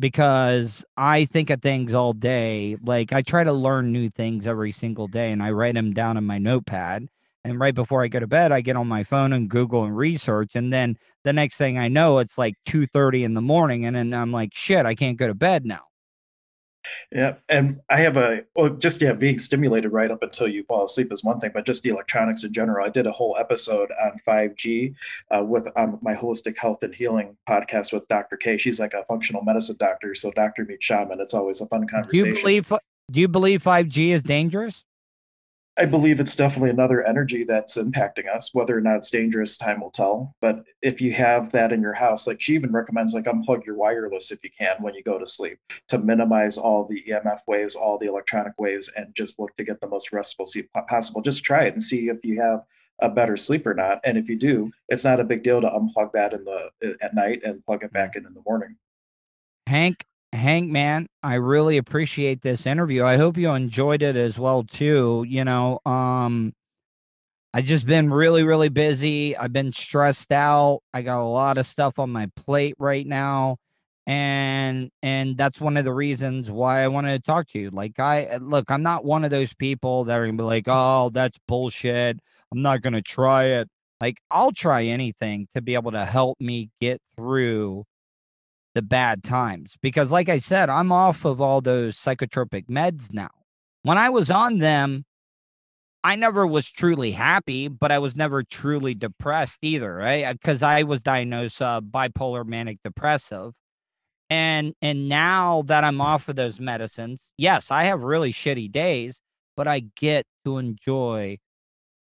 because 0.00 0.84
I 0.96 1.26
think 1.26 1.50
of 1.50 1.62
things 1.62 1.94
all 1.94 2.12
day. 2.12 2.76
Like 2.82 3.12
I 3.12 3.22
try 3.22 3.44
to 3.44 3.52
learn 3.52 3.92
new 3.92 4.10
things 4.10 4.46
every 4.46 4.72
single 4.72 5.06
day, 5.06 5.30
and 5.32 5.42
I 5.42 5.50
write 5.52 5.74
them 5.74 5.92
down 5.92 6.16
in 6.16 6.24
my 6.24 6.38
notepad. 6.38 7.08
And 7.44 7.58
right 7.60 7.74
before 7.74 8.02
I 8.02 8.08
go 8.08 8.20
to 8.20 8.26
bed, 8.26 8.52
I 8.52 8.60
get 8.60 8.76
on 8.76 8.88
my 8.88 9.04
phone 9.04 9.32
and 9.32 9.48
Google 9.48 9.84
and 9.84 9.96
research, 9.96 10.56
and 10.56 10.72
then 10.72 10.96
the 11.24 11.32
next 11.32 11.56
thing 11.56 11.78
I 11.78 11.88
know, 11.88 12.18
it's 12.18 12.36
like 12.38 12.54
two 12.66 12.86
thirty 12.86 13.24
in 13.24 13.34
the 13.34 13.40
morning, 13.40 13.86
and 13.86 13.96
then 13.96 14.12
I'm 14.14 14.32
like, 14.32 14.50
shit, 14.54 14.86
I 14.86 14.94
can't 14.94 15.18
go 15.18 15.26
to 15.26 15.34
bed 15.34 15.64
now. 15.64 15.89
Yeah, 17.12 17.34
and 17.48 17.80
I 17.88 18.00
have 18.00 18.16
a 18.16 18.44
well, 18.54 18.70
just 18.70 19.00
yeah, 19.00 19.12
being 19.12 19.38
stimulated 19.38 19.92
right 19.92 20.10
up 20.10 20.22
until 20.22 20.48
you 20.48 20.64
fall 20.64 20.84
asleep 20.84 21.12
is 21.12 21.24
one 21.24 21.40
thing, 21.40 21.50
but 21.52 21.66
just 21.66 21.82
the 21.82 21.90
electronics 21.90 22.44
in 22.44 22.52
general. 22.52 22.86
I 22.86 22.90
did 22.90 23.06
a 23.06 23.12
whole 23.12 23.36
episode 23.38 23.90
on 24.02 24.20
5G 24.26 24.94
uh, 25.30 25.44
with 25.44 25.68
on 25.76 25.98
my 26.02 26.14
holistic 26.14 26.56
health 26.56 26.82
and 26.82 26.94
healing 26.94 27.36
podcast 27.48 27.92
with 27.92 28.08
Dr. 28.08 28.36
K. 28.36 28.58
She's 28.58 28.80
like 28.80 28.94
a 28.94 29.04
functional 29.04 29.42
medicine 29.42 29.76
doctor, 29.78 30.14
so 30.14 30.30
doctor 30.30 30.64
meets 30.64 30.84
shaman. 30.84 31.20
It's 31.20 31.34
always 31.34 31.60
a 31.60 31.66
fun 31.66 31.86
conversation. 31.86 32.24
Do 32.24 32.30
you 32.30 32.42
believe? 32.42 32.72
Do 33.10 33.20
you 33.20 33.28
believe 33.28 33.62
five 33.62 33.88
G 33.88 34.12
is 34.12 34.22
dangerous? 34.22 34.84
I 35.80 35.86
believe 35.86 36.20
it's 36.20 36.36
definitely 36.36 36.68
another 36.68 37.02
energy 37.02 37.42
that's 37.42 37.78
impacting 37.78 38.28
us. 38.28 38.52
Whether 38.52 38.76
or 38.76 38.82
not 38.82 38.98
it's 38.98 39.10
dangerous, 39.10 39.56
time 39.56 39.80
will 39.80 39.90
tell. 39.90 40.36
But 40.38 40.64
if 40.82 41.00
you 41.00 41.14
have 41.14 41.52
that 41.52 41.72
in 41.72 41.80
your 41.80 41.94
house, 41.94 42.26
like 42.26 42.42
she 42.42 42.54
even 42.54 42.70
recommends, 42.70 43.14
like 43.14 43.24
unplug 43.24 43.64
your 43.64 43.76
wireless 43.76 44.30
if 44.30 44.44
you 44.44 44.50
can 44.50 44.76
when 44.82 44.92
you 44.94 45.02
go 45.02 45.18
to 45.18 45.26
sleep 45.26 45.58
to 45.88 45.96
minimize 45.96 46.58
all 46.58 46.84
the 46.84 47.02
EMF 47.08 47.40
waves, 47.48 47.76
all 47.76 47.96
the 47.96 48.08
electronic 48.08 48.52
waves, 48.58 48.90
and 48.94 49.14
just 49.14 49.38
look 49.38 49.56
to 49.56 49.64
get 49.64 49.80
the 49.80 49.88
most 49.88 50.12
restful 50.12 50.44
sleep 50.44 50.68
possible. 50.86 51.22
Just 51.22 51.44
try 51.44 51.64
it 51.64 51.72
and 51.72 51.82
see 51.82 52.08
if 52.08 52.18
you 52.24 52.42
have 52.42 52.60
a 52.98 53.08
better 53.08 53.38
sleep 53.38 53.66
or 53.66 53.72
not. 53.72 54.00
And 54.04 54.18
if 54.18 54.28
you 54.28 54.36
do, 54.36 54.70
it's 54.90 55.04
not 55.04 55.18
a 55.18 55.24
big 55.24 55.42
deal 55.42 55.62
to 55.62 55.66
unplug 55.66 56.12
that 56.12 56.34
in 56.34 56.44
the 56.44 56.98
at 57.00 57.14
night 57.14 57.40
and 57.42 57.64
plug 57.64 57.84
it 57.84 57.90
mm. 57.90 57.94
back 57.94 58.16
in 58.16 58.26
in 58.26 58.34
the 58.34 58.42
morning. 58.44 58.76
Hank, 59.66 60.04
Hank, 60.32 60.70
man, 60.70 61.08
I 61.22 61.34
really 61.34 61.76
appreciate 61.76 62.42
this 62.42 62.64
interview. 62.66 63.04
I 63.04 63.16
hope 63.16 63.36
you 63.36 63.50
enjoyed 63.50 64.00
it 64.02 64.14
as 64.16 64.38
well 64.38 64.62
too. 64.62 65.24
You 65.28 65.44
know, 65.44 65.80
um, 65.84 66.52
I 67.52 67.62
just 67.62 67.84
been 67.86 68.12
really, 68.12 68.44
really 68.44 68.68
busy. 68.68 69.36
I've 69.36 69.52
been 69.52 69.72
stressed 69.72 70.30
out. 70.32 70.82
I 70.94 71.02
got 71.02 71.20
a 71.20 71.24
lot 71.24 71.58
of 71.58 71.66
stuff 71.66 71.98
on 71.98 72.10
my 72.10 72.28
plate 72.36 72.74
right 72.78 73.04
now, 73.06 73.56
and 74.06 74.90
and 75.02 75.36
that's 75.36 75.60
one 75.60 75.76
of 75.76 75.84
the 75.84 75.92
reasons 75.92 76.48
why 76.50 76.82
I 76.84 76.88
wanted 76.88 77.12
to 77.18 77.22
talk 77.26 77.48
to 77.48 77.58
you. 77.58 77.70
Like, 77.70 77.98
I 77.98 78.36
look, 78.36 78.70
I'm 78.70 78.82
not 78.84 79.04
one 79.04 79.24
of 79.24 79.30
those 79.30 79.52
people 79.54 80.04
that 80.04 80.20
are 80.20 80.26
gonna 80.26 80.38
be 80.38 80.44
like, 80.44 80.64
oh, 80.68 81.10
that's 81.12 81.38
bullshit. 81.48 82.20
I'm 82.52 82.62
not 82.62 82.82
gonna 82.82 83.02
try 83.02 83.44
it. 83.46 83.68
Like, 84.00 84.18
I'll 84.30 84.52
try 84.52 84.84
anything 84.84 85.48
to 85.54 85.60
be 85.60 85.74
able 85.74 85.90
to 85.92 86.04
help 86.04 86.40
me 86.40 86.70
get 86.80 87.00
through 87.16 87.84
the 88.74 88.82
bad 88.82 89.24
times 89.24 89.76
because 89.82 90.12
like 90.12 90.28
i 90.28 90.38
said 90.38 90.68
i'm 90.68 90.92
off 90.92 91.24
of 91.24 91.40
all 91.40 91.60
those 91.60 91.96
psychotropic 91.96 92.66
meds 92.68 93.12
now. 93.12 93.30
When 93.82 93.98
i 93.98 94.08
was 94.08 94.30
on 94.30 94.58
them 94.58 95.04
i 96.04 96.14
never 96.16 96.46
was 96.46 96.70
truly 96.70 97.12
happy 97.12 97.68
but 97.68 97.90
i 97.90 97.98
was 97.98 98.14
never 98.14 98.42
truly 98.42 98.94
depressed 98.94 99.58
either 99.62 99.94
right? 99.94 100.32
Because 100.32 100.62
i 100.62 100.82
was 100.82 101.02
diagnosed 101.02 101.60
uh, 101.60 101.80
bipolar 101.80 102.46
manic 102.46 102.78
depressive. 102.84 103.52
And 104.28 104.74
and 104.80 105.08
now 105.08 105.62
that 105.66 105.82
i'm 105.82 106.00
off 106.00 106.28
of 106.28 106.36
those 106.36 106.60
medicines 106.60 107.30
yes 107.36 107.70
i 107.72 107.84
have 107.84 108.02
really 108.02 108.32
shitty 108.32 108.70
days 108.70 109.20
but 109.56 109.66
i 109.66 109.80
get 109.96 110.24
to 110.44 110.58
enjoy 110.58 111.38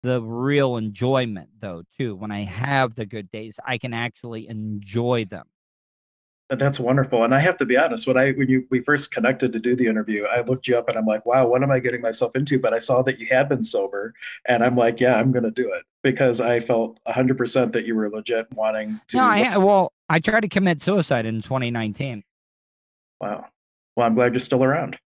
the 0.03 0.23
real 0.23 0.77
enjoyment 0.77 1.51
though 1.61 1.83
too. 1.97 2.17
When 2.17 2.33
i 2.33 2.41
have 2.41 2.97
the 2.97 3.07
good 3.07 3.31
days 3.31 3.61
i 3.65 3.79
can 3.79 3.95
actually 3.95 4.49
enjoy 4.49 5.25
them 5.25 5.47
That's 6.49 6.79
wonderful. 6.79 7.25
And 7.25 7.35
I 7.35 7.41
have 7.41 7.57
to 7.59 7.65
be 7.67 7.77
honest, 7.77 8.07
when 8.07 8.17
I 8.17 8.31
when 8.33 8.49
you 8.49 8.67
we 8.71 8.81
first 8.81 9.11
connected 9.11 9.53
to 9.53 9.59
do 9.59 9.75
the 9.75 9.87
interview, 9.89 10.25
I 10.27 10.43
looked 10.43 10.69
you 10.69 10.79
up 10.79 10.89
and 10.89 10.97
I'm 10.97 11.05
like, 11.07 11.27
wow, 11.27 11.49
what 11.49 11.63
am 11.65 11.73
I 11.73 11.81
getting 11.81 12.01
myself 12.01 12.37
into? 12.37 12.59
But 12.61 12.73
I 12.73 12.79
saw 12.79 13.03
that 13.03 13.19
you 13.19 13.27
had 13.27 13.49
been 13.49 13.65
sober 13.65 14.15
and 14.47 14.63
I'm 14.63 14.77
like, 14.77 15.01
yeah, 15.01 15.17
I'm 15.17 15.33
gonna 15.33 15.51
do 15.51 15.73
it 15.73 15.83
because 16.05 16.41
I 16.41 16.61
felt 16.61 17.01
100% 17.09 17.73
that 17.73 17.85
you 17.85 17.97
were 17.97 18.09
legit 18.09 18.47
wanting 18.53 19.01
to 19.09 19.17
No, 19.17 19.25
I 19.25 19.57
well, 19.57 19.93
I 20.09 20.21
tried 20.21 20.41
to 20.43 20.49
commit 20.49 20.83
suicide 20.85 21.27
in 21.27 21.43
2019, 21.43 22.23
Wow. 23.21 23.47
Well, 23.97 24.07
I'm 24.07 24.15
glad 24.15 24.33
you're 24.33 24.41
still 24.41 24.63
around. 24.63 24.99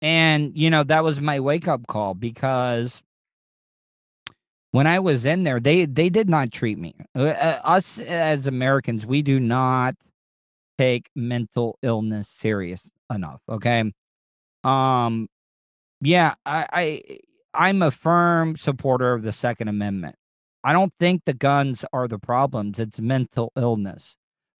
and 0.00 0.56
you 0.56 0.70
know 0.70 0.82
that 0.84 1.04
was 1.04 1.20
my 1.20 1.40
wake 1.40 1.68
up 1.68 1.86
call 1.88 2.14
because 2.14 3.02
when 4.70 4.86
I 4.86 4.98
was 4.98 5.26
in 5.26 5.44
there, 5.44 5.60
they 5.60 5.84
they 5.84 6.08
did 6.08 6.28
not 6.28 6.52
treat 6.52 6.78
me. 6.78 6.94
Uh, 7.14 7.24
uh, 7.24 7.60
us 7.64 7.98
as 7.98 8.46
Americans, 8.46 9.04
we 9.04 9.20
do 9.20 9.40
not 9.40 9.94
take 10.78 11.10
mental 11.14 11.78
illness 11.82 12.28
serious 12.28 12.90
enough. 13.12 13.40
Okay, 13.48 13.92
um, 14.64 15.28
yeah, 16.00 16.34
I, 16.46 16.66
I 16.72 17.18
I'm 17.54 17.82
a 17.82 17.90
firm 17.90 18.56
supporter 18.56 19.14
of 19.14 19.22
the 19.22 19.32
Second 19.32 19.68
Amendment. 19.68 20.16
I 20.64 20.72
don't 20.72 20.92
think 21.00 21.22
the 21.24 21.34
guns 21.34 21.84
are 21.92 22.08
the 22.08 22.18
problems; 22.18 22.78
it's 22.78 23.00
mental 23.00 23.52
illness 23.56 24.16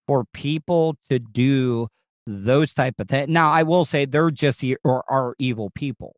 for 0.06 0.24
people 0.32 0.96
to 1.10 1.18
do 1.18 1.88
those 2.26 2.74
type 2.74 2.94
of 2.98 3.08
things. 3.08 3.28
Now, 3.28 3.50
I 3.50 3.62
will 3.62 3.84
say 3.84 4.04
they're 4.04 4.30
just 4.30 4.62
e- 4.64 4.76
or 4.84 5.04
are 5.10 5.34
evil 5.38 5.70
people, 5.70 6.16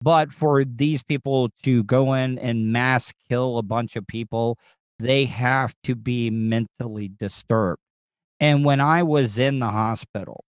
but 0.00 0.32
for 0.32 0.64
these 0.64 1.02
people 1.02 1.50
to 1.62 1.84
go 1.84 2.14
in 2.14 2.38
and 2.38 2.72
mass 2.72 3.12
kill 3.28 3.58
a 3.58 3.62
bunch 3.62 3.96
of 3.96 4.06
people, 4.06 4.58
they 4.98 5.26
have 5.26 5.74
to 5.84 5.94
be 5.94 6.30
mentally 6.30 7.08
disturbed. 7.08 7.80
And 8.40 8.64
when 8.64 8.80
I 8.80 9.02
was 9.02 9.38
in 9.38 9.58
the 9.58 9.70
hospital, 9.70 10.44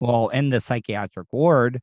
well, 0.00 0.28
in 0.28 0.50
the 0.50 0.60
psychiatric 0.60 1.26
ward, 1.32 1.80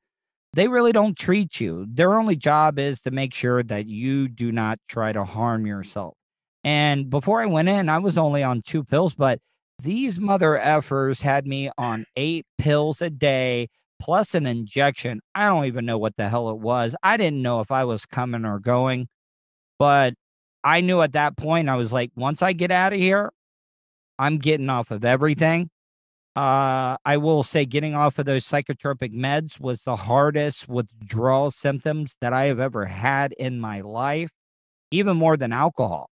they 0.54 0.68
really 0.68 0.92
don't 0.92 1.18
treat 1.18 1.60
you. 1.60 1.86
Their 1.90 2.18
only 2.18 2.36
job 2.36 2.80
is 2.80 3.02
to 3.02 3.12
make 3.12 3.34
sure 3.34 3.62
that 3.62 3.88
you 3.88 4.28
do 4.28 4.52
not 4.52 4.80
try 4.88 5.12
to 5.12 5.26
harm 5.26 5.68
yourself. 5.68 6.16
And 6.64 7.10
before 7.10 7.42
I 7.42 7.46
went 7.46 7.70
in, 7.70 7.90
I 7.90 8.00
was 8.00 8.18
only 8.18 8.42
on 8.42 8.62
two 8.62 8.84
pills, 8.84 9.14
but 9.14 9.40
these 9.84 10.20
mother 10.20 10.60
effers 10.62 11.22
had 11.22 11.46
me 11.46 11.70
on 11.78 12.06
eight 12.16 12.46
pills 12.58 13.02
a 13.02 13.10
day 13.10 13.68
plus 14.02 14.34
an 14.34 14.46
injection. 14.46 15.22
I 15.36 15.48
don't 15.48 15.66
even 15.66 15.86
know 15.86 15.98
what 15.98 16.16
the 16.16 16.30
hell 16.30 16.50
it 16.50 16.58
was. 16.58 16.96
I 17.04 17.18
didn't 17.18 17.42
know 17.42 17.60
if 17.60 17.72
I 17.72 17.84
was 17.84 18.06
coming 18.06 18.46
or 18.46 18.60
going, 18.60 19.08
but 19.78 20.16
I 20.64 20.82
knew 20.82 21.02
at 21.02 21.14
that 21.14 21.38
point, 21.38 21.70
I 21.70 21.76
was 21.76 21.94
like, 21.94 22.12
once 22.16 22.42
I 22.42 22.54
get 22.54 22.72
out 22.72 22.94
of 22.94 23.00
here, 23.00 23.32
I'm 24.18 24.38
getting 24.38 24.70
off 24.70 24.92
of 24.92 25.06
everything. 25.06 25.70
Uh, 26.36 26.98
I 27.06 27.18
will 27.18 27.44
say 27.44 27.66
getting 27.66 27.96
off 27.96 28.20
of 28.20 28.26
those 28.26 28.46
psychotropic 28.46 29.14
meds 29.14 29.60
was 29.60 29.84
the 29.84 29.96
hardest 29.96 30.68
withdrawal 30.68 31.50
symptoms 31.50 32.18
that 32.20 32.34
I 32.34 32.46
have 32.46 32.60
ever 32.60 32.86
had 32.86 33.32
in 33.34 33.60
my 33.60 33.80
life, 33.82 34.32
even 34.92 35.16
more 35.16 35.38
than 35.38 35.54
alcohol. 35.54 36.10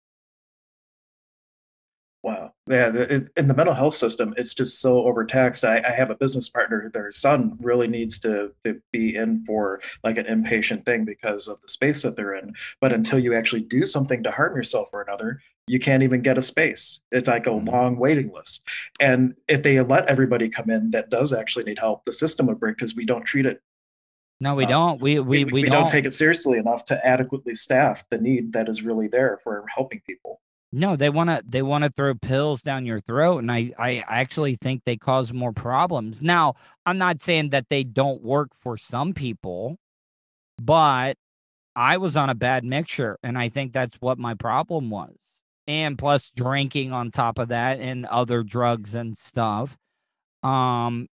Wow. 2.24 2.52
Yeah, 2.68 2.90
the, 2.90 3.30
in 3.36 3.46
the 3.46 3.54
mental 3.54 3.74
health 3.74 3.94
system, 3.94 4.34
it's 4.36 4.52
just 4.52 4.80
so 4.80 5.06
overtaxed. 5.06 5.64
I, 5.64 5.78
I 5.78 5.92
have 5.92 6.10
a 6.10 6.16
business 6.16 6.48
partner; 6.48 6.90
their 6.92 7.12
son 7.12 7.56
really 7.60 7.86
needs 7.86 8.18
to 8.20 8.52
to 8.64 8.82
be 8.92 9.14
in 9.14 9.44
for 9.44 9.80
like 10.02 10.18
an 10.18 10.26
inpatient 10.26 10.84
thing 10.84 11.04
because 11.04 11.46
of 11.46 11.60
the 11.60 11.68
space 11.68 12.02
that 12.02 12.16
they're 12.16 12.34
in. 12.34 12.54
But 12.80 12.92
until 12.92 13.20
you 13.20 13.34
actually 13.34 13.62
do 13.62 13.86
something 13.86 14.24
to 14.24 14.32
harm 14.32 14.56
yourself 14.56 14.88
or 14.92 15.00
another, 15.00 15.40
you 15.68 15.78
can't 15.78 16.02
even 16.02 16.22
get 16.22 16.38
a 16.38 16.42
space. 16.42 17.00
It's 17.12 17.28
like 17.28 17.46
a 17.46 17.50
Mhm. 17.50 17.68
long 17.68 17.96
waiting 17.96 18.32
list. 18.32 18.66
And 19.00 19.34
if 19.46 19.62
they 19.62 19.80
let 19.80 20.06
everybody 20.06 20.48
come 20.48 20.70
in 20.70 20.90
that 20.92 21.10
does 21.10 21.32
actually 21.32 21.64
need 21.64 21.78
help, 21.78 22.04
the 22.04 22.12
system 22.12 22.46
would 22.46 22.58
break 22.58 22.76
because 22.76 22.94
we 22.96 23.04
don't 23.04 23.24
treat 23.24 23.46
it. 23.46 23.62
No, 24.40 24.54
we 24.54 24.64
Uh, 24.64 24.68
don't. 24.68 25.00
We 25.00 25.18
we, 25.18 25.44
we, 25.44 25.62
don't. 25.62 25.72
don't 25.72 25.88
take 25.88 26.04
it 26.04 26.14
seriously 26.14 26.58
enough 26.58 26.84
to 26.86 27.06
adequately 27.06 27.54
staff 27.54 28.04
the 28.08 28.18
need 28.18 28.52
that 28.52 28.68
is 28.68 28.82
really 28.82 29.08
there 29.08 29.38
for 29.42 29.64
helping 29.74 30.00
people. 30.06 30.40
No, 30.70 30.96
they 30.96 31.08
want 31.10 31.30
to 31.30 31.42
they 31.46 31.62
want 31.62 31.84
to 31.84 31.90
throw 31.90 32.14
pills 32.14 32.62
down 32.62 32.84
your 32.86 33.00
throat 33.00 33.38
and 33.38 33.50
I 33.50 33.72
I 33.78 34.04
actually 34.06 34.54
think 34.54 34.84
they 34.84 34.96
cause 34.96 35.32
more 35.32 35.52
problems. 35.52 36.20
Now, 36.22 36.54
I'm 36.86 36.98
not 36.98 37.22
saying 37.22 37.50
that 37.50 37.68
they 37.68 37.84
don't 37.84 38.22
work 38.22 38.50
for 38.54 38.76
some 38.76 39.12
people, 39.14 39.78
but 40.60 41.16
I 41.74 41.96
was 41.96 42.16
on 42.16 42.28
a 42.28 42.34
bad 42.34 42.64
mixture 42.64 43.18
and 43.22 43.38
I 43.38 43.48
think 43.48 43.72
that's 43.72 43.96
what 43.96 44.18
my 44.18 44.34
problem 44.34 44.90
was. 44.90 45.16
And 45.68 45.98
plus 45.98 46.32
drinking 46.32 46.92
on 46.92 47.12
top 47.12 47.38
of 47.38 47.50
that 47.50 47.80
and 47.80 48.06
other 48.06 48.42
drugs 48.44 48.96
and 48.96 49.18
stuff. 49.18 49.76
Um 50.44 51.08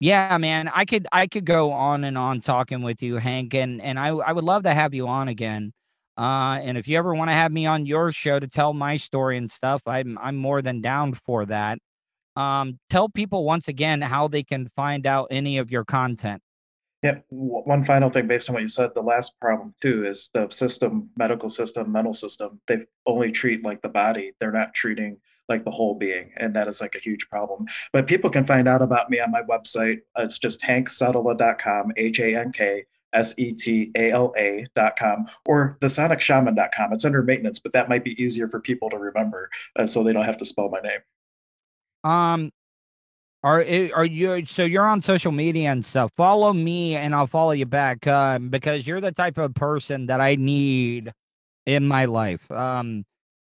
yeah, 0.00 0.36
man, 0.38 0.68
I 0.74 0.84
could 0.84 1.06
I 1.12 1.26
could 1.28 1.44
go 1.46 1.72
on 1.72 2.04
and 2.04 2.18
on 2.18 2.40
talking 2.40 2.82
with 2.82 3.02
you, 3.02 3.16
Hank, 3.16 3.54
and 3.54 3.80
and 3.80 3.98
I 3.98 4.08
I 4.08 4.32
would 4.32 4.44
love 4.44 4.64
to 4.64 4.74
have 4.74 4.94
you 4.94 5.06
on 5.08 5.28
again. 5.28 5.72
Uh, 6.18 6.58
and 6.62 6.76
if 6.78 6.88
you 6.88 6.98
ever 6.98 7.14
want 7.14 7.30
to 7.30 7.34
have 7.34 7.52
me 7.52 7.66
on 7.66 7.86
your 7.86 8.12
show 8.12 8.38
to 8.40 8.46
tell 8.48 8.74
my 8.74 8.96
story 8.96 9.38
and 9.38 9.50
stuff, 9.50 9.82
I'm 9.86 10.18
I'm 10.18 10.36
more 10.36 10.60
than 10.62 10.80
down 10.82 11.14
for 11.14 11.46
that. 11.46 11.78
Um, 12.36 12.78
tell 12.90 13.08
people 13.10 13.44
once 13.44 13.68
again 13.68 14.02
how 14.02 14.28
they 14.28 14.42
can 14.44 14.68
find 14.76 15.06
out 15.06 15.28
any 15.30 15.58
of 15.58 15.70
your 15.70 15.84
content. 15.84 16.42
Yeah. 17.02 17.18
One 17.30 17.84
final 17.84 18.10
thing, 18.10 18.28
based 18.28 18.48
on 18.48 18.54
what 18.54 18.62
you 18.62 18.68
said, 18.68 18.94
the 18.94 19.02
last 19.02 19.40
problem 19.40 19.74
too 19.80 20.04
is 20.06 20.30
the 20.32 20.48
system, 20.50 21.10
medical 21.16 21.48
system, 21.48 21.90
mental 21.90 22.14
system. 22.14 22.60
They 22.68 22.86
only 23.06 23.32
treat 23.32 23.64
like 23.64 23.82
the 23.82 23.88
body. 23.88 24.32
They're 24.38 24.52
not 24.52 24.72
treating 24.72 25.18
like 25.48 25.64
the 25.64 25.72
whole 25.72 25.96
being, 25.96 26.30
and 26.36 26.54
that 26.54 26.68
is 26.68 26.80
like 26.80 26.94
a 26.94 27.00
huge 27.00 27.28
problem. 27.28 27.66
But 27.92 28.06
people 28.06 28.30
can 28.30 28.46
find 28.46 28.68
out 28.68 28.82
about 28.82 29.10
me 29.10 29.18
on 29.18 29.32
my 29.32 29.42
website. 29.42 30.02
It's 30.16 30.38
just 30.38 30.62
hanksetala.com, 30.62 31.92
H 31.96 32.20
A 32.20 32.36
N 32.36 32.52
K 32.52 32.84
S 33.12 33.34
E 33.36 33.52
T 33.52 33.90
A 33.96 34.10
L 34.10 34.32
A.com, 34.36 35.26
or 35.44 35.78
thesonicshaman.com. 35.80 36.92
It's 36.92 37.04
under 37.04 37.22
maintenance, 37.22 37.58
but 37.58 37.72
that 37.72 37.88
might 37.88 38.04
be 38.04 38.22
easier 38.22 38.48
for 38.48 38.60
people 38.60 38.88
to 38.90 38.98
remember, 38.98 39.50
uh, 39.76 39.88
so 39.88 40.04
they 40.04 40.12
don't 40.12 40.24
have 40.24 40.38
to 40.38 40.44
spell 40.44 40.68
my 40.68 40.80
name. 40.80 41.00
Um, 42.04 42.50
are 43.42 43.64
are 43.94 44.04
you 44.04 44.46
so 44.46 44.62
you're 44.62 44.86
on 44.86 45.02
social 45.02 45.32
media 45.32 45.70
and 45.72 45.84
stuff? 45.84 46.12
Follow 46.16 46.52
me 46.52 46.94
and 46.94 47.14
I'll 47.14 47.26
follow 47.26 47.50
you 47.50 47.66
back 47.66 48.06
uh, 48.06 48.38
because 48.38 48.86
you're 48.86 49.00
the 49.00 49.12
type 49.12 49.36
of 49.38 49.54
person 49.54 50.06
that 50.06 50.20
I 50.20 50.36
need 50.36 51.12
in 51.66 51.86
my 51.86 52.04
life. 52.04 52.48
Um, 52.50 53.04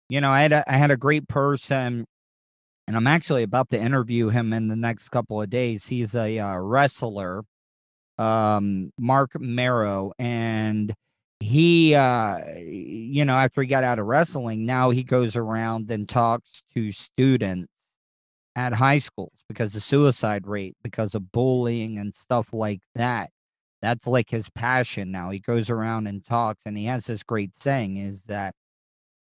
you 0.09 0.21
know, 0.21 0.31
I 0.31 0.43
had 0.43 0.53
a, 0.53 0.71
I 0.71 0.77
had 0.77 0.91
a 0.91 0.97
great 0.97 1.29
person, 1.29 2.05
and 2.87 2.97
I'm 2.97 3.07
actually 3.07 3.43
about 3.43 3.71
to 3.71 3.81
interview 3.81 4.29
him 4.29 4.53
in 4.53 4.69
the 4.69 4.77
next 4.77 5.09
couple 5.11 5.41
of 5.41 5.51
days. 5.51 5.87
He's 5.87 6.15
a 6.15 6.39
uh, 6.39 6.57
wrestler, 6.57 7.43
um, 8.19 8.91
Marc 8.99 9.39
Mero, 9.41 10.13
and 10.19 10.95
he, 11.41 11.95
uh, 11.95 12.39
you 12.57 13.25
know, 13.25 13.35
after 13.35 13.63
he 13.63 13.69
got 13.69 13.85
out 13.85 13.99
of 13.99 14.07
wrestling, 14.07 14.67
now 14.67 14.91
he 14.91 15.03
goes 15.03 15.37
around 15.37 15.91
and 15.91 16.09
talks 16.09 16.63
to 16.75 16.91
students 16.93 17.69
at 18.59 18.75
high 18.75 18.99
schools 18.99 19.45
because 19.49 19.77
of 19.77 19.83
suicide 19.85 20.45
rate, 20.45 20.77
because 20.83 21.15
of 21.15 21.31
bullying 21.31 21.97
and 21.97 22.13
stuff 22.13 22.53
like 22.53 22.81
that. 22.97 23.31
That's 23.81 24.05
like 24.05 24.31
his 24.31 24.51
passion 24.51 25.13
now. 25.13 25.31
He 25.31 25.39
goes 25.39 25.71
around 25.71 26.09
and 26.09 26.27
talks, 26.27 26.63
and 26.67 26.77
he 26.77 26.87
has 26.87 27.07
this 27.07 27.23
great 27.23 27.55
saying 27.55 27.99
is 27.99 28.25
that 28.25 28.57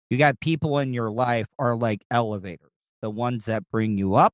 you 0.10 0.18
got 0.18 0.42
people 0.42 0.80
in 0.80 0.94
your 0.94 1.10
life 1.10 1.48
are 1.58 1.78
like 1.78 2.02
elevators, 2.12 2.74
the 3.02 3.10
ones 3.10 3.46
that 3.46 3.64
bring 3.72 3.98
you 3.98 4.16
up 4.16 4.34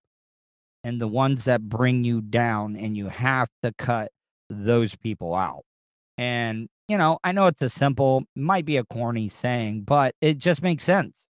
and 0.84 1.00
the 1.00 1.08
ones 1.08 1.46
that 1.46 1.70
bring 1.70 2.04
you 2.04 2.20
down, 2.20 2.76
and 2.76 2.98
you 2.98 3.10
have 3.10 3.50
to 3.62 3.72
cut 3.78 4.10
those 4.50 4.96
people 4.96 5.36
out. 5.36 5.62
And, 6.18 6.70
you 6.88 6.98
know, 6.98 7.20
I 7.24 7.34
know 7.34 7.46
it's 7.46 7.62
a 7.62 7.70
simple, 7.70 8.24
might 8.36 8.66
be 8.66 8.78
a 8.78 8.84
corny 8.84 9.30
saying, 9.30 9.84
but 9.84 10.16
it 10.22 10.40
just 10.40 10.64
makes 10.64 10.84
sense. 10.84 11.27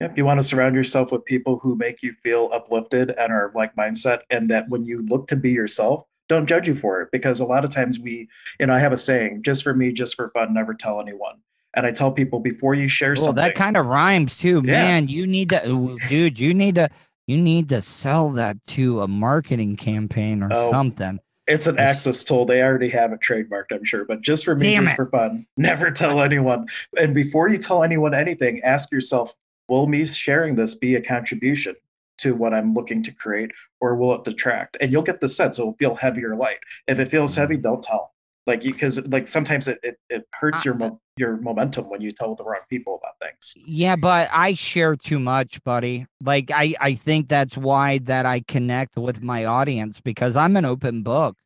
Yep. 0.00 0.18
You 0.18 0.24
want 0.26 0.38
to 0.38 0.44
surround 0.44 0.74
yourself 0.74 1.10
with 1.10 1.24
people 1.24 1.58
who 1.58 1.74
make 1.74 2.02
you 2.02 2.12
feel 2.22 2.50
uplifted 2.52 3.10
and 3.10 3.32
are 3.32 3.50
like 3.54 3.74
mindset, 3.76 4.20
and 4.30 4.50
that 4.50 4.68
when 4.68 4.84
you 4.84 5.02
look 5.06 5.26
to 5.28 5.36
be 5.36 5.50
yourself, 5.52 6.04
don't 6.28 6.46
judge 6.46 6.68
you 6.68 6.74
for 6.74 7.00
it. 7.02 7.08
Because 7.12 7.40
a 7.40 7.46
lot 7.46 7.64
of 7.64 7.70
times 7.70 7.98
we, 7.98 8.28
you 8.60 8.66
know, 8.66 8.74
I 8.74 8.78
have 8.78 8.92
a 8.92 8.98
saying, 8.98 9.42
just 9.42 9.62
for 9.62 9.72
me, 9.74 9.92
just 9.92 10.14
for 10.14 10.28
fun, 10.30 10.52
never 10.52 10.74
tell 10.74 11.00
anyone. 11.00 11.36
And 11.74 11.86
I 11.86 11.92
tell 11.92 12.10
people 12.12 12.40
before 12.40 12.74
you 12.74 12.88
share 12.88 13.12
oh, 13.12 13.14
Well, 13.16 13.24
something. 13.26 13.44
that 13.44 13.54
kind 13.54 13.76
of 13.76 13.86
rhymes 13.86 14.38
too, 14.38 14.56
Yeah. 14.64 14.72
man. 14.82 15.08
You 15.08 15.26
need 15.26 15.50
to, 15.50 15.98
dude. 16.08 16.38
You 16.38 16.52
need 16.52 16.74
to, 16.76 16.88
you 17.26 17.36
need 17.38 17.68
to 17.70 17.80
sell 17.80 18.30
that 18.32 18.56
to 18.68 19.00
a 19.02 19.08
marketing 19.08 19.76
campaign 19.76 20.42
or 20.42 20.48
Oh, 20.50 20.70
something. 20.70 21.20
It's 21.46 21.66
an 21.68 21.78
access 21.78 22.24
tool. 22.24 22.44
They 22.44 22.60
already 22.60 22.88
have 22.88 23.12
it 23.12 23.20
trademarked, 23.20 23.70
I'm 23.72 23.84
sure. 23.84 24.04
But 24.04 24.20
just 24.22 24.44
for 24.44 24.56
me, 24.56 24.76
just 24.76 24.92
it. 24.92 24.96
for 24.96 25.06
fun, 25.06 25.46
never 25.56 25.90
tell 25.90 26.20
anyone. 26.20 26.66
And 26.98 27.14
before 27.14 27.48
you 27.48 27.56
tell 27.58 27.82
anyone 27.84 28.14
anything, 28.14 28.60
ask 28.62 28.90
yourself, 28.90 29.34
will 29.68 29.86
me 29.86 30.06
sharing 30.06 30.54
this 30.54 30.74
be 30.74 30.94
a 30.94 31.02
contribution 31.02 31.74
to 32.18 32.34
what 32.34 32.54
I'm 32.54 32.74
looking 32.74 33.02
to 33.04 33.12
create, 33.12 33.52
or 33.80 33.96
will 33.96 34.14
it 34.14 34.24
detract? 34.24 34.76
And 34.80 34.90
you'll 34.90 35.02
get 35.02 35.20
the 35.20 35.28
sense 35.28 35.58
it'll 35.58 35.74
feel 35.74 35.94
heavy 35.94 36.24
or 36.24 36.34
light. 36.34 36.58
If 36.86 36.98
it 36.98 37.10
feels 37.10 37.34
heavy, 37.34 37.54
mm-hmm. 37.54 37.62
don't 37.62 37.82
tell. 37.82 38.14
Like 38.46 38.62
you, 38.62 38.72
because 38.72 39.04
like 39.08 39.26
sometimes 39.26 39.66
it, 39.66 39.80
it, 39.82 39.98
it 40.08 40.28
hurts 40.32 40.64
your 40.64 40.74
mo- 40.74 41.00
your 41.16 41.36
momentum 41.36 41.90
when 41.90 42.00
you 42.00 42.12
tell 42.12 42.36
the 42.36 42.44
wrong 42.44 42.60
people 42.68 43.00
about 43.02 43.18
things. 43.20 43.54
Yeah, 43.66 43.96
but 43.96 44.28
I 44.32 44.54
share 44.54 44.94
too 44.94 45.18
much, 45.18 45.62
buddy. 45.64 46.06
Like 46.22 46.52
I, 46.54 46.74
I 46.80 46.94
think 46.94 47.28
that's 47.28 47.56
why 47.56 47.98
that 47.98 48.24
I 48.24 48.42
connect 48.46 48.96
with 48.96 49.20
my 49.20 49.44
audience 49.44 50.00
because 50.00 50.36
I'm 50.36 50.56
an 50.56 50.64
open 50.64 51.02
book. 51.02 51.36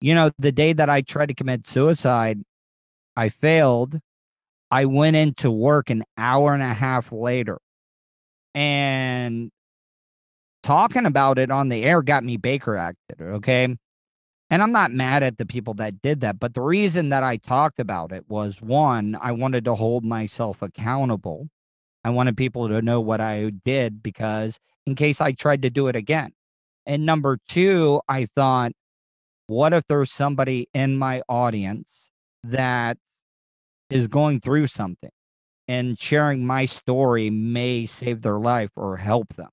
You 0.00 0.14
know, 0.14 0.30
the 0.38 0.52
day 0.52 0.72
that 0.72 0.88
I 0.88 1.02
tried 1.02 1.26
to 1.26 1.34
commit 1.34 1.68
suicide, 1.68 2.40
I 3.14 3.28
failed. 3.28 4.00
I 4.70 4.84
went 4.84 5.16
into 5.16 5.50
work 5.50 5.90
an 5.90 6.04
hour 6.16 6.54
and 6.54 6.62
a 6.62 6.74
half 6.74 7.10
later. 7.12 7.58
And 8.54 9.50
talking 10.62 11.06
about 11.06 11.38
it 11.38 11.50
on 11.50 11.68
the 11.68 11.84
air 11.84 12.02
got 12.02 12.24
me 12.24 12.36
Baker 12.36 12.76
acted, 12.76 13.20
okay? 13.20 13.76
And 14.50 14.62
I'm 14.62 14.72
not 14.72 14.92
mad 14.92 15.22
at 15.22 15.38
the 15.38 15.46
people 15.46 15.74
that 15.74 16.00
did 16.00 16.20
that, 16.20 16.38
but 16.38 16.54
the 16.54 16.62
reason 16.62 17.10
that 17.10 17.22
I 17.22 17.36
talked 17.36 17.80
about 17.80 18.12
it 18.12 18.24
was 18.28 18.60
one, 18.60 19.16
I 19.20 19.32
wanted 19.32 19.64
to 19.66 19.74
hold 19.74 20.04
myself 20.04 20.62
accountable. 20.62 21.48
I 22.02 22.10
wanted 22.10 22.36
people 22.36 22.68
to 22.68 22.80
know 22.80 23.00
what 23.00 23.20
I 23.20 23.50
did 23.64 24.02
because 24.02 24.58
in 24.86 24.94
case 24.94 25.20
I 25.20 25.32
tried 25.32 25.62
to 25.62 25.70
do 25.70 25.88
it 25.88 25.96
again. 25.96 26.32
And 26.86 27.04
number 27.04 27.38
two, 27.46 28.00
I 28.08 28.24
thought, 28.24 28.72
what 29.46 29.74
if 29.74 29.84
there's 29.86 30.10
somebody 30.10 30.68
in 30.72 30.96
my 30.96 31.22
audience 31.28 32.10
that 32.42 32.96
is 33.90 34.08
going 34.08 34.40
through 34.40 34.66
something 34.66 35.10
and 35.66 35.98
sharing 35.98 36.46
my 36.46 36.66
story 36.66 37.30
may 37.30 37.86
save 37.86 38.22
their 38.22 38.38
life 38.38 38.70
or 38.76 38.96
help 38.96 39.34
them? 39.34 39.50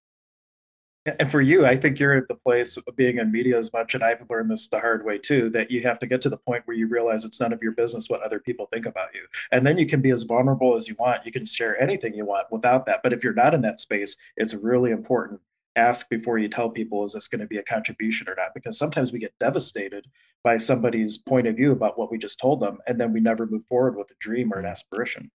And 1.20 1.30
for 1.30 1.40
you, 1.40 1.68
I 1.68 1.78
think 1.78 2.00
you're 2.00 2.18
at 2.18 2.28
the 2.28 2.36
place 2.36 2.78
of 2.78 2.84
being 2.96 3.20
in 3.20 3.32
media 3.32 3.60
as 3.60 3.72
much, 3.72 3.94
and 3.94 4.04
I've 4.04 4.26
learned 4.28 4.50
this 4.50 4.68
the 4.68 4.80
hard 4.80 5.06
way 5.06 5.20
too, 5.20 5.52
that 5.52 5.70
you 5.70 5.84
have 5.84 6.00
to 6.00 6.08
get 6.08 6.20
to 6.22 6.30
the 6.30 6.38
point 6.38 6.64
where 6.66 6.76
you 6.76 6.88
realize 6.88 7.24
it's 7.24 7.40
none 7.40 7.54
of 7.54 7.62
your 7.62 7.74
business 7.74 8.10
what 8.10 8.24
other 8.24 8.40
people 8.40 8.68
think 8.74 8.88
about 8.88 9.10
you. 9.14 9.22
And 9.52 9.68
then 9.68 9.78
you 9.78 9.86
can 9.86 10.02
be 10.02 10.10
as 10.10 10.24
vulnerable 10.24 10.76
as 10.76 10.88
you 10.88 10.96
want. 10.98 11.24
You 11.24 11.32
can 11.32 11.46
share 11.46 11.80
anything 11.80 12.16
you 12.16 12.26
want 12.26 12.48
without 12.50 12.88
that. 12.88 13.02
But 13.04 13.14
if 13.14 13.24
you're 13.24 13.34
not 13.34 13.54
in 13.54 13.62
that 13.62 13.80
space, 13.80 14.18
it's 14.36 14.56
really 14.56 14.90
important. 14.90 15.42
Ask 15.76 16.10
before 16.10 16.38
you 16.38 16.48
tell 16.48 16.70
people, 16.70 17.04
is 17.04 17.14
this 17.14 17.28
going 17.28 17.42
to 17.42 17.48
be 17.48 17.58
a 17.58 17.64
contribution 17.64 18.30
or 18.30 18.36
not? 18.36 18.54
Because 18.54 18.78
sometimes 18.78 19.12
we 19.12 19.20
get 19.20 19.34
devastated 19.40 20.08
by 20.44 20.58
somebody's 20.58 21.18
point 21.18 21.48
of 21.48 21.56
view 21.56 21.72
about 21.72 21.98
what 22.00 22.12
we 22.12 22.18
just 22.18 22.40
told 22.40 22.62
them, 22.62 22.78
and 22.88 23.00
then 23.00 23.12
we 23.12 23.20
never 23.20 23.46
move 23.46 23.66
forward 23.66 23.98
with 23.98 24.10
a 24.12 24.16
dream 24.20 24.54
or 24.54 24.60
an 24.60 24.66
aspiration. 24.66 25.32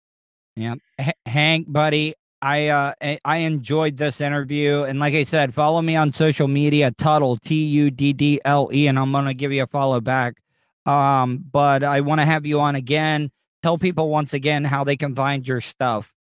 Yeah, 0.57 0.77
H- 0.99 1.15
Hank, 1.27 1.71
buddy, 1.71 2.15
I 2.41 2.69
uh 2.69 2.95
I- 3.03 3.21
I 3.25 3.37
enjoyed 3.39 3.97
this 3.97 4.21
interview, 4.21 4.85
and 4.85 4.99
like 4.99 5.15
I 5.15 5.25
said, 5.25 5.53
follow 5.53 5.83
me 5.83 5.97
on 5.97 6.13
social 6.13 6.49
media, 6.49 6.91
Tuddle 6.93 7.37
T 7.37 7.65
U 7.67 7.91
D 7.91 8.13
D 8.13 8.41
L 8.45 8.71
E, 8.73 8.87
and 8.87 8.99
I'm 8.99 9.13
gonna 9.13 9.35
give 9.35 9.53
you 9.53 9.63
a 9.63 9.67
follow 9.67 10.01
back. 10.01 10.37
Um, 10.87 11.45
but 11.53 11.85
I 11.85 12.01
want 12.01 12.21
to 12.21 12.25
have 12.25 12.47
you 12.47 12.61
on 12.61 12.75
again. 12.75 13.31
Tell 13.63 13.77
people 13.77 14.09
once 14.09 14.33
again 14.33 14.65
how 14.65 14.85
they 14.85 14.97
can 14.97 15.15
find 15.15 15.47
your 15.47 15.61
stuff. 15.61 16.13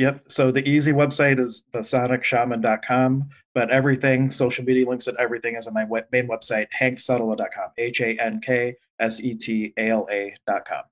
Yep. 0.00 0.30
So 0.30 0.50
the 0.50 0.66
easy 0.66 0.92
website 0.94 1.38
is 1.38 1.64
thesonicshaman.com, 1.74 3.28
but 3.54 3.70
everything, 3.70 4.30
social 4.30 4.64
media 4.64 4.88
links 4.88 5.06
and 5.06 5.18
everything 5.18 5.56
is 5.56 5.66
on 5.66 5.74
my 5.74 5.84
web, 5.84 6.06
main 6.10 6.26
website, 6.26 6.68
hanksetala.com, 6.70 7.72
H 7.76 8.00
A 8.00 8.18
N 8.18 8.40
K 8.40 8.76
S 8.98 9.20
E 9.20 9.34
T 9.34 9.74
A 9.76 9.90
L 9.90 10.08
A.com. 10.10 10.84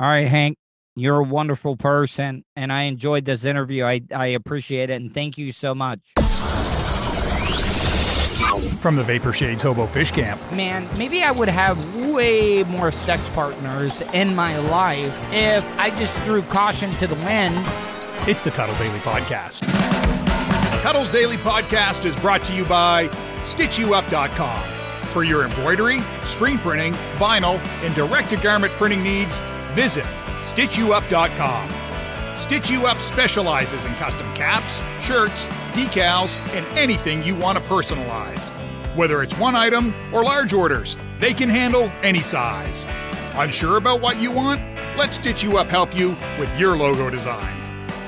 All 0.00 0.08
right, 0.08 0.26
Hank, 0.26 0.56
you're 0.96 1.20
a 1.20 1.22
wonderful 1.22 1.76
person, 1.76 2.44
and 2.56 2.72
I 2.72 2.82
enjoyed 2.82 3.24
this 3.26 3.44
interview. 3.44 3.84
I 3.84 4.00
I 4.12 4.26
appreciate 4.26 4.90
it, 4.90 5.00
and 5.00 5.14
thank 5.14 5.38
you 5.38 5.52
so 5.52 5.72
much. 5.72 6.00
From 8.80 8.96
the 8.96 9.04
Vapor 9.04 9.32
Shades 9.32 9.62
Hobo 9.62 9.86
Fish 9.86 10.10
Camp. 10.10 10.40
Man, 10.50 10.84
maybe 10.98 11.22
I 11.22 11.30
would 11.30 11.48
have 11.48 11.78
way 12.12 12.64
more 12.64 12.90
sex 12.90 13.22
partners 13.28 14.00
in 14.12 14.34
my 14.34 14.58
life 14.58 15.16
if 15.32 15.78
I 15.78 15.90
just 15.90 16.18
threw 16.22 16.42
caution 16.42 16.90
to 16.94 17.06
the 17.06 17.14
wind. 17.14 17.91
It's 18.24 18.40
the 18.40 18.52
Tuddle 18.52 18.76
Daily 18.76 19.00
Podcast. 19.00 19.62
Tuddle's 20.80 21.10
Daily 21.10 21.36
Podcast 21.38 22.04
is 22.04 22.14
brought 22.14 22.44
to 22.44 22.52
you 22.54 22.64
by 22.64 23.08
StitchYouUp.com. 23.46 24.62
For 25.08 25.24
your 25.24 25.44
embroidery, 25.44 26.00
screen 26.26 26.58
printing, 26.58 26.92
vinyl, 27.18 27.58
and 27.84 27.92
direct 27.96 28.30
to 28.30 28.36
garment 28.36 28.72
printing 28.74 29.02
needs, 29.02 29.40
visit 29.72 30.04
StitchYouUp.com. 30.44 31.68
Stitch 32.38 32.70
You 32.70 32.86
Up 32.86 33.00
specializes 33.00 33.84
in 33.84 33.92
custom 33.94 34.32
caps, 34.34 34.80
shirts, 35.04 35.46
decals, 35.72 36.38
and 36.54 36.64
anything 36.78 37.24
you 37.24 37.34
want 37.34 37.58
to 37.58 37.64
personalize. 37.64 38.50
Whether 38.94 39.24
it's 39.24 39.36
one 39.36 39.56
item 39.56 39.92
or 40.14 40.22
large 40.22 40.52
orders, 40.52 40.96
they 41.18 41.34
can 41.34 41.48
handle 41.48 41.90
any 42.02 42.20
size. 42.20 42.86
Unsure 43.34 43.78
about 43.78 44.00
what 44.00 44.20
you 44.20 44.30
want? 44.30 44.60
Let 44.96 45.12
Stitch 45.12 45.42
You 45.42 45.58
Up 45.58 45.68
help 45.68 45.96
you 45.96 46.10
with 46.38 46.56
your 46.56 46.76
logo 46.76 47.10
design. 47.10 47.61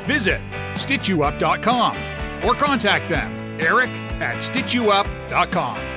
Visit 0.05 0.41
StitchYouUp.com 0.75 1.97
or 2.45 2.55
contact 2.55 3.09
them, 3.09 3.61
Eric 3.61 3.91
at 4.21 4.37
StitchYouUp.com. 4.37 5.95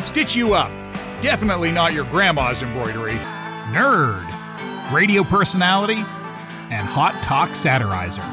Stitch 0.00 0.36
You 0.36 0.54
Up, 0.54 0.70
definitely 1.22 1.72
not 1.72 1.92
your 1.92 2.04
grandma's 2.04 2.62
embroidery. 2.62 3.16
Nerd, 3.72 4.24
radio 4.92 5.24
personality, 5.24 5.96
and 6.70 6.86
hot 6.86 7.14
talk 7.24 7.50
satirizer. 7.50 8.24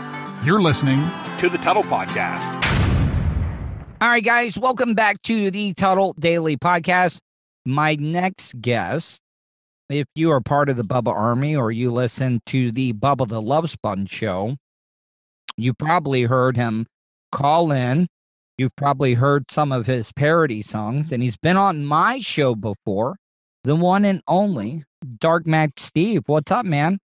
You're 0.45 0.61
listening 0.61 0.99
to 1.39 1.49
the 1.49 1.57
Tuddle 1.59 1.84
Podcast. 1.84 2.61
All 4.01 4.09
right, 4.09 4.24
guys, 4.24 4.57
welcome 4.57 4.93
back 4.93 5.21
to 5.24 5.49
the 5.49 5.74
Tuddle 5.74 6.13
Daily 6.19 6.57
Podcast. 6.57 7.17
My 7.65 7.95
next 7.95 8.59
guest, 8.59 9.19
if 9.89 10.05
you 10.15 10.32
are 10.32 10.41
part 10.41 10.67
of 10.67 10.76
the 10.76 10.84
Bubba 10.84 11.13
Army 11.13 11.55
or 11.55 11.71
you 11.71 11.91
listen 11.91 12.41
to 12.47 12.71
the 12.74 12.91
Bubba 12.91 13.28
the 13.28 13.41
Love 13.41 13.69
Sponge 13.69 14.09
show, 14.09 14.57
you 15.58 15.74
probably 15.74 16.24
heard 16.24 16.58
him 16.58 16.88
call 17.32 17.72
in. 17.72 18.08
You've 18.58 18.76
probably 18.76 19.16
heard 19.16 19.49
some 19.49 19.72
of 19.72 19.88
his 19.88 20.12
parody 20.12 20.62
songs, 20.62 21.12
and 21.12 21.24
he's 21.24 21.38
been 21.38 21.58
on 21.58 21.86
my 21.86 22.20
show 22.20 22.54
before, 22.54 23.18
the 23.64 23.76
one 23.76 24.06
and 24.06 24.22
only 24.28 24.84
Dark 25.20 25.47
Mac 25.47 25.72
Steve. 25.78 26.24
What's 26.28 26.51
up, 26.51 26.66
man? 26.66 26.99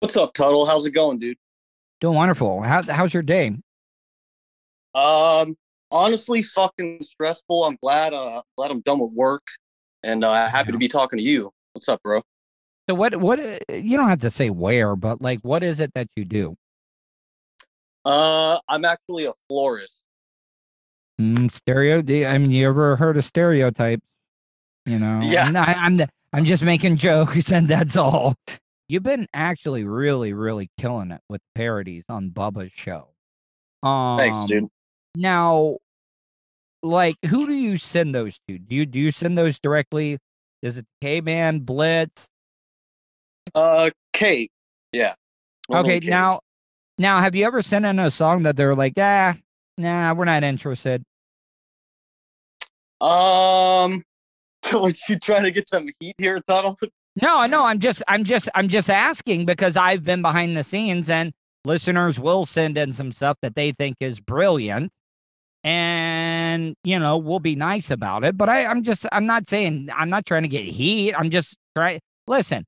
What's 0.00 0.16
up, 0.16 0.32
Tuddle? 0.32 0.66
How's 0.66 0.84
it 0.86 0.92
going, 0.92 1.18
dude? 1.18 1.36
Doing 2.00 2.16
wonderful. 2.16 2.62
How, 2.62 2.82
how's 2.82 3.12
your 3.12 3.22
day? 3.22 3.54
Um, 4.94 5.56
honestly, 5.90 6.42
fucking 6.42 7.02
stressful. 7.02 7.64
I'm 7.64 7.76
glad. 7.82 8.12
Uh, 8.14 8.42
glad 8.56 8.70
I'm 8.70 8.80
done 8.80 8.98
with 8.98 9.12
work, 9.12 9.46
and 10.02 10.24
uh, 10.24 10.48
happy 10.48 10.72
to 10.72 10.78
be 10.78 10.88
talking 10.88 11.18
to 11.18 11.24
you. 11.24 11.50
What's 11.74 11.88
up, 11.88 12.02
bro? 12.02 12.22
So 12.88 12.94
what? 12.94 13.16
What? 13.16 13.38
uh, 13.38 13.58
You 13.68 13.96
don't 13.96 14.08
have 14.08 14.20
to 14.22 14.30
say 14.30 14.50
where, 14.50 14.96
but 14.96 15.22
like, 15.22 15.40
what 15.42 15.62
is 15.62 15.80
it 15.80 15.92
that 15.94 16.08
you 16.16 16.24
do? 16.24 16.56
Uh, 18.04 18.58
I'm 18.68 18.84
actually 18.84 19.26
a 19.26 19.32
florist. 19.48 20.00
Mm, 21.20 21.52
stereo. 21.52 21.98
I 21.98 22.38
mean, 22.38 22.50
you 22.50 22.68
ever 22.68 22.96
heard 22.96 23.16
of 23.16 23.24
stereotypes? 23.24 24.02
You 24.86 24.98
know. 24.98 25.20
Yeah. 25.22 25.46
I'm, 25.46 25.56
I, 25.56 25.74
I'm. 25.74 26.08
I'm 26.34 26.44
just 26.46 26.62
making 26.62 26.96
jokes, 26.96 27.50
and 27.52 27.68
that's 27.68 27.96
all. 27.96 28.34
You've 28.88 29.02
been 29.02 29.26
actually 29.32 29.84
really, 29.84 30.32
really 30.32 30.70
killing 30.78 31.10
it 31.10 31.20
with 31.28 31.40
parodies 31.54 32.04
on 32.08 32.30
Bubba's 32.30 32.72
show. 32.72 33.08
Um, 33.82 34.18
Thanks, 34.18 34.44
dude. 34.44 34.68
Now, 35.14 35.76
like, 36.82 37.16
who 37.26 37.46
do 37.46 37.54
you 37.54 37.76
send 37.76 38.14
those 38.14 38.40
to? 38.48 38.58
Do 38.58 38.74
you 38.74 38.86
do 38.86 38.98
you 38.98 39.10
send 39.10 39.36
those 39.36 39.58
directly? 39.58 40.18
Is 40.62 40.78
it 40.78 40.86
K 41.00 41.20
Man 41.20 41.60
Blitz? 41.60 42.28
Uh, 43.54 43.90
Kate. 44.12 44.50
Yeah. 44.92 45.14
Okay, 45.72 46.00
now, 46.00 46.40
now, 46.98 47.20
have 47.20 47.34
you 47.34 47.46
ever 47.46 47.62
sent 47.62 47.84
in 47.84 47.98
a 47.98 48.10
song 48.10 48.42
that 48.42 48.56
they're 48.56 48.74
like, 48.74 48.94
ah, 48.98 49.36
nah, 49.78 50.14
we're 50.14 50.24
not 50.24 50.44
interested? 50.44 51.02
Um, 53.00 54.02
was 54.72 55.08
you 55.08 55.18
trying 55.18 55.44
to 55.44 55.50
get 55.50 55.68
some 55.68 55.88
heat 55.98 56.14
here, 56.18 56.40
Tuddle? 56.46 56.78
No, 57.20 57.38
I 57.38 57.46
know. 57.46 57.64
I'm 57.64 57.78
just, 57.78 58.02
I'm 58.08 58.24
just, 58.24 58.48
I'm 58.54 58.68
just 58.68 58.88
asking 58.88 59.44
because 59.44 59.76
I've 59.76 60.04
been 60.04 60.22
behind 60.22 60.56
the 60.56 60.62
scenes 60.62 61.10
and 61.10 61.32
listeners 61.64 62.18
will 62.18 62.46
send 62.46 62.78
in 62.78 62.92
some 62.92 63.12
stuff 63.12 63.36
that 63.42 63.54
they 63.54 63.72
think 63.72 63.96
is 64.00 64.20
brilliant, 64.20 64.90
and 65.64 66.74
you 66.84 66.98
know, 66.98 67.18
we'll 67.18 67.40
be 67.40 67.54
nice 67.54 67.90
about 67.90 68.24
it. 68.24 68.36
But 68.36 68.48
I, 68.48 68.64
I'm 68.66 68.82
just, 68.82 69.06
I'm 69.12 69.26
not 69.26 69.48
saying, 69.48 69.88
I'm 69.94 70.10
not 70.10 70.26
trying 70.26 70.42
to 70.42 70.48
get 70.48 70.64
heat. 70.64 71.14
I'm 71.14 71.30
just 71.30 71.56
trying. 71.76 72.00
Listen, 72.26 72.64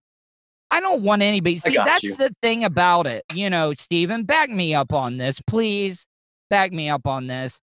I 0.70 0.80
don't 0.80 1.02
want 1.02 1.22
anybody. 1.22 1.58
See, 1.58 1.76
that's 1.76 2.02
you. 2.02 2.16
the 2.16 2.30
thing 2.42 2.64
about 2.64 3.06
it. 3.06 3.24
You 3.32 3.48
know, 3.50 3.74
Steven, 3.74 4.24
back 4.24 4.50
me 4.50 4.74
up 4.74 4.92
on 4.92 5.18
this, 5.18 5.40
please. 5.40 6.06
Back 6.50 6.72
me 6.72 6.88
up 6.88 7.06
on 7.06 7.26
this. 7.26 7.60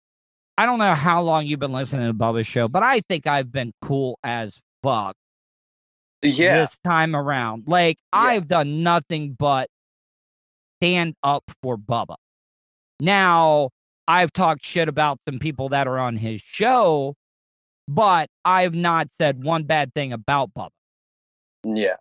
I 0.57 0.65
don't 0.65 0.79
know 0.79 0.93
how 0.93 1.21
long 1.21 1.45
you've 1.45 1.59
been 1.59 1.71
listening 1.71 2.07
to 2.07 2.13
Bubba's 2.13 2.45
show, 2.47 2.67
but 2.67 2.83
I 2.83 3.01
think 3.09 3.25
I've 3.27 3.51
been 3.51 3.71
cool 3.81 4.19
as 4.23 4.59
fuck 4.83 5.15
Yeah. 6.21 6.59
this 6.59 6.77
time 6.83 7.15
around. 7.15 7.63
Like 7.65 7.97
I've 8.11 8.47
done 8.47 8.83
nothing 8.83 9.35
but 9.39 9.69
stand 10.81 11.15
up 11.23 11.43
for 11.63 11.77
Bubba. 11.77 12.15
Now, 12.99 13.69
I've 14.07 14.33
talked 14.33 14.65
shit 14.65 14.89
about 14.89 15.19
some 15.27 15.39
people 15.39 15.69
that 15.69 15.87
are 15.87 15.97
on 15.97 16.17
his 16.17 16.41
show, 16.41 17.15
but 17.87 18.29
I've 18.43 18.73
not 18.75 19.07
said 19.17 19.43
one 19.43 19.63
bad 19.63 19.93
thing 19.93 20.11
about 20.11 20.53
Bubba. 20.53 20.69
Yeah. 21.63 21.95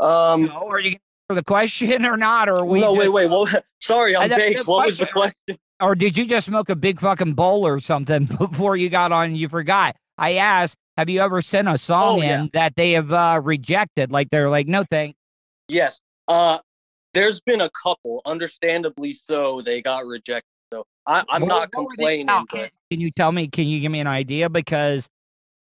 Um. 0.00 0.46
No, 0.46 0.68
are 0.68 0.80
you 0.80 0.96
for 1.28 1.34
the 1.34 1.44
question 1.44 2.04
or 2.06 2.16
not? 2.16 2.48
Or 2.48 2.58
are 2.58 2.64
we 2.64 2.80
no, 2.80 2.92
wait, 2.92 3.04
just- 3.04 3.14
wait. 3.14 3.30
Well, 3.30 3.46
sorry, 3.80 4.16
I'm 4.16 4.28
baked. 4.30 4.66
What 4.66 4.86
was 4.86 4.98
the 4.98 5.06
question- 5.06 5.58
or 5.80 5.94
did 5.94 6.18
you 6.18 6.26
just 6.26 6.46
smoke 6.46 6.68
a 6.68 6.76
big 6.76 7.00
fucking 7.00 7.32
bowl 7.32 7.66
or 7.66 7.80
something 7.80 8.24
before 8.38 8.76
you 8.76 8.90
got 8.90 9.12
on? 9.12 9.26
and 9.30 9.38
You 9.38 9.48
forgot. 9.48 9.96
I 10.18 10.34
asked, 10.34 10.76
have 10.98 11.08
you 11.08 11.20
ever 11.20 11.40
sent 11.40 11.68
a 11.68 11.78
song 11.78 12.18
Oh, 12.18 12.22
in 12.22 12.28
yeah. 12.42 12.46
that 12.52 12.76
they 12.76 12.92
have 12.92 13.10
uh, 13.10 13.40
rejected? 13.42 14.12
Like 14.12 14.28
they're 14.28 14.50
like, 14.50 14.66
no 14.66 14.84
thanks. 14.90 15.16
Yes. 15.68 15.98
Uh, 16.28 16.58
there's 17.14 17.40
been 17.40 17.62
a 17.62 17.70
couple, 17.70 18.20
understandably 18.26 19.14
so. 19.14 19.62
They 19.62 19.80
got 19.80 20.04
rejected. 20.04 20.44
So 20.70 20.84
I, 21.06 21.24
I'm 21.30 21.40
What- 21.42 21.48
not 21.48 21.72
complaining, 21.72 22.26
can 22.26 22.68
you 23.00 23.10
tell 23.12 23.32
me? 23.32 23.48
Can 23.48 23.66
you 23.66 23.80
give 23.80 23.90
me 23.90 24.00
an 24.00 24.06
idea? 24.06 24.50
Because 24.50 25.08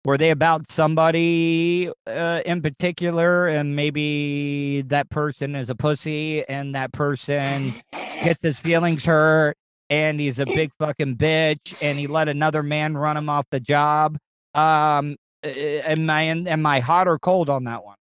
were 0.04 0.16
they 0.16 0.30
about 0.30 0.70
somebody 0.70 1.90
uh, 2.06 2.40
in 2.46 2.62
particular, 2.62 3.48
and 3.48 3.76
maybe 3.76 4.82
that 4.82 5.10
person 5.10 5.54
is 5.54 5.70
a 5.70 5.74
pussy, 5.74 6.44
and 6.48 6.74
that 6.74 6.92
person 6.92 7.72
gets 7.92 8.38
his 8.42 8.58
feelings 8.58 9.04
hurt, 9.04 9.56
and 9.90 10.18
he's 10.18 10.38
a 10.38 10.46
big 10.46 10.70
fucking 10.78 11.16
bitch, 11.16 11.82
and 11.82 11.98
he 11.98 12.06
let 12.06 12.28
another 12.28 12.62
man 12.62 12.96
run 12.96 13.16
him 13.16 13.28
off 13.28 13.46
the 13.50 13.60
job? 13.60 14.16
Um, 14.54 15.16
uh, 15.44 15.48
am 15.48 16.08
I 16.10 16.22
am 16.22 16.66
I 16.66 16.80
hot 16.80 17.08
or 17.08 17.18
cold 17.18 17.48
on 17.48 17.64
that 17.64 17.84
one? 17.84 17.96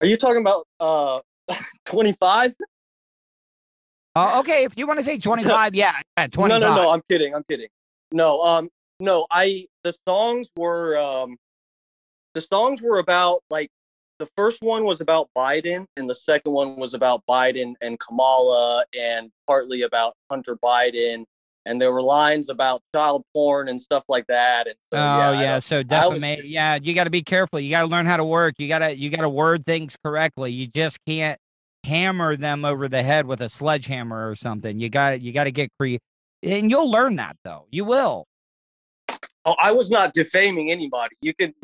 are 0.00 0.06
you 0.06 0.16
talking 0.16 0.40
about 0.40 0.64
uh 0.80 1.20
25? 1.86 2.54
Uh, 4.16 4.38
okay, 4.38 4.64
if 4.64 4.76
you 4.78 4.86
want 4.86 4.98
to 4.98 5.04
say 5.04 5.18
twenty 5.18 5.42
five, 5.42 5.74
yeah, 5.74 5.96
yeah, 6.16 6.28
twenty 6.28 6.50
No, 6.50 6.58
no, 6.58 6.74
no. 6.74 6.90
I'm 6.90 7.02
kidding. 7.08 7.34
I'm 7.34 7.42
kidding. 7.48 7.66
No, 8.12 8.40
um, 8.42 8.68
no. 9.00 9.26
I 9.30 9.66
the 9.82 9.94
songs 10.06 10.48
were 10.56 10.98
um, 10.98 11.36
the 12.34 12.40
songs 12.40 12.82
were 12.82 12.98
about 12.98 13.40
like 13.50 13.70
the 14.18 14.28
first 14.36 14.62
one 14.62 14.84
was 14.84 15.00
about 15.00 15.28
Biden, 15.36 15.86
and 15.96 16.08
the 16.08 16.14
second 16.14 16.52
one 16.52 16.76
was 16.76 16.94
about 16.94 17.22
Biden 17.28 17.74
and 17.80 17.98
Kamala, 17.98 18.84
and 18.98 19.30
partly 19.46 19.82
about 19.82 20.14
Hunter 20.30 20.56
Biden. 20.56 21.24
And 21.66 21.80
there 21.80 21.94
were 21.94 22.02
lines 22.02 22.50
about 22.50 22.82
child 22.94 23.24
porn 23.32 23.68
and 23.68 23.80
stuff 23.80 24.04
like 24.06 24.26
that. 24.26 24.66
And 24.66 24.76
so, 24.92 24.98
Oh 24.98 25.32
yeah, 25.32 25.40
yeah, 25.40 25.58
so 25.58 25.82
defamation. 25.82 26.44
Yeah, 26.46 26.78
you 26.80 26.94
got 26.94 27.04
to 27.04 27.10
be 27.10 27.22
careful. 27.22 27.58
You 27.58 27.70
got 27.70 27.80
to 27.80 27.86
learn 27.86 28.04
how 28.04 28.18
to 28.18 28.24
work. 28.24 28.56
You 28.58 28.68
gotta 28.68 28.96
you 28.96 29.08
gotta 29.08 29.30
word 29.30 29.64
things 29.64 29.96
correctly. 30.04 30.52
You 30.52 30.66
just 30.66 30.98
can't 31.06 31.38
hammer 31.84 32.36
them 32.36 32.64
over 32.64 32.88
the 32.88 33.02
head 33.02 33.26
with 33.26 33.40
a 33.40 33.48
sledgehammer 33.48 34.28
or 34.28 34.34
something. 34.34 34.78
You 34.78 34.90
got 34.90 35.22
you 35.22 35.32
got 35.32 35.44
to 35.44 35.52
get 35.52 35.70
cre 35.78 35.96
and 36.42 36.70
you'll 36.70 36.90
learn 36.90 37.16
that 37.16 37.36
though. 37.44 37.66
You 37.70 37.84
will. 37.84 38.26
Oh, 39.44 39.54
I 39.60 39.72
was 39.72 39.90
not 39.90 40.12
defaming 40.12 40.70
anybody. 40.70 41.16
You 41.20 41.34
can. 41.34 41.54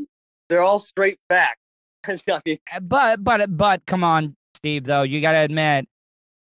They're 0.49 0.63
all 0.63 0.79
straight 0.81 1.19
facts. 1.29 1.61
Uh, 2.29 2.41
But 2.81 3.23
but 3.23 3.57
but 3.57 3.85
come 3.87 4.03
on, 4.03 4.35
Steve. 4.55 4.85
Though 4.85 5.03
you 5.03 5.21
got 5.21 5.33
to 5.33 5.39
admit, 5.39 5.87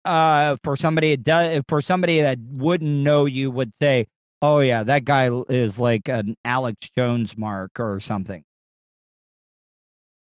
uh, 0.06 0.56
for 0.64 0.78
somebody 0.78 1.12
that 1.12 1.24
does, 1.24 1.64
for 1.68 1.82
somebody 1.82 2.22
that 2.22 2.40
wouldn't 2.40 2.90
know 2.90 3.26
you 3.26 3.52
would 3.52 3.74
say, 3.82 4.08
"Oh 4.42 4.60
yeah, 4.60 4.84
that 4.84 5.04
guy 5.04 5.30
is 5.50 5.78
like 5.78 6.08
an 6.08 6.36
Alex 6.46 6.90
Jones 6.98 7.38
mark 7.38 7.80
or 7.80 8.00
something." 8.00 8.44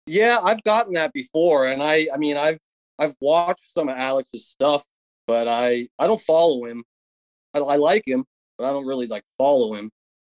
Yeah, 0.08 0.40
I've 0.42 0.64
gotten 0.64 0.94
that 0.94 1.14
before, 1.14 1.66
and 1.66 1.82
I, 1.82 2.08
I 2.14 2.18
mean, 2.18 2.38
I've, 2.38 2.60
I've 3.00 3.16
watched 3.20 3.74
some 3.74 3.90
of 3.90 3.98
Alex's 3.98 4.48
stuff, 4.48 4.84
but 5.26 5.48
I, 5.48 5.88
I 5.98 6.06
don't 6.06 6.22
follow 6.22 6.66
him. 6.66 6.84
I, 7.56 7.60
I 7.60 7.76
like 7.78 8.04
him, 8.06 8.24
but 8.58 8.68
I 8.68 8.72
don't 8.72 8.86
really 8.86 9.08
like 9.08 9.24
follow 9.38 9.74
him. 9.74 9.90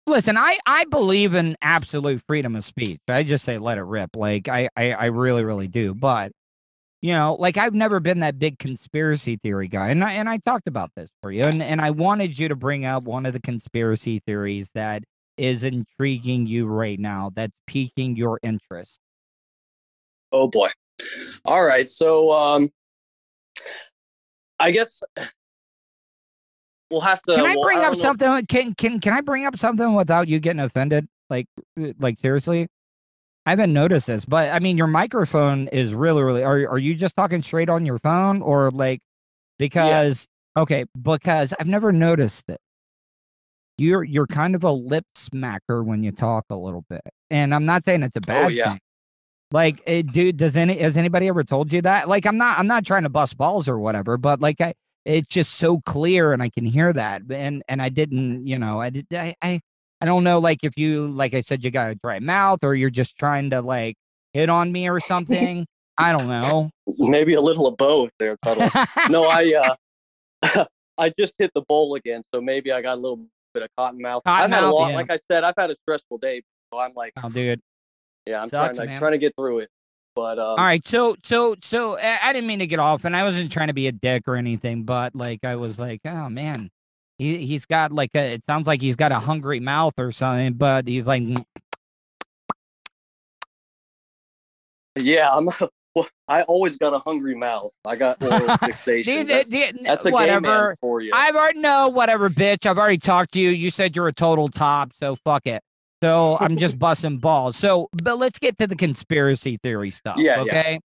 Listen, 0.07 0.37
I 0.37 0.59
I 0.67 0.85
believe 0.85 1.35
in 1.35 1.57
absolute 1.61 2.23
freedom 2.27 2.55
of 2.55 2.65
speech. 2.65 3.01
I 3.09 3.25
just 3.25 3.45
say 3.45 3.59
let 3.59 3.79
it 3.79 3.83
rip. 3.83 4.15
Like 4.15 4.49
I 4.49 4.69
I, 4.77 4.93
I 4.93 5.05
really 5.07 5.45
really 5.45 5.69
do. 5.69 5.95
But 5.95 6.33
you 7.03 7.13
know, 7.13 7.37
like 7.39 7.57
I've 7.57 7.75
never 7.75 8.01
been 8.01 8.21
that 8.21 8.39
big 8.39 8.59
conspiracy 8.59 9.37
theory 9.37 9.69
guy, 9.69 9.89
and 9.89 10.03
I, 10.03 10.13
and 10.13 10.29
I 10.29 10.39
talked 10.39 10.69
about 10.69 10.91
this 10.97 11.11
for 11.23 11.31
you, 11.31 11.45
and 11.45 11.63
and 11.63 11.81
I 11.81 11.91
wanted 11.91 12.39
you 12.39 12.49
to 12.49 12.57
bring 12.57 12.85
up 12.85 13.05
one 13.05 13.27
of 13.27 13.33
the 13.33 13.41
conspiracy 13.41 14.21
theories 14.27 14.71
that 14.75 15.03
is 15.37 15.65
intriguing 15.65 16.47
you 16.47 16.67
right 16.67 16.99
now, 16.99 17.31
that's 17.35 17.53
piquing 17.67 18.17
your 18.17 18.39
interest. 18.43 18.99
Oh 20.33 20.49
boy. 20.49 20.69
All 21.45 21.63
right. 21.65 21.87
So 21.89 22.31
um 22.31 22.71
I 24.59 24.71
guess 24.71 25.03
we'll 26.91 27.01
have 27.01 27.21
to 27.23 27.35
Can 27.35 27.47
I 27.47 27.55
bring 27.63 27.79
don't 27.79 27.85
up 27.87 27.93
know- 27.95 27.99
something? 27.99 28.47
Can 28.47 28.75
can 28.75 29.01
can 29.01 29.13
I 29.13 29.21
bring 29.21 29.45
up 29.45 29.57
something 29.59 29.95
without 29.95 30.29
you 30.29 30.39
getting 30.41 30.61
offended? 30.61 31.07
Like 31.31 31.47
uh, 31.81 31.93
like 31.99 32.19
seriously, 32.21 32.69
I 33.47 33.51
haven't 33.51 33.73
noticed 33.73 34.07
this, 34.07 34.25
but 34.25 34.51
I 34.53 34.59
mean, 34.61 34.77
your 34.79 34.87
microphone 34.87 35.69
is 35.69 35.95
really 35.95 36.23
really. 36.23 36.43
Are 36.45 36.69
are 36.69 36.79
you 36.79 36.95
just 36.95 37.17
talking 37.17 37.43
straight 37.43 37.69
on 37.69 37.85
your 37.87 37.99
phone 37.99 38.43
or 38.43 38.71
like 38.71 39.01
because 39.59 40.27
okay 40.57 40.85
because 41.01 41.53
I've 41.59 41.67
never 41.67 41.93
noticed 41.93 42.45
it. 42.49 42.59
You're 43.79 44.05
you're 44.05 44.27
kind 44.27 44.55
of 44.55 44.65
a 44.65 44.73
lip 44.73 45.05
smacker 45.17 45.85
when 45.85 46.03
you 46.03 46.13
talk 46.13 46.45
a 46.49 46.57
little 46.57 46.85
bit, 46.89 47.03
and 47.31 47.55
I'm 47.55 47.67
not 47.67 47.85
saying 47.85 48.03
it's 48.05 48.17
a 48.17 48.21
bad 48.21 48.47
Oh, 48.47 48.49
yeah. 48.49 48.71
thing. 48.71 48.81
Like, 49.53 49.81
eh, 49.87 50.03
dude, 50.03 50.39
does 50.39 50.57
any 50.57 50.79
has 50.79 50.97
anybody 50.97 51.29
ever 51.29 51.45
told 51.45 51.73
you 51.73 51.83
that? 51.83 52.09
Like, 52.09 52.25
I'm 52.27 52.39
not 52.39 52.59
I'm 52.59 52.67
not 52.67 52.87
trying 52.87 53.03
to 53.03 53.09
bust 53.11 53.37
balls 53.37 53.69
or 53.69 53.79
whatever, 53.79 54.17
but 54.17 54.41
like 54.41 54.61
I 54.63 54.73
it's 55.07 55.29
just 55.29 55.55
so 55.55 55.81
clear 55.87 56.33
and 56.33 56.43
I 56.43 56.49
can 56.49 56.67
hear 56.67 56.93
that. 56.93 57.23
And 57.31 57.63
and 57.69 57.81
I 57.81 57.89
didn't, 57.89 58.45
you 58.45 58.59
know, 58.59 58.81
I 58.81 58.91
did 58.91 59.07
I 59.13 59.35
I, 59.41 59.61
I 60.01 60.05
don't 60.05 60.25
know 60.25 60.41
like 60.41 60.59
if 60.65 60.77
you 60.77 61.09
like 61.09 61.33
I 61.33 61.41
said 61.41 61.65
you 61.65 61.71
got 61.71 61.91
a 61.91 61.95
dry 61.95 62.19
mouth 62.19 62.65
or 62.65 62.75
you're 62.75 62.91
just 62.91 63.17
trying 63.17 63.51
to 63.51 63.63
like 63.63 63.97
hit 64.33 64.51
on 64.51 64.73
me 64.73 64.89
or 64.89 65.01
something. 65.13 65.67
I 65.99 66.13
don't 66.13 66.27
know. 66.29 66.71
maybe 66.99 67.35
a 67.35 67.41
little 67.41 67.67
of 67.69 67.79
both 67.79 68.11
there, 68.19 68.37
no, 69.09 69.25
I 69.31 69.77
uh 70.45 70.65
I 70.99 71.13
just 71.19 71.35
hit 71.39 71.51
the 71.55 71.63
bowl 71.63 71.95
again, 71.95 72.23
so 72.35 72.41
maybe 72.41 72.73
I 72.73 72.83
got 72.83 72.99
a 72.99 73.01
little 73.01 73.27
bit 73.55 73.63
of 73.63 73.69
cotton 73.79 74.03
mouth. 74.03 74.23
I've 74.27 74.51
had 74.51 74.65
a 74.65 74.71
lot 74.71 74.91
yeah. 74.91 74.97
like 74.97 75.11
I 75.11 75.19
said, 75.31 75.45
I've 75.45 75.55
had 75.57 75.71
a 75.71 75.75
stressful 75.75 76.19
day, 76.19 76.43
so 76.73 76.81
I'm 76.81 76.93
like 76.95 77.13
Oh, 77.23 77.31
dude. 77.31 77.61
yeah, 78.27 78.43
I'm 78.43 78.49
Sucks, 78.49 78.77
trying 78.77 78.87
to 78.89 78.93
man. 78.93 78.99
trying 78.99 79.13
to 79.13 79.19
get 79.19 79.33
through 79.39 79.61
it. 79.61 79.71
But 80.17 80.39
um 80.39 80.47
All 80.47 80.57
right, 80.57 80.85
so 80.85 81.15
so 81.23 81.55
so 81.63 81.99
I 81.99 82.19
I 82.23 82.33
didn't 82.33 82.49
mean 82.49 82.59
to 82.61 82.67
get 82.67 82.79
off, 82.79 83.05
and 83.05 83.15
I 83.15 83.23
wasn't 83.23 83.53
trying 83.53 83.69
to 83.69 83.75
be 83.75 83.87
a 83.87 83.93
dick 83.93 84.27
or 84.27 84.35
anything, 84.37 84.85
but 84.85 85.15
like 85.15 85.45
I 85.45 85.57
was 85.57 85.79
like, 85.79 86.01
oh 86.07 86.31
man, 86.31 86.71
he 87.19 87.47
he's 87.47 87.67
got 87.67 87.93
like 87.93 88.11
a. 88.15 88.33
It 88.33 88.45
sounds 88.47 88.67
like 88.67 88.81
he's 88.81 88.97
got 88.97 89.13
a 89.13 89.19
hungry 89.19 89.61
mouth 89.61 89.93
or 89.99 90.11
something, 90.13 90.55
but 90.55 90.89
he's 90.89 91.07
like, 91.07 91.23
"Mm, 91.23 91.45
yeah, 94.97 95.31
I'm 95.31 95.49
well, 95.95 96.09
I 96.29 96.45
always 96.45 96.79
got 96.79 96.95
a 96.95 96.99
hungry 96.99 97.35
mouth. 97.35 97.73
I 97.85 97.97
got 97.97 98.23
oral 98.23 98.41
fixations. 98.41 99.27
That's, 99.27 99.51
that's 99.83 100.07
a 100.07 100.11
whatever. 100.11 100.75
for 100.81 101.03
you. 101.03 101.11
I've 101.15 101.37
already 101.37 101.61
no 101.61 101.89
whatever, 101.89 102.31
bitch. 102.31 102.65
I've 102.65 102.79
already 102.79 102.97
talked 102.97 103.33
to 103.33 103.39
you. 103.39 103.51
You 103.51 103.71
said 103.71 103.95
you're 103.95 104.09
a 104.09 104.15
total 104.15 104.49
top, 104.49 104.93
so 104.95 105.15
fuck 105.17 105.47
it. 105.47 105.63
So 106.03 106.37
I'm 106.41 106.57
just 106.59 106.79
busting 106.79 107.19
balls. 107.19 107.57
So, 107.57 107.89
but 107.93 108.19
let's 108.19 108.39
get 108.39 108.59
to 108.59 108.67
the 108.67 108.77
conspiracy 108.77 109.59
theory 109.63 109.91
stuff. 109.91 110.19
Yeah, 110.19 110.43
yeah. 110.43 110.53
Okay. 110.53 110.81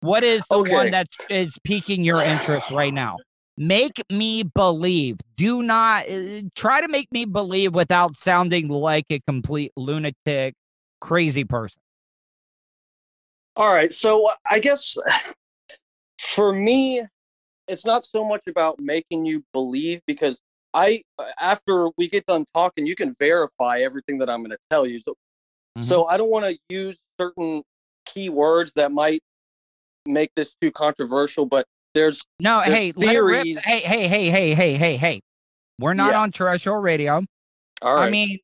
What 0.00 0.24
is 0.24 0.44
the 0.48 0.58
Okay. 0.58 0.74
one 0.74 0.90
that's 0.90 1.16
is 1.28 1.56
piquing 1.62 2.02
your 2.02 2.22
interest 2.22 2.70
right 2.70 2.92
now? 2.92 3.18
Make 3.56 4.02
me 4.10 4.42
believe. 4.42 5.18
Do 5.36 5.62
not 5.62 6.08
uh, 6.10 6.42
try 6.56 6.80
to 6.80 6.88
make 6.88 7.10
me 7.12 7.24
believe 7.24 7.74
without 7.74 8.16
sounding 8.16 8.68
like 8.68 9.04
a 9.10 9.20
complete 9.20 9.70
lunatic, 9.76 10.54
crazy 11.00 11.44
person. 11.44 11.78
All 13.54 13.72
right, 13.72 13.92
so 13.92 14.26
I 14.50 14.58
guess 14.58 14.96
for 16.18 16.52
me, 16.52 17.02
it's 17.68 17.86
not 17.86 18.04
so 18.04 18.24
much 18.24 18.42
about 18.48 18.80
making 18.80 19.24
you 19.24 19.44
believe 19.52 20.00
because 20.06 20.40
I, 20.74 21.02
after 21.40 21.88
we 21.98 22.08
get 22.08 22.26
done 22.26 22.44
talking, 22.54 22.86
you 22.86 22.94
can 22.94 23.14
verify 23.18 23.80
everything 23.80 24.18
that 24.18 24.30
I'm 24.30 24.40
going 24.40 24.50
to 24.50 24.58
tell 24.70 24.86
you. 24.86 24.98
So, 24.98 25.14
Mm-hmm. 25.78 25.88
so 25.88 26.04
I 26.04 26.18
don't 26.18 26.28
want 26.28 26.44
to 26.44 26.58
use 26.68 26.98
certain 27.18 27.62
keywords 28.06 28.74
that 28.74 28.92
might 28.92 29.22
make 30.04 30.30
this 30.36 30.54
too 30.60 30.70
controversial. 30.70 31.46
But 31.46 31.64
there's 31.94 32.20
No, 32.40 32.58
there's 32.58 32.76
hey, 32.76 32.92
let 32.94 33.14
it 33.14 33.18
rip. 33.20 33.42
theories. 33.42 33.58
Hey, 33.58 33.80
hey, 33.80 34.06
hey, 34.06 34.28
hey, 34.28 34.52
hey, 34.54 34.74
hey, 34.74 34.96
hey. 34.98 35.20
We're 35.78 35.94
not 35.94 36.10
Yeah. 36.10 36.20
on 36.20 36.30
terrestrial 36.30 36.76
radio. 36.76 37.24
All 37.80 37.94
right. 37.94 38.06
I 38.06 38.10
mean, 38.10 38.38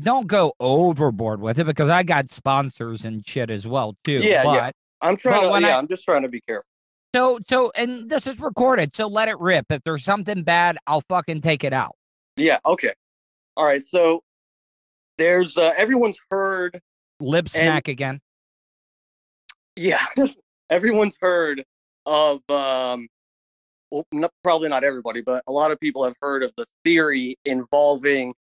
don't 0.00 0.26
go 0.26 0.54
overboard 0.58 1.42
with 1.42 1.58
it 1.58 1.66
because 1.66 1.90
I 1.90 2.02
got 2.02 2.32
sponsors 2.32 3.04
and 3.04 3.22
shit 3.28 3.50
as 3.50 3.66
well 3.66 3.94
too. 4.02 4.20
Yeah, 4.22 4.42
but, 4.44 4.54
yeah. 4.54 4.70
I'm 5.02 5.18
trying 5.18 5.42
to. 5.42 5.60
Yeah, 5.60 5.76
I- 5.76 5.78
I'm 5.78 5.86
just 5.86 6.04
trying 6.04 6.22
to 6.22 6.30
be 6.30 6.40
careful. 6.48 6.70
So, 7.14 7.38
so, 7.48 7.70
and 7.76 8.08
this 8.08 8.26
is 8.26 8.40
recorded, 8.40 8.96
so 8.96 9.06
let 9.06 9.28
it 9.28 9.38
rip. 9.38 9.66
If 9.70 9.82
there's 9.84 10.04
something 10.04 10.42
bad, 10.42 10.78
I'll 10.86 11.02
fucking 11.08 11.42
take 11.42 11.62
it 11.62 11.72
out. 11.72 11.96
Yeah. 12.36 12.58
Okay. 12.64 12.92
All 13.56 13.66
right. 13.66 13.82
So 13.82 14.22
there's 15.18 15.58
uh, 15.58 15.72
everyone's 15.76 16.18
heard 16.30 16.80
Lip 17.20 17.48
smack 17.48 17.86
again. 17.88 18.20
yeah 19.76 20.04
everyone's 20.70 21.16
heard 21.20 21.62
of 22.06 22.40
um 22.50 23.06
well 23.90 24.04
n- 24.12 24.26
probably 24.42 24.68
not 24.68 24.82
everybody 24.82 25.20
but 25.20 25.42
a 25.46 25.52
lot 25.52 25.70
of 25.70 25.78
people 25.78 26.02
have 26.02 26.16
heard 26.20 26.42
of 26.42 26.52
the 26.56 26.66
theory 26.84 27.36
involving 27.44 28.34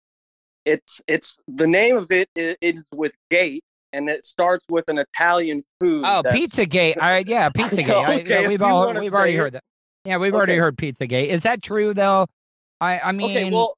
it's 0.65 1.01
it's 1.07 1.37
the 1.47 1.67
name 1.67 1.97
of 1.97 2.11
it 2.11 2.29
is, 2.35 2.57
is 2.63 2.85
with 2.95 3.13
gate 3.31 3.63
and 3.93 4.09
it 4.09 4.25
starts 4.25 4.65
with 4.71 4.89
an 4.89 4.99
italian 4.99 5.63
food 5.81 6.05
Oh, 6.05 6.23
Pizzagate. 6.25 6.97
All 6.97 7.03
right, 7.03 7.27
yeah, 7.27 7.51
Pizzagate. 7.55 7.91
I- 8.05 8.15
Okay, 8.21 8.43
yeah, 8.43 8.49
we've 8.49 8.63
all 8.63 8.93
we've 8.95 9.15
already 9.15 9.33
say 9.33 9.39
heard 9.39 9.53
that. 9.55 9.65
Yeah, 10.05 10.17
we've 10.17 10.35
already 10.35 10.53
Okay. 10.55 10.59
heard 10.59 10.77
Pizzagate. 10.77 11.29
Is 11.29 11.43
that 11.43 11.63
true 11.63 11.93
though? 11.95 12.27
I 12.81 13.01
I 13.01 13.13
mean, 13.13 13.31
okay 13.31 13.51
well 13.51 13.77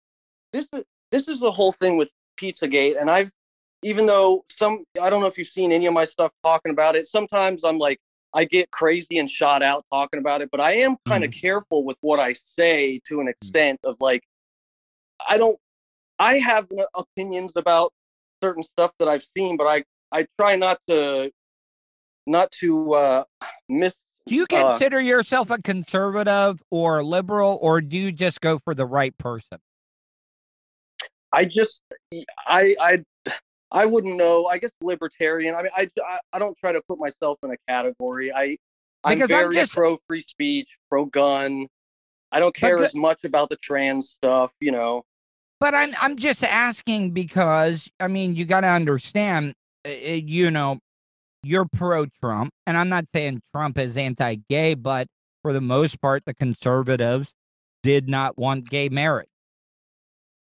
this 0.53 0.69
is 0.73 0.85
this 1.11 1.29
is 1.29 1.41
the 1.41 1.51
whole 1.51 1.73
thing 1.73 1.97
with 1.97 2.11
pizzagate 2.39 2.99
and 3.01 3.11
i've 3.11 3.31
even 3.83 4.07
though 4.07 4.45
some 4.51 4.85
i 5.03 5.11
don't 5.11 5.21
know 5.21 5.27
if 5.27 5.37
you've 5.37 5.47
seen 5.49 5.73
any 5.73 5.87
of 5.87 5.93
my 5.95 6.05
stuff 6.05 6.31
talking 6.45 6.71
about 6.73 6.95
it 6.97 7.07
sometimes 7.07 7.65
i'm 7.65 7.79
like 7.79 7.99
i 8.35 8.45
get 8.45 8.71
crazy 8.71 9.19
and 9.19 9.29
shot 9.29 9.63
out 9.63 9.85
talking 9.93 10.19
about 10.21 10.41
it 10.41 10.49
but 10.51 10.61
i 10.61 10.73
am 10.73 10.97
kind 11.07 11.25
of 11.25 11.31
Mm. 11.31 11.41
careful 11.41 11.85
with 11.85 11.97
what 12.01 12.19
i 12.21 12.33
say 12.33 13.01
to 13.09 13.21
an 13.21 13.29
extent 13.29 13.81
of 13.85 13.97
like 14.01 14.23
i 15.29 15.37
don't 15.37 15.59
i 16.19 16.35
have 16.37 16.67
opinions 16.97 17.53
about 17.57 17.93
certain 18.43 18.63
stuff 18.63 18.93
that 18.99 19.09
i've 19.09 19.25
seen 19.37 19.57
but 19.57 19.67
i 19.67 19.83
i 20.13 20.27
try 20.39 20.57
not 20.57 20.79
to 20.87 21.31
not 22.27 22.51
to 22.51 22.95
uh 22.95 23.25
miss 23.69 23.97
do 24.27 24.37
you 24.37 24.45
uh, 24.45 24.71
consider 24.71 25.01
yourself 25.01 25.51
a 25.51 25.61
conservative 25.61 26.63
or 26.71 27.01
a 27.01 27.03
liberal, 27.03 27.59
or 27.61 27.81
do 27.81 27.97
you 27.97 28.13
just 28.13 28.41
go 28.41 28.59
for 28.59 28.75
the 28.75 28.87
right 28.87 29.17
person? 29.19 29.59
I 31.33 31.45
just 31.45 31.83
I 32.47 32.77
I 32.81 32.99
I 33.71 33.87
wouldn't 33.87 34.17
know. 34.17 34.47
I 34.47 34.59
guess 34.59 34.71
libertarian. 34.81 35.55
I 35.55 35.63
mean, 35.63 35.73
I 35.77 35.89
I, 36.33 36.39
don't 36.39 36.57
try 36.59 36.73
to 36.73 36.83
put 36.89 36.99
myself 36.99 37.39
in 37.43 37.51
a 37.51 37.57
category. 37.67 38.33
I 38.33 38.57
I'm 39.03 39.17
Because 39.17 39.31
I'm 39.31 39.39
very 39.39 39.55
just- 39.55 39.73
pro 39.75 39.97
free 40.07 40.21
speech, 40.21 40.69
pro 40.89 41.07
gun. 41.07 41.67
I 42.31 42.39
don't 42.41 42.55
care 42.55 42.79
as 42.79 42.95
much 42.95 43.25
about 43.25 43.51
the 43.51 43.57
trans 43.57 44.09
stuff, 44.09 44.53
you 44.61 44.73
know. 44.73 45.03
But 45.61 45.75
I'm 45.75 45.95
I'm 46.01 46.17
just 46.17 46.43
asking 46.45 47.11
because 47.11 47.91
I 47.99 48.09
mean 48.09 48.37
you 48.37 48.45
got 48.45 48.63
to 48.63 48.69
understand, 48.69 49.51
uh, 49.51 49.51
uh, 49.51 49.62
you 49.85 50.51
know, 50.51 50.79
you're 51.43 51.67
pro 51.67 52.07
Trump, 52.07 52.51
and 52.67 52.77
I'm 52.79 52.89
not 52.89 53.05
saying 53.15 53.41
Trump 53.55 53.79
is 53.79 53.97
anti-gay, 53.97 54.75
but 54.75 55.09
for 55.43 55.53
the 55.53 55.61
most 55.61 56.01
part, 56.01 56.25
the 56.25 56.35
conservatives 56.35 57.33
did 57.83 58.09
not 58.09 58.39
want 58.39 58.69
gay 58.71 58.89
marriage, 58.89 59.29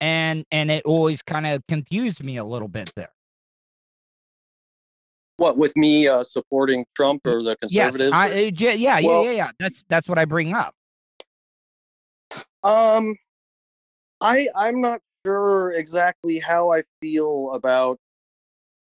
and 0.00 0.44
and 0.50 0.70
it 0.70 0.84
always 0.84 1.22
kind 1.22 1.46
of 1.46 1.66
confused 1.66 2.22
me 2.22 2.36
a 2.36 2.44
little 2.44 2.68
bit 2.68 2.92
there. 2.96 3.12
What 5.38 5.56
with 5.56 5.74
me 5.74 6.06
uh, 6.06 6.22
supporting 6.22 6.84
Trump 6.94 7.22
or 7.26 7.40
the 7.40 7.56
Yes, 7.70 7.92
conservatives? 7.92 8.12
I, 8.12 8.30
uh, 8.30 8.50
yeah, 8.54 8.72
yeah, 8.72 9.00
Well- 9.00 9.24
yeah, 9.24 9.30
yeah. 9.30 9.50
That's 9.58 9.82
that's 9.88 10.06
what 10.06 10.18
I 10.18 10.26
bring 10.26 10.52
up. 10.52 10.74
Um, 12.62 13.14
I 14.20 14.46
I'm 14.54 14.82
not 14.82 15.00
sure 15.24 15.72
exactly 15.72 16.38
how 16.38 16.72
I 16.72 16.82
feel 17.00 17.52
about 17.54 17.98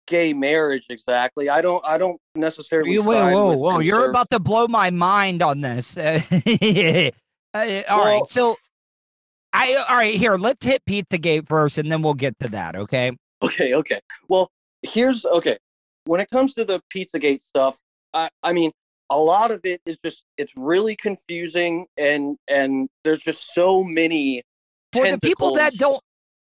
gay 0.08 0.34
marriage 0.34 0.86
exactly. 0.89 1.49
I 1.49 1.62
don't 1.62 1.84
I 1.86 1.97
don't 1.97 2.20
necessarily. 2.36 2.91
You, 2.91 3.03
wait, 3.03 3.22
whoa, 3.22 3.55
whoa! 3.55 3.80
You're 3.80 4.10
about 4.10 4.30
to 4.32 4.39
blow 4.39 4.68
my 4.68 4.89
mind 4.89 5.41
on 5.43 5.62
this. 5.62 5.97
Uh, 7.53 7.82
all 7.89 7.97
right, 7.99 8.18
Well- 8.18 8.28
so 8.28 8.55
I 9.53 9.76
all 9.89 9.95
right 9.95 10.14
here. 10.14 10.36
Let's 10.38 10.64
hit 10.66 10.84
Pizzagate 10.86 11.47
first, 11.47 11.78
and 11.78 11.91
then 11.91 12.01
we'll 12.01 12.14
get 12.14 12.38
to 12.39 12.49
that. 12.49 12.76
Okay. 12.76 13.12
Okay, 13.41 13.74
okay. 13.74 13.99
Well, 14.28 14.51
here's 14.84 15.26
okay. 15.26 15.58
When 16.05 16.20
it 16.20 16.30
comes 16.30 16.53
to 16.55 16.66
the 16.66 16.82
Pizzagate 16.95 17.41
stuff, 17.41 17.80
I 18.14 18.30
I 18.43 18.53
mean, 18.53 18.72
a 19.10 19.18
lot 19.18 19.51
of 19.51 19.62
it 19.64 19.82
is 19.86 19.97
just 20.03 20.24
it's 20.38 20.51
really 20.55 20.95
confusing 20.95 21.88
and 21.97 22.38
and 22.47 22.89
there's 23.03 23.20
just 23.20 23.53
so 23.53 23.84
many 23.84 24.43
For 24.93 25.10
the 25.10 25.20
people 25.20 25.55
that 25.55 25.74
don't 25.74 26.01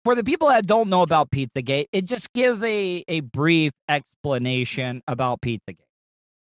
for 0.04 0.14
the 0.14 0.24
people 0.24 0.48
that 0.48 0.66
don't 0.66 0.88
know 0.88 1.02
about 1.02 1.30
Pizzagate, 1.30 1.86
it 1.92 2.04
just 2.04 2.32
give 2.32 2.62
a 2.62 3.04
a 3.08 3.20
brief 3.20 3.72
explanation 3.88 5.02
about 5.08 5.40
Pizzagate. 5.40 5.78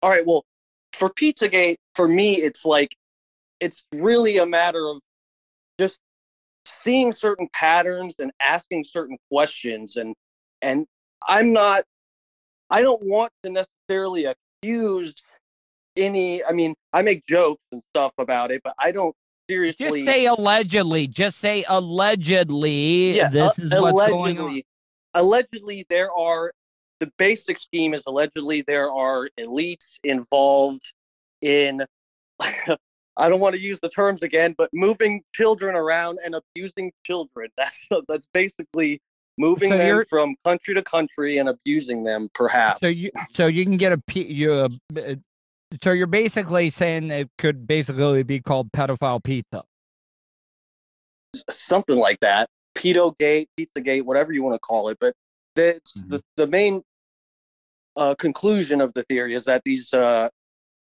All 0.02 0.10
right. 0.10 0.26
Well, 0.26 0.44
for 0.92 1.10
Pizzagate, 1.10 1.76
for 1.94 2.08
me, 2.08 2.34
it's 2.34 2.64
like 2.64 2.96
it's 3.60 3.84
really 3.92 4.38
a 4.38 4.46
matter 4.46 4.86
of 4.86 5.00
just 5.78 6.00
seeing 6.66 7.12
certain 7.12 7.48
patterns 7.52 8.14
and 8.18 8.32
asking 8.40 8.84
certain 8.84 9.18
questions 9.30 9.96
and 9.96 10.14
and 10.62 10.86
I'm 11.28 11.52
not 11.52 11.84
I 12.70 12.82
don't 12.82 13.02
want 13.02 13.32
to 13.42 13.50
necessarily 13.50 14.26
accuse 14.26 15.14
any 15.96 16.42
I 16.44 16.52
mean 16.52 16.74
I 16.92 17.02
make 17.02 17.26
jokes 17.26 17.62
and 17.70 17.82
stuff 17.94 18.12
about 18.18 18.50
it 18.50 18.62
but 18.64 18.74
I 18.78 18.92
don't 18.92 19.14
seriously 19.48 19.86
Just 19.86 20.04
say 20.04 20.26
allegedly. 20.26 21.06
Just 21.06 21.38
say 21.38 21.64
allegedly. 21.68 23.16
yeah, 23.16 23.28
this 23.28 23.58
uh, 23.58 23.62
is 23.62 23.70
what's 23.72 24.10
going 24.10 24.38
on. 24.38 24.44
allegedly 24.44 24.66
allegedly 25.14 25.86
there 25.88 26.12
are 26.12 26.52
the 27.00 27.10
basic 27.18 27.58
scheme 27.58 27.94
is 27.94 28.02
allegedly 28.06 28.62
there 28.62 28.90
are 28.90 29.28
elites 29.38 29.98
involved 30.02 30.92
in 31.40 31.84
I 33.16 33.28
don't 33.28 33.40
want 33.40 33.54
to 33.54 33.60
use 33.60 33.78
the 33.78 33.88
terms 33.88 34.24
again, 34.24 34.56
but 34.58 34.70
moving 34.72 35.22
children 35.32 35.76
around 35.76 36.18
and 36.24 36.34
abusing 36.34 36.90
children. 37.04 37.48
That's 37.56 37.86
that's 38.08 38.26
basically 38.34 39.00
moving 39.38 39.70
So 39.70 39.78
them 39.78 40.04
from 40.08 40.34
country 40.44 40.74
to 40.74 40.82
country 40.82 41.38
and 41.38 41.48
abusing 41.48 42.02
them, 42.02 42.28
perhaps. 42.34 42.80
So 42.80 42.88
you 42.88 43.10
so 43.32 43.46
you 43.46 43.64
can 43.64 43.76
get 43.76 43.92
a, 43.92 44.20
you 44.20 44.52
uh, 44.52 44.68
uh, 44.98 45.14
so 45.82 45.92
you're 45.92 46.06
basically 46.06 46.70
saying 46.70 47.10
it 47.10 47.28
could 47.38 47.66
basically 47.66 48.22
be 48.22 48.40
called 48.40 48.70
pedophile 48.72 49.22
pizza. 49.22 49.62
something 51.50 51.98
like 51.98 52.20
that. 52.20 52.48
Pedo 52.76 53.16
gate, 53.18 53.48
pizza 53.56 53.80
gate, 53.80 54.04
whatever 54.04 54.32
you 54.32 54.42
want 54.42 54.54
to 54.54 54.58
call 54.58 54.88
it. 54.88 54.98
But 55.00 55.14
the 55.54 55.80
Mm-hmm. 55.96 56.08
the, 56.10 56.22
the 56.36 56.46
main 56.48 56.82
uh, 57.96 58.14
conclusion 58.16 58.80
of 58.80 58.92
the 58.94 59.02
theory 59.04 59.34
is 59.34 59.44
that 59.44 59.62
these 59.64 59.92
uh, 59.94 60.28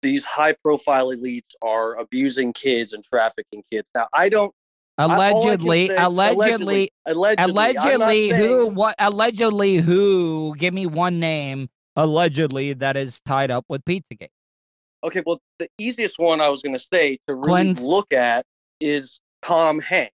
these 0.01 0.25
high 0.25 0.55
profile 0.63 1.09
elites 1.09 1.53
are 1.61 1.95
abusing 1.95 2.51
kids 2.53 2.93
and 2.93 3.03
trafficking 3.03 3.63
kids. 3.71 3.87
Now 3.95 4.07
I 4.13 4.29
don't 4.29 4.53
I- 4.97 5.05
I 5.05 5.29
Allegedly, 5.31 5.87
say- 5.87 5.95
allegedly, 5.97 6.91
allegedly, 7.05 7.75
allegedly, 7.75 8.29
who 8.29 8.67
what 8.67 8.95
allegedly 8.99 9.77
who 9.77 10.55
give 10.57 10.73
me 10.73 10.85
one 10.87 11.19
name 11.19 11.69
allegedly 11.95 12.73
that 12.73 12.95
is 12.97 13.19
tied 13.25 13.51
up 13.51 13.65
with 13.69 13.83
Pizzagate. 13.85 14.29
Okay, 15.03 15.21
well, 15.25 15.39
the 15.59 15.67
easiest 15.77 16.17
one 16.17 16.39
I 16.41 16.49
was 16.49 16.61
going 16.61 16.73
to 16.73 16.79
say 16.79 17.17
to 17.27 17.35
really 17.35 17.73
look 17.73 18.13
at 18.13 18.45
is 18.79 19.19
Tom 19.41 19.79
Hanks. 19.79 20.13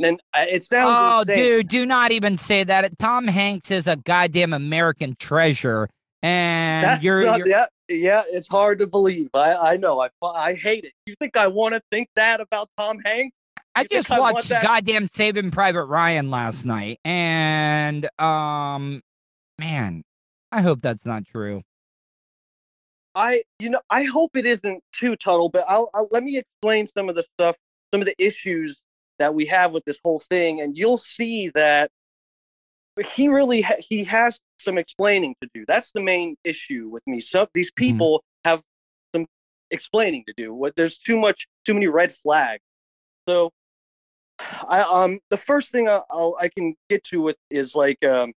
And 0.00 0.20
uh, 0.36 0.44
it 0.48 0.62
sounds 0.62 0.90
Oh, 0.92 1.20
insane. 1.22 1.36
dude, 1.36 1.68
do 1.68 1.86
not 1.86 2.12
even 2.12 2.38
say 2.38 2.62
that. 2.64 2.98
Tom 2.98 3.26
Hanks 3.26 3.70
is 3.70 3.86
a 3.86 3.96
goddamn 3.96 4.52
American 4.52 5.16
treasure, 5.18 5.88
and 6.22 6.84
That's 6.84 7.02
you're, 7.04 7.24
not, 7.24 7.38
you're 7.38 7.48
yeah, 7.48 7.64
yeah, 7.88 8.22
it's 8.30 8.46
hard 8.46 8.78
to 8.78 8.86
believe. 8.86 9.28
I, 9.34 9.54
I 9.54 9.76
know. 9.76 10.00
I, 10.00 10.08
I 10.22 10.54
hate 10.54 10.84
it. 10.84 10.92
You 11.06 11.14
think 11.18 11.36
I 11.36 11.48
want 11.48 11.74
to 11.74 11.80
think 11.90 12.08
that 12.14 12.40
about 12.40 12.68
Tom 12.78 12.98
Hanks? 13.04 13.34
I 13.74 13.80
You 13.82 13.88
think 13.88 13.98
just 13.98 14.10
I 14.12 14.20
want 14.20 14.34
watched 14.34 14.48
that- 14.50 14.62
goddamn 14.62 15.08
Saving 15.12 15.50
Private 15.50 15.84
Ryan 15.86 16.30
last 16.30 16.64
night, 16.64 17.00
and 17.04 18.08
um, 18.20 19.00
man, 19.58 20.04
I 20.52 20.62
hope 20.62 20.80
that's 20.80 21.04
not 21.06 21.24
true. 21.24 21.62
I, 23.18 23.42
you 23.58 23.68
know, 23.68 23.80
I 23.90 24.04
hope 24.04 24.36
it 24.36 24.46
isn't 24.46 24.80
too 24.92 25.16
Tuddle, 25.16 25.48
but 25.48 25.64
I'll, 25.68 25.90
I'll 25.92 26.06
let 26.12 26.22
me 26.22 26.38
explain 26.38 26.86
some 26.86 27.08
of 27.08 27.16
the 27.16 27.24
stuff, 27.34 27.56
some 27.92 28.00
of 28.00 28.06
the 28.06 28.14
issues 28.16 28.80
that 29.18 29.34
we 29.34 29.44
have 29.46 29.72
with 29.72 29.84
this 29.84 29.98
whole 30.04 30.20
thing, 30.20 30.60
and 30.60 30.78
you'll 30.78 30.98
see 30.98 31.50
that 31.56 31.90
he 33.14 33.26
really 33.26 33.62
ha- 33.62 33.74
he 33.80 34.04
has 34.04 34.38
some 34.60 34.78
explaining 34.78 35.34
to 35.40 35.48
do. 35.52 35.64
That's 35.66 35.90
the 35.90 36.00
main 36.00 36.36
issue 36.44 36.88
with 36.88 37.02
me. 37.08 37.20
So 37.20 37.48
these 37.54 37.72
people 37.72 38.22
have 38.44 38.62
some 39.12 39.26
explaining 39.72 40.22
to 40.28 40.34
do. 40.36 40.54
What 40.54 40.76
there's 40.76 40.96
too 40.96 41.18
much, 41.18 41.48
too 41.66 41.74
many 41.74 41.88
red 41.88 42.12
flags. 42.12 42.62
So, 43.28 43.50
I 44.68 44.82
um 44.82 45.18
the 45.30 45.36
first 45.36 45.72
thing 45.72 45.88
I, 45.88 46.02
I'll 46.08 46.36
I 46.40 46.48
can 46.56 46.76
get 46.88 47.02
to 47.04 47.20
with 47.22 47.36
is 47.50 47.74
like 47.74 48.04
um 48.04 48.32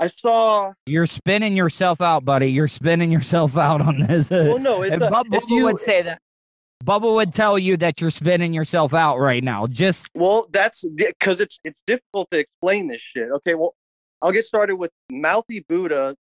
I 0.00 0.08
saw 0.08 0.72
You're 0.86 1.06
spinning 1.06 1.56
yourself 1.56 2.00
out, 2.00 2.24
buddy. 2.24 2.50
You're 2.50 2.68
spinning 2.68 3.12
yourself 3.12 3.56
out 3.56 3.80
on 3.82 4.00
this. 4.00 4.30
Well, 4.30 4.58
no, 4.58 4.82
it's 4.82 4.96
a- 4.96 5.10
Bubba 5.10 5.34
if 5.36 5.48
you- 5.50 5.64
would 5.66 5.78
say 5.80 6.02
that. 6.02 6.20
Bubba 6.82 7.14
would 7.14 7.34
tell 7.34 7.58
you 7.58 7.76
that 7.76 8.00
you're 8.00 8.10
spinning 8.10 8.54
yourself 8.54 8.94
out 8.94 9.18
right 9.18 9.44
now. 9.44 9.66
Just 9.66 10.08
Well, 10.14 10.46
that's 10.50 10.82
because 10.88 11.38
it's 11.40 11.60
it's 11.62 11.82
difficult 11.86 12.30
to 12.30 12.38
explain 12.38 12.88
this 12.88 13.02
shit. 13.02 13.30
Okay, 13.30 13.54
well, 13.54 13.74
I'll 14.22 14.32
get 14.32 14.46
started 14.46 14.76
with 14.76 14.90
Mouthy 15.10 15.62
Buddha 15.68 16.14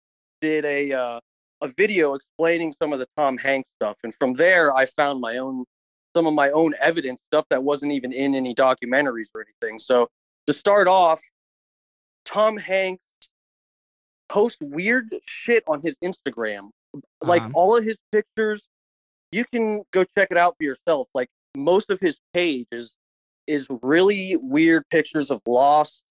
did 0.41 0.65
a 0.65 0.91
uh, 0.93 1.19
a 1.61 1.67
video 1.77 2.15
explaining 2.15 2.73
some 2.81 2.91
of 2.91 2.97
the 2.97 3.05
Tom 3.15 3.37
Hanks 3.37 3.69
stuff, 3.79 3.99
and 4.03 4.11
from 4.15 4.33
there 4.33 4.75
I 4.75 4.87
found 4.87 5.21
my 5.21 5.37
own 5.37 5.63
some 6.15 6.25
of 6.25 6.33
my 6.33 6.49
own 6.49 6.73
evidence 6.81 7.19
stuff 7.31 7.45
that 7.51 7.63
wasn't 7.63 7.91
even 7.91 8.11
in 8.11 8.33
any 8.33 8.55
documentaries 8.55 9.27
or 9.35 9.45
anything. 9.61 9.77
So 9.77 10.07
to 10.47 10.53
start 10.53 10.87
off, 10.87 11.21
Tom 12.25 12.57
Hanks 12.57 13.03
posts 14.29 14.57
weird 14.61 15.15
shit 15.25 15.63
on 15.67 15.81
his 15.81 15.95
Instagram, 16.03 16.69
like 17.21 17.41
Uh-huh. 17.43 17.51
all 17.53 17.77
of 17.77 17.83
his 17.83 17.97
pictures. 18.11 18.67
You 19.31 19.43
can 19.45 19.83
go 19.91 20.03
check 20.17 20.29
it 20.31 20.37
out 20.37 20.55
for 20.57 20.63
yourself. 20.63 21.07
Like 21.13 21.29
most 21.55 21.89
of 21.89 21.99
his 21.99 22.19
page 22.33 22.67
is 22.71 22.95
is 23.45 23.67
really 23.81 24.35
weird 24.37 24.83
pictures 24.89 25.31
of 25.31 25.41
lost 25.47 26.03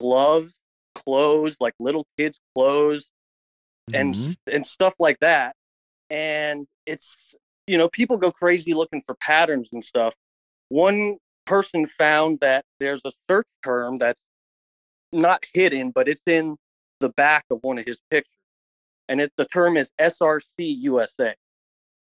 gloves, 0.00 0.54
clothes, 0.94 1.56
like 1.60 1.74
little 1.78 2.06
kids' 2.16 2.38
clothes, 2.54 3.08
and 3.92 4.14
Mhm. 4.14 4.18
s 4.18 4.36
and 4.46 4.66
stuff 4.66 4.94
like 4.98 5.18
that. 5.20 5.56
And 6.10 6.66
it's 6.86 7.34
you 7.66 7.76
know 7.78 7.88
people 7.88 8.16
go 8.16 8.30
crazy 8.32 8.74
looking 8.74 9.00
for 9.02 9.14
patterns 9.16 9.68
and 9.72 9.84
stuff. 9.84 10.14
One 10.68 11.18
person 11.46 11.86
found 11.86 12.40
that 12.40 12.64
there's 12.80 13.00
a 13.04 13.12
search 13.30 13.46
term 13.62 13.98
that's 13.98 14.20
not 15.12 15.44
hidden, 15.54 15.90
but 15.90 16.08
it's 16.08 16.20
in 16.26 16.56
the 17.00 17.10
back 17.10 17.44
of 17.50 17.60
one 17.62 17.78
of 17.78 17.86
his 17.86 17.98
pictures, 18.10 18.32
and 19.08 19.20
it 19.20 19.32
the 19.36 19.44
term 19.46 19.76
is 19.76 19.90
SRC 20.00 20.42
USA. 20.58 21.34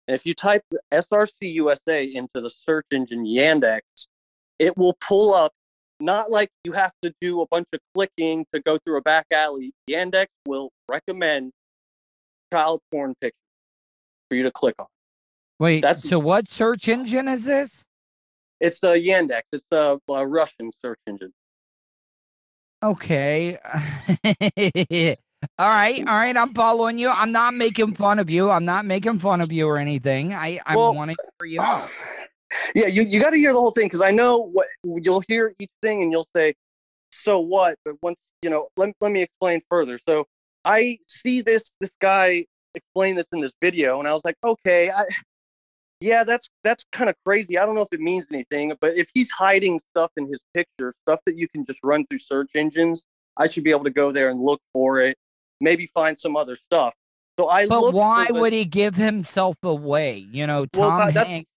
And 0.08 0.16
if 0.16 0.26
you 0.26 0.34
type 0.34 0.64
the 0.72 0.80
SRC 0.94 1.54
USA 1.54 2.04
into 2.04 2.42
the 2.42 2.50
search 2.50 2.86
engine 2.92 3.26
Yandex, 3.26 3.82
it 4.60 4.78
will 4.78 4.96
pull 5.02 5.34
up. 5.34 5.52
Not 6.00 6.30
like 6.30 6.50
you 6.64 6.74
have 6.74 6.94
to 7.02 7.12
do 7.22 7.42
a 7.42 7.48
bunch 7.48 7.66
of 7.74 7.80
clicking 7.96 8.46
to 8.54 8.62
go 8.62 8.78
through 8.86 8.98
a 8.98 9.02
back 9.02 9.26
alley. 9.34 9.74
Yandex 9.90 10.28
will 10.46 10.70
recommend 10.88 11.52
child 12.54 12.82
porn 12.92 13.16
pictures 13.20 13.42
for 14.30 14.36
you 14.36 14.44
to 14.44 14.52
click 14.52 14.76
on. 14.80 14.86
wait. 15.60 15.82
That's- 15.82 16.08
so 16.08 16.20
what 16.20 16.48
search 16.48 16.88
engine 16.88 17.28
is 17.28 17.46
this? 17.46 17.86
It's 18.60 18.80
the 18.80 18.90
Yandex. 18.90 19.42
It's 19.52 19.66
a 19.72 20.00
Russian 20.28 20.72
search 20.84 21.00
engine. 21.08 21.34
Okay. 22.84 23.58
all 25.58 25.70
right. 25.70 26.00
All 26.08 26.16
right. 26.16 26.38
I'm 26.38 26.54
following 26.54 26.98
you. 27.00 27.10
I'm 27.10 27.32
not 27.32 27.54
making 27.54 27.94
fun 27.94 28.20
of 28.20 28.30
you. 28.30 28.50
I'm 28.50 28.66
not 28.66 28.86
making 28.86 29.20
fun 29.20 29.42
of 29.42 29.52
you 29.52 29.68
or 29.68 29.78
anything. 29.78 30.34
I 30.34 30.60
I 30.66 30.76
Well- 30.76 30.94
want 30.94 31.12
to 31.12 31.18
hear 31.40 31.48
you 31.48 31.62
out. 31.62 31.90
Yeah, 32.74 32.88
you, 32.88 33.02
you 33.04 33.20
got 33.20 33.32
to 33.32 33.38
hear 33.38 33.52
the 33.52 33.60
whole 33.60 33.72
thing 33.72 33.88
because 33.88 34.02
I 34.02 34.12
know 34.12 34.38
what 34.38 34.68
you'll 34.82 35.22
hear 35.28 35.54
each 35.60 35.70
thing 35.84 36.02
and 36.02 36.14
you'll 36.14 36.28
say, 36.34 36.54
so 37.12 37.40
what? 37.42 37.76
But 37.84 37.96
once, 38.02 38.16
you 38.42 38.50
know, 38.50 38.70
let, 38.78 38.94
let 39.02 39.12
me 39.12 39.22
explain 39.22 39.60
further. 39.70 40.00
So 40.08 40.26
I 40.64 40.98
see 41.10 41.42
this 41.42 41.70
this 41.82 41.92
guy 42.02 42.46
explain 42.74 43.16
this 43.18 43.26
in 43.34 43.42
this 43.42 43.52
video 43.62 44.00
and 44.00 44.08
I 44.08 44.14
was 44.14 44.22
like, 44.24 44.36
okay, 44.46 44.90
I 44.90 45.04
yeah, 46.02 46.24
that's 46.24 46.48
that's 46.64 46.84
kind 46.92 47.10
of 47.10 47.16
crazy. 47.26 47.58
I 47.58 47.66
don't 47.66 47.76
know 47.76 47.82
if 47.82 47.88
it 47.92 48.00
means 48.02 48.26
anything, 48.32 48.74
but 48.80 48.96
if 48.98 49.10
he's 49.14 49.32
hiding 49.32 49.80
stuff 49.92 50.12
in 50.18 50.28
his 50.28 50.40
picture, 50.54 50.92
stuff 51.06 51.20
that 51.26 51.38
you 51.38 51.48
can 51.54 51.66
just 51.66 51.80
run 51.84 52.06
through 52.10 52.20
search 52.20 52.52
engines, 52.56 53.04
I 53.38 53.48
should 53.48 53.64
be 53.64 53.72
able 53.72 53.84
to 53.86 53.90
go 53.90 54.12
there 54.12 54.30
and 54.30 54.40
look 54.40 54.60
for 54.74 55.00
it, 55.02 55.18
maybe 55.62 55.88
find 55.88 56.18
some 56.18 56.36
other 56.36 56.56
stuff. 56.56 56.94
So 57.40 57.50
I 57.50 57.68
But 57.68 57.94
why 57.94 58.28
the- 58.32 58.40
would 58.40 58.54
he 58.54 58.66
give 58.66 58.96
himself 58.96 59.56
away? 59.64 60.26
You 60.32 60.48
know, 60.48 60.66
Well, 60.76 60.90
Tom 60.90 61.14
that's- 61.14 61.32
Hanks. 61.32 61.50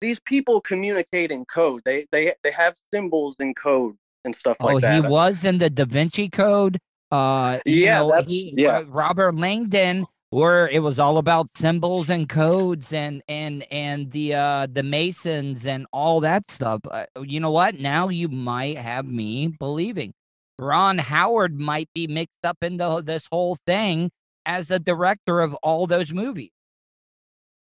these 0.00 0.20
people 0.20 0.60
communicate 0.60 1.30
in 1.30 1.44
code. 1.44 1.82
They 1.84 2.06
they 2.10 2.34
they 2.42 2.50
have 2.52 2.74
symbols 2.92 3.36
in 3.40 3.54
code 3.54 3.96
and 4.24 4.34
stuff 4.34 4.56
Oh, 4.60 4.66
like 4.66 4.82
that. 4.82 4.98
Oh, 4.98 5.02
he 5.02 5.08
was 5.08 5.44
in 5.44 5.58
the 5.58 5.70
Da 5.70 5.84
Vinci 5.84 6.28
Code. 6.28 6.78
Uh, 7.10 7.58
Yeah, 7.66 8.00
know, 8.00 8.10
that's- 8.10 8.30
he- 8.30 8.54
yeah. 8.56 8.78
uh, 8.78 8.82
Robert 8.84 9.34
Langdon, 9.34 10.06
where 10.30 10.68
it 10.68 10.80
was 10.80 10.98
all 10.98 11.18
about 11.18 11.48
symbols 11.56 12.08
and 12.08 12.28
codes 12.28 12.92
and 12.92 13.22
and 13.28 13.64
and 13.70 14.12
the 14.12 14.34
uh 14.34 14.66
the 14.70 14.82
Masons 14.82 15.66
and 15.66 15.86
all 15.92 16.20
that 16.20 16.50
stuff. 16.50 16.80
Uh, 16.90 17.06
you 17.22 17.40
know 17.40 17.50
what? 17.50 17.74
Now 17.78 18.08
you 18.08 18.28
might 18.28 18.78
have 18.78 19.06
me 19.06 19.48
believing 19.48 20.14
Ron 20.58 20.98
Howard 20.98 21.58
might 21.58 21.88
be 21.94 22.06
mixed 22.06 22.44
up 22.44 22.58
into 22.62 23.02
this 23.04 23.26
whole 23.30 23.56
thing 23.66 24.10
as 24.46 24.68
the 24.68 24.78
director 24.78 25.40
of 25.40 25.54
all 25.56 25.86
those 25.86 26.12
movies. 26.12 26.50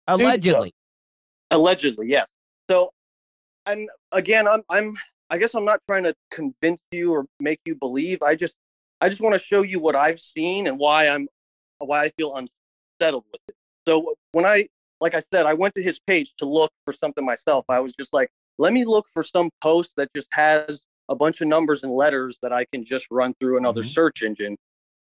Allegedly. 0.09 0.75
Allegedly, 1.51 2.09
yes. 2.09 2.29
So, 2.69 2.93
and 3.67 3.89
again, 4.13 4.49
I'm 4.49 4.63
I'm 4.69 4.95
I 5.31 5.39
guess 5.39 5.55
I'm 5.55 5.65
not 5.65 5.81
trying 5.89 6.05
to 6.05 6.15
convince 6.33 6.81
you 6.91 7.13
or 7.13 7.27
make 7.39 7.61
you 7.65 7.77
believe. 7.77 8.23
I 8.23 8.35
just 8.35 8.57
I 9.01 9.09
just 9.09 9.21
want 9.21 9.35
to 9.35 9.43
show 9.43 9.63
you 9.63 9.79
what 9.79 9.95
I've 9.95 10.19
seen 10.19 10.67
and 10.67 10.79
why 10.79 11.09
I'm 11.09 11.29
why 11.87 12.05
I 12.05 12.09
feel 12.11 12.35
unsettled 12.37 13.25
with 13.33 13.41
it. 13.49 13.55
So 13.87 14.15
when 14.33 14.45
I 14.45 14.67
like 15.01 15.15
I 15.15 15.23
said, 15.33 15.47
I 15.47 15.55
went 15.55 15.75
to 15.77 15.83
his 15.83 15.99
page 15.99 16.35
to 16.39 16.45
look 16.45 16.71
for 16.85 16.93
something 16.93 17.25
myself. 17.25 17.65
I 17.69 17.81
was 17.81 17.95
just 17.95 18.13
like, 18.13 18.29
let 18.59 18.73
me 18.73 18.85
look 18.85 19.07
for 19.13 19.23
some 19.23 19.49
post 19.63 19.95
that 19.97 20.09
just 20.15 20.29
has 20.33 20.85
a 21.09 21.17
bunch 21.17 21.41
of 21.41 21.49
numbers 21.49 21.83
and 21.83 21.93
letters 21.93 22.39
that 22.43 22.53
I 22.53 22.67
can 22.73 22.85
just 22.85 23.07
run 23.11 23.35
through 23.41 23.57
another 23.57 23.83
search 23.83 24.23
engine. 24.23 24.57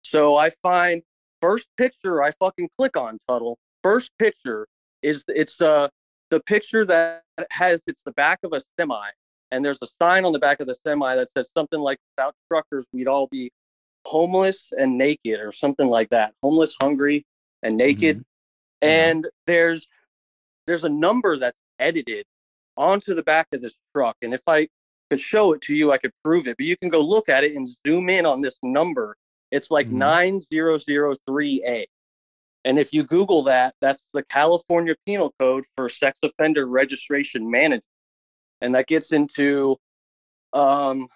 So 0.05 0.37
I 0.37 0.51
find 0.62 1.03
first 1.41 1.68
picture 1.77 2.22
I 2.22 2.31
fucking 2.39 2.68
click 2.79 2.97
on 2.97 3.18
Tuddle. 3.29 3.59
First 3.83 4.11
picture 4.18 4.66
is 5.03 5.24
it's 5.29 5.61
uh 5.61 5.89
the 6.31 6.41
picture 6.41 6.85
that 6.87 7.22
has 7.51 7.83
it's 7.87 8.03
the 8.03 8.12
back 8.12 8.39
of 8.45 8.53
a 8.53 8.61
semi 8.79 9.09
and 9.51 9.64
there's 9.64 9.79
a 9.83 9.87
sign 10.01 10.24
on 10.24 10.33
the 10.33 10.39
back 10.39 10.61
of 10.61 10.66
the 10.66 10.77
semi 10.87 11.14
that 11.14 11.29
says 11.37 11.51
something 11.57 11.81
like 11.81 11.99
without 12.16 12.35
truckers 12.51 12.87
we'd 12.93 13.09
all 13.09 13.27
be 13.29 13.51
homeless 14.07 14.73
and 14.77 14.97
naked 14.97 15.41
or 15.41 15.53
something 15.53 15.89
like 15.89 16.09
that. 16.11 16.33
Homeless 16.43 16.77
hungry 16.81 17.27
and 17.63 17.77
naked. 17.77 18.25
And 18.81 19.27
there's 19.47 19.89
there's 20.67 20.85
a 20.85 20.89
number 20.89 21.37
that's 21.37 21.59
edited 21.79 22.25
onto 22.77 23.15
the 23.15 23.23
back 23.23 23.47
of 23.53 23.63
this 23.63 23.75
truck. 23.95 24.17
And 24.23 24.33
if 24.33 24.43
i 24.47 24.69
could 25.11 25.21
show 25.21 25.53
it 25.53 25.61
to 25.63 25.75
you 25.75 25.93
i 25.93 25.99
could 25.99 26.13
prove 26.25 26.47
it. 26.47 26.57
But 26.57 26.67
you 26.67 26.77
can 26.77 26.89
go 26.89 27.01
look 27.01 27.29
at 27.29 27.45
it 27.45 27.55
and 27.57 27.69
zoom 27.87 28.09
in 28.09 28.27
on 28.27 28.41
this 28.41 28.57
number. 28.63 29.17
It's 29.51 29.71
like 29.71 29.89
9003a 29.89 31.87
and 32.65 32.79
if 32.79 32.93
you 32.93 33.05
google 33.05 33.43
that 33.43 33.75
that's 33.81 34.05
the 34.13 34.25
california 34.25 34.95
penal 35.07 35.33
code 35.39 35.65
for 35.77 35.89
sex 35.89 36.19
offender 36.23 36.67
registration 36.67 37.51
management. 37.51 37.85
And 38.61 38.75
that 38.75 38.87
gets 38.87 39.13
into 39.13 39.77
um, 40.53 41.09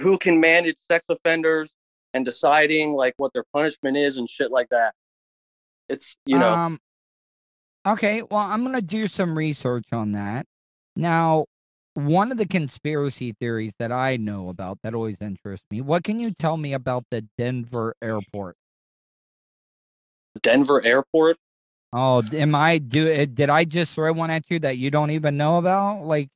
who 0.00 0.18
can 0.18 0.40
manage 0.40 0.76
sex 0.90 1.04
offenders 1.08 1.70
and 2.14 2.24
deciding 2.24 2.92
like 2.92 3.14
what 3.16 3.32
their 3.32 3.44
punishment 3.52 3.96
is 3.96 4.16
and 4.16 4.28
shit 4.28 4.50
like 4.50 4.68
that. 4.70 4.94
It's 5.88 6.16
you 6.26 6.38
know 6.38 6.54
Um, 6.54 6.80
okay, 7.86 8.22
well, 8.22 8.40
I'm 8.40 8.62
gonna 8.64 8.80
do 8.82 9.06
some 9.08 9.36
research 9.36 9.86
on 9.92 10.12
that. 10.12 10.46
Now, 10.96 11.46
one 11.94 12.30
of 12.30 12.38
the 12.38 12.46
conspiracy 12.46 13.32
theories 13.32 13.72
that 13.78 13.92
I 13.92 14.16
know 14.16 14.48
about 14.48 14.78
that 14.82 14.94
always 14.94 15.20
interests 15.20 15.66
me. 15.70 15.80
What 15.80 16.04
can 16.04 16.20
you 16.20 16.32
tell 16.32 16.56
me 16.56 16.72
about 16.72 17.04
the 17.10 17.26
Denver 17.36 17.94
airport? 18.00 18.56
Denver 20.42 20.82
airport. 20.84 21.36
Oh, 21.92 22.22
am 22.32 22.54
I 22.54 22.78
do? 22.78 23.12
uh, 23.12 23.26
Did 23.32 23.50
I 23.50 23.64
just 23.64 23.94
throw 23.94 24.12
one 24.12 24.30
at 24.30 24.44
you 24.48 24.60
that 24.60 24.78
you 24.78 24.90
don't 24.90 25.10
even 25.10 25.36
know 25.36 25.58
about? 25.58 26.04
Like, 26.04 26.28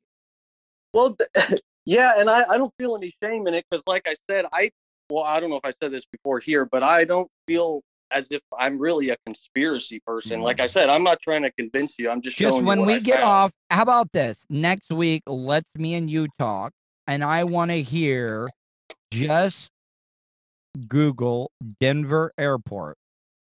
Well, 0.92 1.16
yeah, 1.86 2.14
and 2.16 2.28
I, 2.28 2.44
I 2.50 2.58
don't 2.58 2.72
feel 2.78 2.96
any 2.96 3.12
shame 3.22 3.46
in 3.46 3.54
it 3.54 3.64
because, 3.70 3.84
like 3.86 4.02
I 4.08 4.16
said, 4.28 4.46
I 4.52 4.70
well, 5.10 5.24
I 5.24 5.40
don't 5.40 5.50
know 5.50 5.56
if 5.56 5.64
I 5.64 5.72
said 5.82 5.92
this 5.92 6.06
before 6.06 6.40
here, 6.40 6.64
but 6.64 6.82
I 6.82 7.04
don't 7.04 7.30
feel 7.46 7.82
as 8.10 8.28
if 8.30 8.40
I'm 8.56 8.78
really 8.78 9.10
a 9.10 9.16
conspiracy 9.26 10.00
person. 10.06 10.40
Like 10.40 10.60
I 10.60 10.66
mm. 10.66 10.70
said, 10.70 10.88
I'm 10.88 11.02
not 11.02 11.20
trying 11.20 11.42
to 11.42 11.50
convince 11.52 11.94
you. 11.98 12.10
I'm 12.10 12.22
just 12.22 12.36
just 12.36 12.52
showing 12.52 12.64
you 12.64 12.68
when 12.68 12.86
we 12.86 12.94
I 12.94 12.98
get 13.00 13.16
found. 13.16 13.24
off, 13.24 13.52
how 13.70 13.82
about 13.82 14.12
this? 14.12 14.46
Next 14.48 14.92
week, 14.92 15.22
let's 15.26 15.68
me 15.76 15.94
and 15.94 16.08
you 16.08 16.28
talk, 16.38 16.72
and 17.06 17.24
I 17.24 17.44
want 17.44 17.70
to 17.70 17.82
hear 17.82 18.48
just 19.10 19.70
Google 20.88 21.50
Denver 21.80 22.32
Airport, 22.38 22.96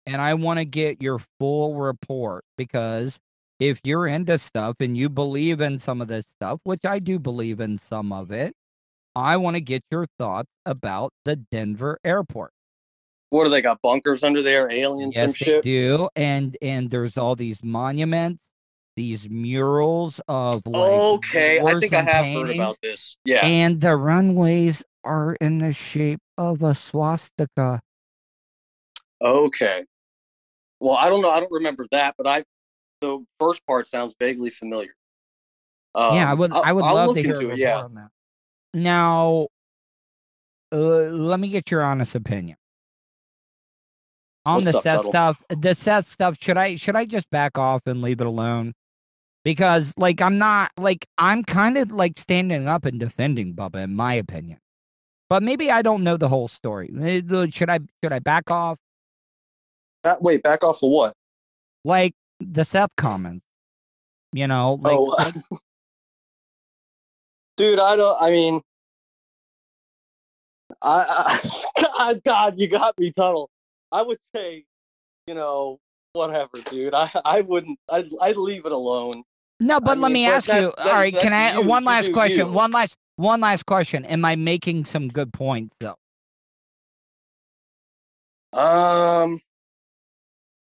and 0.06 0.22
I 0.22 0.36
want 0.36 0.60
to 0.60 0.66
get 0.66 1.02
your 1.02 1.20
full 1.39 1.76
report 1.76 2.43
because 2.58 3.20
if 3.60 3.80
you're 3.84 4.08
into 4.08 4.38
stuff 4.38 4.78
and 4.80 4.97
you 4.97 5.08
believe 5.10 5.62
in 5.62 5.80
some 5.80 6.02
of 6.02 6.08
this 6.08 6.26
stuff, 6.28 6.60
which 6.64 6.86
I 6.86 6.99
do 6.99 7.20
believe 7.20 7.60
in 7.60 7.78
some 7.78 8.12
of 8.12 8.32
it, 8.32 8.54
I 9.16 9.38
want 9.38 9.55
to 9.55 9.62
get 9.62 9.84
your 9.91 10.05
thoughts 10.18 10.49
about 10.66 11.12
the 11.26 11.36
Denver 11.36 11.99
Airport. 12.03 12.51
What 13.30 13.45
do 13.45 13.49
they 13.49 13.62
got? 13.62 13.82
Bunkers 13.82 14.24
under 14.24 14.41
there, 14.41 14.70
aliens 14.72 15.16
Yes, 15.16 15.24
and 15.24 15.34
they 15.34 15.45
shit. 15.53 15.64
do, 15.64 16.09
and 16.16 16.57
and 16.62 16.89
there's 16.89 17.18
all 17.18 17.36
these 17.36 17.64
monuments, 17.64 18.43
these 18.97 19.30
murals 19.30 20.20
of 20.28 20.62
like 20.66 20.91
Okay, 20.91 21.59
I 21.62 21.80
think 21.80 21.93
I 21.93 22.01
have 22.01 22.26
heard 22.26 22.49
about 22.55 22.78
this. 22.82 23.18
Yeah. 23.24 23.45
and 23.45 23.80
the 23.80 23.95
runways 23.95 24.84
are 25.03 25.36
in 25.41 25.59
the 25.59 25.72
shape 25.74 26.20
of 26.38 26.62
a 26.62 26.76
swastika. 26.76 27.82
Okay. 29.22 29.86
Well, 30.80 30.95
I 30.95 31.09
don't 31.09 31.22
know. 31.22 31.30
I 31.30 31.39
don't 31.39 31.51
remember 31.51 31.86
that, 31.91 32.16
but 32.18 32.28
I 32.28 32.43
the 33.01 33.24
first 33.39 33.66
part 33.66 33.88
sounds 33.88 34.14
vaguely 34.20 34.49
familiar. 34.49 34.93
Um, 35.95 36.16
yeah, 36.16 36.30
I 36.30 36.34
would 36.34 36.51
I'll- 36.51 36.76
would 36.76 36.84
I'll 36.84 36.95
love 36.95 37.16
to 37.16 37.22
hear 37.22 37.51
it. 37.51 37.57
Yeah. 37.57 37.84
on 37.84 37.93
that. 37.95 38.09
Now, 38.74 39.47
uh, 40.72 40.78
let 40.78 41.39
me 41.39 41.49
get 41.49 41.72
your 41.72 41.84
honest 41.84 42.15
opinion 42.15 42.57
on 44.45 44.55
What's 44.55 44.72
the 44.72 44.78
up, 44.78 44.84
set 44.84 44.95
Tuddle? 44.97 45.11
stuff. 45.11 45.43
The 45.49 45.76
set 45.76 46.05
stuff. 46.05 46.38
Should 46.41 46.57
I 46.57 46.76
should 46.76 46.95
I 46.95 47.05
just 47.05 47.30
back 47.30 47.57
off 47.57 47.82
and 47.86 48.01
leave 48.01 48.22
it 48.22 48.28
alone? 48.28 48.74
Because 49.43 49.93
like 49.97 50.22
I'm 50.22 50.38
not 50.38 50.72
like 50.78 51.05
I'm 51.17 51.43
kind 51.43 51.78
of 51.78 51.91
like 51.91 52.17
standing 52.17 52.67
up 52.67 52.86
and 52.86 52.99
defending 52.99 53.53
Bubba 53.53 53.84
in 53.84 53.95
my 53.95 54.13
opinion, 54.13 54.59
but 55.30 55.43
maybe 55.43 55.72
I 55.72 55.82
don't 55.82 56.03
know 56.03 56.17
the 56.17 56.30
whole 56.30 56.47
story. 56.47 56.89
Should 57.49 57.69
I 57.69 57.80
should 58.03 58.13
I 58.13 58.19
back 58.19 58.51
off? 58.51 58.78
That, 60.03 60.22
wait, 60.22 60.41
back 60.41 60.63
off 60.63 60.80
the 60.80 60.88
what? 60.88 61.13
Like 61.84 62.13
the 62.39 62.65
Seth 62.65 62.89
comments, 62.97 63.45
you 64.34 64.47
know, 64.47 64.80
like, 64.82 64.97
oh, 64.97 65.03
like 65.17 65.36
dude, 67.58 67.80
I 67.80 67.95
don't. 67.95 68.22
I 68.22 68.32
mean, 68.32 68.62
I, 70.82 71.39
I 71.95 72.14
God, 72.26 72.58
you 72.58 72.68
got 72.68 72.97
me, 72.99 73.12
tunnel 73.12 73.49
I 73.91 74.02
would 74.02 74.18
say, 74.34 74.64
you 75.28 75.34
know, 75.34 75.80
whatever, 76.14 76.60
dude. 76.70 76.93
I, 76.93 77.10
I 77.26 77.41
wouldn't. 77.41 77.78
I'd, 77.89 78.06
I'd 78.22 78.38
leave 78.38 78.66
it 78.66 78.72
alone. 78.72 79.24
No, 79.60 79.80
but 79.80 79.97
let 79.97 80.12
mean, 80.12 80.26
me 80.26 80.26
but 80.26 80.47
ask 80.47 80.47
you. 80.47 80.72
All 80.78 80.93
right, 80.93 81.14
can 81.14 81.34
I 81.34 81.60
you. 81.60 81.62
one 81.62 81.84
last 81.84 82.12
question? 82.14 82.47
you. 82.47 82.54
One 82.54 82.72
last 82.72 82.95
one 83.18 83.41
last 83.41 83.66
question. 83.66 84.06
Am 84.06 84.26
I 84.26 84.36
making 84.36 84.86
some 84.86 85.08
good 85.08 85.34
points 85.34 85.76
though? 85.80 85.97
Um, 88.54 89.39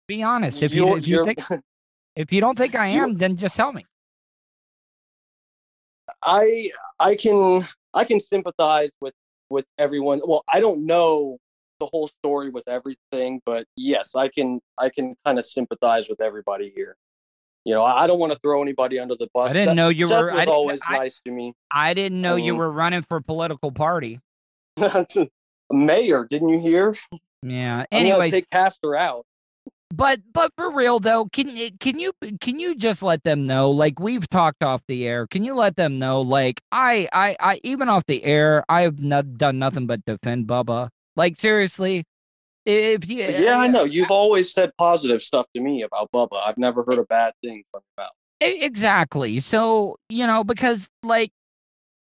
Be 0.07 0.23
honest. 0.23 0.63
If 0.63 0.73
you 0.73 0.95
if 0.95 1.07
you 1.07 1.25
think 1.25 1.39
if 2.15 2.33
you 2.33 2.41
don't 2.41 2.57
think 2.57 2.75
I 2.75 2.87
am, 2.87 3.15
then 3.15 3.37
just 3.37 3.55
tell 3.55 3.71
me. 3.71 3.85
I 6.23 6.71
I 6.99 7.15
can 7.15 7.63
I 7.93 8.03
can 8.03 8.19
sympathize 8.19 8.89
with 9.01 9.13
with 9.49 9.65
everyone. 9.77 10.21
Well, 10.25 10.43
I 10.51 10.59
don't 10.59 10.85
know 10.85 11.37
the 11.79 11.85
whole 11.85 12.09
story 12.19 12.49
with 12.49 12.67
everything, 12.67 13.39
but 13.45 13.65
yes, 13.75 14.15
I 14.15 14.27
can 14.29 14.59
I 14.77 14.89
can 14.89 15.15
kind 15.25 15.37
of 15.39 15.45
sympathize 15.45 16.07
with 16.09 16.21
everybody 16.21 16.69
here. 16.75 16.95
You 17.65 17.73
know, 17.73 17.83
I 17.83 18.07
don't 18.07 18.19
want 18.19 18.31
to 18.31 18.39
throw 18.39 18.61
anybody 18.61 18.97
under 18.97 19.15
the 19.15 19.27
bus. 19.33 19.49
I 19.49 19.53
didn't 19.53 19.67
Seth- 19.69 19.75
know 19.75 19.89
you 19.89 20.07
Seth 20.07 20.21
were- 20.21 20.31
I 20.31 20.35
Was 20.35 20.47
always 20.47 20.79
I- 20.87 20.97
nice 20.97 21.19
to 21.25 21.31
me. 21.31 21.53
I 21.69 21.93
didn't 21.93 22.21
know 22.21 22.35
you 22.37 22.53
Um, 22.53 22.57
were 22.59 22.71
running 22.71 23.01
for 23.01 23.19
political 23.21 23.71
party. 23.71 24.19
Mayor, 25.71 26.25
didn't 26.29 26.49
you 26.49 26.59
hear? 26.59 26.95
Yeah. 27.43 27.85
Gonna 27.91 28.29
take 28.31 28.49
Castor 28.49 28.95
out. 28.95 29.25
But 29.89 30.19
but 30.33 30.51
for 30.57 30.71
real 30.71 30.99
though, 30.99 31.25
can 31.31 31.49
eh, 31.49 31.69
can 31.79 31.99
you 31.99 32.13
can 32.41 32.59
you 32.59 32.75
just 32.75 33.01
let 33.01 33.23
them 33.23 33.45
know? 33.47 33.71
Like 33.71 33.99
we've 33.99 34.27
talked 34.29 34.63
off 34.63 34.81
the 34.87 35.07
air. 35.07 35.27
Can 35.27 35.43
you 35.43 35.55
let 35.55 35.75
them 35.77 35.97
know? 35.99 36.21
Like 36.21 36.61
I 36.71 37.07
I 37.13 37.35
I 37.39 37.59
even 37.63 37.89
off 37.89 38.05
the 38.05 38.23
air, 38.23 38.63
I've 38.69 38.99
not 39.01 39.37
done 39.37 39.59
nothing 39.59 39.87
but 39.87 40.05
defend 40.05 40.47
Bubba. 40.47 40.89
Like 41.15 41.39
seriously, 41.39 42.03
if 42.65 43.07
you 43.09 43.23
Yeah, 43.25 43.59
I 43.59 43.67
eh, 43.67 43.67
know. 43.67 43.83
Eh, 43.83 43.85
you've 43.85 44.11
always 44.11 44.51
said 44.51 44.71
positive 44.77 45.21
stuff 45.21 45.45
to 45.55 45.61
me 45.61 45.83
about 45.83 46.11
Bubba. 46.11 46.41
I've 46.45 46.57
never 46.57 46.83
heard 46.83 46.99
a 46.99 47.05
bad 47.05 47.33
thing 47.43 47.63
from 47.71 47.81
about. 47.97 48.11
Exactly. 48.39 49.39
So, 49.39 49.97
you 50.09 50.27
know, 50.27 50.43
because 50.43 50.87
like, 51.03 51.31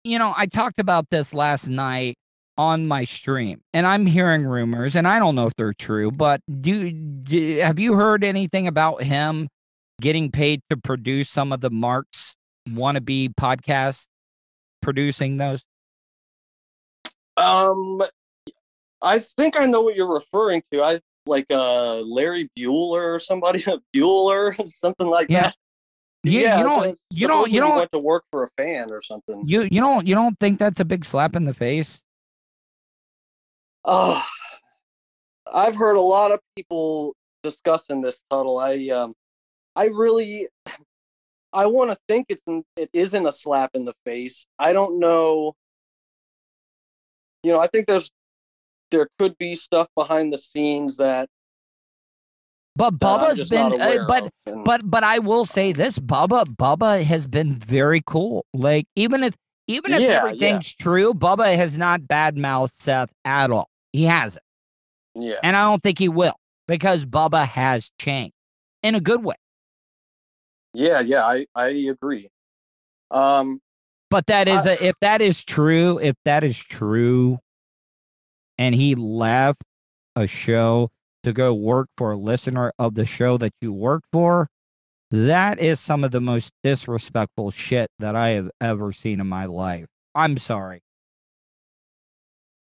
you 0.03 0.19
know, 0.19 0.33
I 0.35 0.45
talked 0.45 0.79
about 0.79 1.09
this 1.09 1.33
last 1.33 1.67
night 1.67 2.15
on 2.57 2.87
my 2.87 3.03
stream 3.03 3.61
and 3.73 3.87
I'm 3.87 4.05
hearing 4.05 4.45
rumors 4.45 4.95
and 4.95 5.07
I 5.07 5.17
don't 5.19 5.35
know 5.35 5.47
if 5.47 5.55
they're 5.55 5.73
true, 5.73 6.11
but 6.11 6.41
do, 6.61 6.91
do 6.91 7.57
have 7.59 7.79
you 7.79 7.95
heard 7.95 8.23
anything 8.23 8.67
about 8.67 9.03
him 9.03 9.47
getting 10.01 10.31
paid 10.31 10.61
to 10.69 10.77
produce 10.77 11.29
some 11.29 11.51
of 11.51 11.61
the 11.61 11.69
Marks 11.71 12.35
wannabe 12.69 13.33
podcasts 13.35 14.05
producing 14.81 15.37
those? 15.37 15.63
Um, 17.37 18.01
I 19.01 19.19
think 19.19 19.59
I 19.59 19.65
know 19.65 19.81
what 19.81 19.95
you're 19.95 20.13
referring 20.13 20.61
to. 20.71 20.83
I 20.83 20.99
like 21.25 21.45
uh 21.49 22.01
Larry 22.01 22.49
Bueller 22.57 23.15
or 23.15 23.19
somebody, 23.19 23.63
Bueller, 23.95 24.55
something 24.69 25.07
like 25.07 25.27
Yeah. 25.29 25.43
that. 25.43 25.55
You, 26.25 26.39
yeah, 26.39 26.57
you 26.59 26.63
don't 26.63 26.99
you 27.09 27.27
don't 27.27 27.51
you 27.51 27.59
don't 27.59 27.75
went 27.75 27.91
to 27.91 27.99
work 27.99 28.23
for 28.31 28.43
a 28.43 28.47
fan 28.55 28.91
or 28.91 29.01
something. 29.01 29.43
you 29.45 29.63
you 29.63 29.81
don't 29.81 30.07
you 30.07 30.15
don't 30.15 30.39
think 30.39 30.57
that's 30.59 30.79
a 30.79 30.85
big 30.85 31.03
slap 31.03 31.35
in 31.35 31.45
the 31.45 31.53
face? 31.53 32.02
Oh, 33.85 34.23
I've 35.53 35.75
heard 35.75 35.95
a 35.97 36.01
lot 36.01 36.31
of 36.31 36.39
people 36.55 37.15
discussing 37.43 38.01
this 38.01 38.23
Tuddle. 38.29 38.57
I 38.57 38.87
um, 38.89 39.13
I 39.75 39.85
really, 39.85 40.47
I 41.51 41.65
want 41.65 41.91
to 41.91 41.97
think 42.07 42.27
it's 42.29 42.41
it 42.77 42.89
isn't 42.93 43.25
a 43.25 43.31
slap 43.31 43.71
in 43.73 43.85
the 43.85 43.93
face. 44.05 44.45
I 44.57 44.73
don't 44.73 44.99
know. 44.99 45.53
You 47.43 47.51
know, 47.51 47.59
I 47.59 47.67
think 47.67 47.87
there's 47.87 48.09
there 48.91 49.07
could 49.19 49.37
be 49.37 49.55
stuff 49.55 49.87
behind 49.95 50.31
the 50.31 50.37
scenes 50.37 50.97
that 50.97 51.27
But 52.75 52.99
that 52.99 53.19
Bubba's 53.19 53.37
just 53.39 53.51
been, 53.51 53.81
uh, 53.81 54.05
but 54.07 54.31
and- 54.45 54.63
but 54.63 54.89
but 54.89 55.03
I 55.03 55.19
will 55.19 55.45
say 55.45 55.73
this: 55.73 55.99
Bubba 55.99 56.45
Bubba 56.45 57.03
has 57.03 57.27
been 57.27 57.55
very 57.59 58.01
cool. 58.05 58.45
Like 58.53 58.85
even 58.95 59.23
if 59.23 59.35
even 59.67 59.93
if 59.93 60.01
Yeah, 60.01 60.07
yeah. 60.07 60.17
everything's 60.17 60.73
true, 60.75 61.13
Bubba 61.13 61.55
has 61.55 61.77
not 61.77 62.07
bad 62.07 62.35
badmouthed 62.35 62.73
Seth 62.73 63.11
at 63.25 63.51
all. 63.51 63.69
He 63.93 64.03
hasn't, 64.05 64.43
yeah, 65.15 65.35
and 65.43 65.55
I 65.55 65.63
don't 65.69 65.81
think 65.81 65.99
he 65.99 66.09
will 66.09 66.35
because 66.67 67.05
Bubba 67.05 67.47
has 67.47 67.89
changed 67.97 68.33
in 68.81 68.95
a 68.95 68.99
good 68.99 69.23
way. 69.23 69.35
yeah, 70.73 70.99
yeah. 70.99 71.23
I 71.23 71.45
I 71.55 71.67
agree. 71.69 72.27
Um, 73.11 73.59
But 74.09 74.25
that 74.27 74.47
is 74.47 74.65
I- 74.65 74.71
a, 74.71 74.83
if 74.83 74.95
that 75.01 75.21
is 75.21 75.43
true, 75.43 75.99
if 75.99 76.15
that 76.25 76.43
is 76.43 76.57
true, 76.57 77.39
and 78.57 78.73
he 78.75 78.95
left 78.95 79.63
a 80.15 80.27
show 80.27 80.89
to 81.23 81.31
go 81.33 81.53
work 81.53 81.87
for 81.97 82.11
a 82.11 82.17
listener 82.17 82.73
of 82.77 82.95
the 82.95 83.05
show 83.05 83.37
that 83.37 83.53
you 83.61 83.71
work 83.71 84.03
for, 84.11 84.49
that 85.11 85.59
is 85.59 85.79
some 85.79 86.03
of 86.03 86.11
the 86.11 86.19
most 86.21 86.51
disrespectful 86.63 87.51
shit 87.51 87.89
that 87.99 88.15
I 88.15 88.29
have 88.29 88.49
ever 88.59 88.91
seen 88.91 89.19
in 89.21 89.27
my 89.27 89.45
life. 89.45 89.85
I'm 90.15 90.37
sorry. 90.37 90.81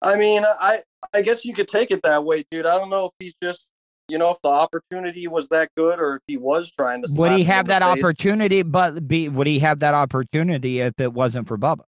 I 0.03 0.16
mean, 0.16 0.44
I 0.44 0.82
I 1.12 1.22
guess 1.22 1.44
you 1.44 1.55
could 1.55 1.68
take 1.68 1.90
it 1.90 2.03
that 2.03 2.24
way, 2.24 2.44
dude. 2.51 2.66
I 2.66 2.76
don't 2.78 2.90
know 2.90 3.07
if 3.07 3.11
he's 3.18 3.34
just 3.42 3.68
you 4.09 4.18
know 4.18 4.30
if 4.30 4.40
the 4.42 4.49
opportunity 4.51 5.26
was 5.26 5.49
that 5.49 5.70
good 5.76 5.99
or 5.99 6.14
if 6.16 6.20
he 6.26 6.36
was 6.36 6.70
trying 6.70 7.03
to. 7.03 7.09
Would 7.16 7.32
he 7.32 7.44
have 7.44 7.66
that 7.66 7.82
face. 7.82 8.05
opportunity? 8.05 8.62
But 8.62 9.07
be 9.09 9.28
would 9.28 9.47
he 9.47 9.59
have 9.61 9.80
that 9.80 9.94
opportunity 9.94 10.80
if 10.80 10.94
it 11.01 11.12
wasn't 11.12 11.49
for 11.49 11.57
Bubba? 11.59 11.84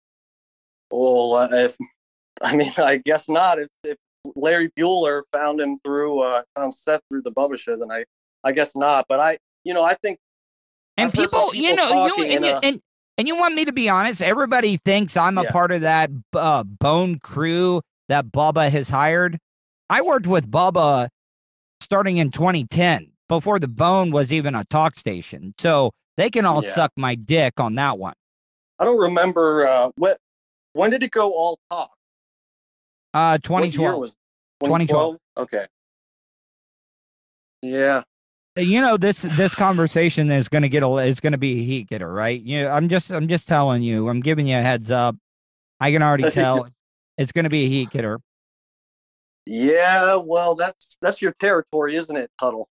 Well, 0.91 1.33
uh, 1.33 1.47
if 1.51 1.77
I 2.41 2.55
mean, 2.55 2.71
I 2.77 2.97
guess 2.97 3.29
not. 3.29 3.59
If, 3.59 3.67
if 3.83 3.97
Larry 4.35 4.69
Bueller 4.77 5.21
found 5.31 5.59
him 5.59 5.79
through 5.83 6.19
uh, 6.21 6.43
found 6.55 6.73
Seth 6.73 7.01
through 7.09 7.23
the 7.23 7.31
Bubba 7.31 7.57
show, 7.57 7.75
then 7.77 7.91
I 7.91 8.03
I 8.43 8.51
guess 8.51 8.75
not. 8.75 9.05
But 9.07 9.19
I, 9.19 9.37
you 9.63 9.73
know, 9.73 9.83
I 9.83 9.95
think 9.95 10.17
And 10.97 11.09
some 11.09 11.23
people, 11.23 11.55
you 11.55 11.75
know, 11.75 12.05
you, 12.05 12.23
and, 12.25 12.45
you, 12.45 12.51
a- 12.51 12.59
and 12.63 12.81
and 13.17 13.27
you 13.27 13.35
want 13.37 13.55
me 13.55 13.63
to 13.65 13.71
be 13.71 13.89
honest? 13.89 14.21
Everybody 14.21 14.77
thinks 14.77 15.15
I'm 15.15 15.37
a 15.37 15.43
Yeah. 15.43 15.51
part 15.51 15.71
of 15.71 15.81
that 15.81 16.09
uh, 16.33 16.63
bone 16.63 17.19
crew 17.19 17.81
that 18.09 18.27
Bubba 18.31 18.69
has 18.69 18.89
hired. 18.89 19.39
I 19.89 20.01
worked 20.01 20.27
with 20.27 20.49
Bubba 20.49 21.09
starting 21.81 22.17
in 22.17 22.31
2010 22.31 23.11
before 23.27 23.59
the 23.59 23.67
Bone 23.67 24.11
was 24.11 24.31
even 24.31 24.55
a 24.55 24.63
talk 24.65 24.95
station, 24.97 25.53
so 25.57 25.91
they 26.17 26.29
can 26.29 26.45
all 26.45 26.63
Yeah. 26.63 26.71
suck 26.71 26.91
my 26.97 27.15
dick 27.15 27.59
on 27.59 27.75
that 27.75 27.97
one. 27.97 28.13
I 28.79 28.85
don't 28.85 28.99
remember 28.99 29.67
uh, 29.67 29.91
what 29.95 30.17
when 30.73 30.89
did 30.89 31.03
it 31.03 31.11
go 31.11 31.31
all 31.33 31.59
talk? 31.69 31.91
Uh, 33.13 33.37
What 33.47 33.61
year 33.63 33.91
2012. 33.93 33.99
was 33.99 34.15
2012. 34.63 35.17
2012? 35.17 35.17
Okay. 35.37 35.65
Yeah. 37.61 38.01
you 38.57 38.81
know 38.81 38.97
this 38.97 39.21
this 39.21 39.55
conversation 39.55 40.29
is 40.31 40.49
going 40.49 40.63
to 40.63 40.69
get 40.69 40.83
a 40.83 40.89
is 40.97 41.19
going 41.19 41.31
to 41.31 41.37
be 41.37 41.61
a 41.61 41.63
heat 41.63 41.89
getter, 41.89 42.11
right? 42.11 42.41
You, 42.41 42.67
I'm 42.67 42.89
just 42.89 43.11
I'm 43.11 43.27
just 43.27 43.47
telling 43.47 43.83
you. 43.83 44.09
I'm 44.09 44.19
giving 44.19 44.47
you 44.47 44.57
a 44.57 44.61
heads 44.61 44.91
up. 44.91 45.15
I 45.79 45.91
can 45.91 46.01
already 46.03 46.29
tell 46.31 46.67
it's 47.17 47.31
going 47.31 47.43
to 47.43 47.49
be 47.49 47.65
a 47.65 47.69
heat 47.69 47.89
getter. 47.89 48.19
Yeah, 49.45 50.15
well, 50.15 50.55
that's 50.55 50.97
that's 51.01 51.21
your 51.21 51.33
territory, 51.39 51.95
isn't 51.95 52.15
it, 52.15 52.31
Tuddle? 52.39 52.69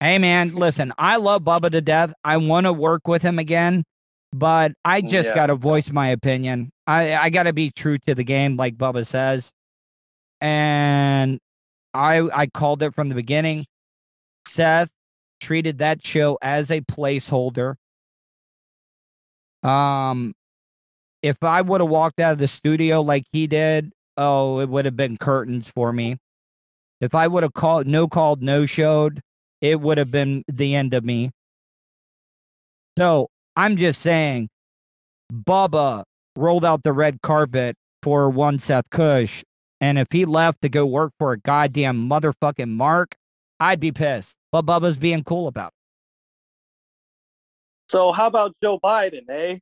Hey 0.00 0.18
man, 0.18 0.54
listen, 0.54 0.92
I 0.98 1.16
love 1.16 1.42
Bubba 1.42 1.70
to 1.72 1.80
death. 1.80 2.12
I 2.24 2.38
want 2.38 2.66
to 2.66 2.72
work 2.72 3.06
with 3.06 3.22
him 3.22 3.38
again, 3.38 3.84
but 4.32 4.72
I 4.84 5.02
just 5.02 5.28
Yeah. 5.28 5.34
got 5.34 5.46
to 5.48 5.54
voice 5.54 5.90
my 5.90 6.08
opinion. 6.08 6.70
I 6.86 7.14
I 7.14 7.30
got 7.30 7.44
to 7.44 7.52
be 7.52 7.70
true 7.70 7.98
to 8.06 8.14
the 8.14 8.24
game, 8.24 8.56
like 8.56 8.76
Bubba 8.76 9.06
says, 9.06 9.52
and 10.40 11.38
I 11.94 12.20
I 12.34 12.46
called 12.46 12.82
it 12.82 12.94
from 12.94 13.08
the 13.08 13.14
beginning. 13.14 13.66
Seth 14.46 14.90
treated 15.40 15.78
that 15.78 16.04
show 16.04 16.38
as 16.42 16.70
a 16.70 16.80
placeholder. 16.80 17.76
Um, 19.62 20.32
if 21.22 21.42
I 21.42 21.60
would 21.60 21.80
have 21.80 21.90
walked 21.90 22.20
out 22.20 22.32
of 22.32 22.38
the 22.38 22.48
studio 22.48 23.00
like 23.00 23.24
he 23.32 23.46
did, 23.46 23.92
oh, 24.16 24.60
it 24.60 24.68
would 24.68 24.84
have 24.84 24.96
been 24.96 25.16
curtains 25.18 25.68
for 25.68 25.92
me. 25.92 26.16
If 27.00 27.14
I 27.14 27.26
would 27.26 27.42
have 27.42 27.54
called 27.54 27.86
no 27.86 28.08
called 28.08 28.42
no 28.42 28.66
showed, 28.66 29.20
it 29.60 29.80
would 29.80 29.98
have 29.98 30.10
been 30.10 30.44
the 30.48 30.74
end 30.74 30.94
of 30.94 31.04
me. 31.04 31.30
So 32.98 33.28
I'm 33.56 33.76
just 33.76 34.00
saying, 34.00 34.48
Bubba 35.32 36.04
rolled 36.36 36.64
out 36.64 36.82
the 36.82 36.92
red 36.92 37.22
carpet 37.22 37.76
for 38.02 38.28
one 38.28 38.58
Seth 38.58 38.88
Cush, 38.90 39.42
and 39.80 39.98
if 39.98 40.08
he 40.10 40.24
left 40.24 40.62
to 40.62 40.68
go 40.68 40.84
work 40.84 41.12
for 41.18 41.32
a 41.32 41.38
goddamn 41.38 42.08
motherfucking 42.08 42.68
Mark, 42.68 43.16
I'd 43.58 43.80
be 43.80 43.92
pissed. 43.92 44.36
But 44.52 44.66
Bubba's 44.66 44.96
being 44.96 45.24
cool 45.24 45.46
about 45.46 45.68
it. 45.68 45.74
So 47.88 48.12
how 48.12 48.26
about 48.26 48.54
Joe 48.62 48.78
Biden, 48.82 49.28
eh? 49.28 49.58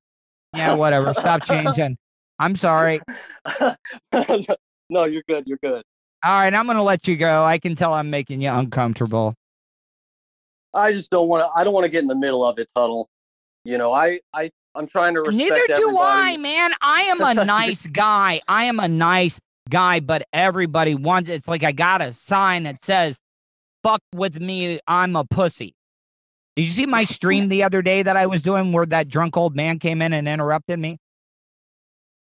Yeah, 0.54 0.74
whatever. 0.74 1.14
Stop 1.14 1.44
changing. 1.44 1.96
I'm 2.38 2.56
sorry. 2.56 3.00
no, 4.90 5.04
you're 5.04 5.22
good. 5.28 5.46
You're 5.46 5.58
good. 5.62 5.82
All 6.24 6.32
right, 6.32 6.52
I'm 6.52 6.66
gonna 6.66 6.82
let 6.82 7.06
you 7.06 7.16
go. 7.16 7.44
I 7.44 7.58
can 7.58 7.74
tell 7.74 7.94
I'm 7.94 8.10
making 8.10 8.40
you 8.40 8.50
uncomfortable. 8.50 9.34
I 10.74 10.92
just 10.92 11.10
don't 11.10 11.28
want 11.28 11.44
to. 11.44 11.50
I 11.54 11.64
don't 11.64 11.72
want 11.72 11.84
to 11.84 11.88
get 11.88 12.00
in 12.00 12.08
the 12.08 12.16
middle 12.16 12.44
of 12.44 12.58
it, 12.58 12.68
Tuddle. 12.74 13.08
You 13.64 13.78
know, 13.78 13.92
I, 13.92 14.20
I, 14.32 14.50
I'm 14.74 14.86
trying 14.86 15.14
to 15.14 15.20
respect. 15.20 15.36
Neither 15.36 15.66
do 15.66 15.72
everybody. 15.72 16.34
I, 16.34 16.36
man. 16.38 16.70
I 16.80 17.02
am 17.02 17.20
a 17.20 17.34
nice 17.44 17.86
guy. 17.86 18.40
I 18.48 18.64
am 18.64 18.80
a 18.80 18.88
nice 18.88 19.40
guy, 19.68 20.00
but 20.00 20.26
everybody 20.32 20.94
wants 20.94 21.30
it's 21.30 21.48
like 21.48 21.64
I 21.64 21.72
got 21.72 22.00
a 22.00 22.12
sign 22.12 22.64
that 22.64 22.84
says, 22.84 23.18
fuck 23.82 24.00
with 24.14 24.40
me, 24.40 24.80
I'm 24.86 25.16
a 25.16 25.24
pussy. 25.24 25.74
Did 26.58 26.64
you 26.64 26.70
see 26.70 26.86
my 26.86 27.04
stream 27.04 27.50
the 27.50 27.62
other 27.62 27.82
day 27.82 28.02
that 28.02 28.16
I 28.16 28.26
was 28.26 28.42
doing 28.42 28.72
where 28.72 28.84
that 28.86 29.06
drunk 29.06 29.36
old 29.36 29.54
man 29.54 29.78
came 29.78 30.02
in 30.02 30.12
and 30.12 30.26
interrupted 30.26 30.76
me? 30.76 30.98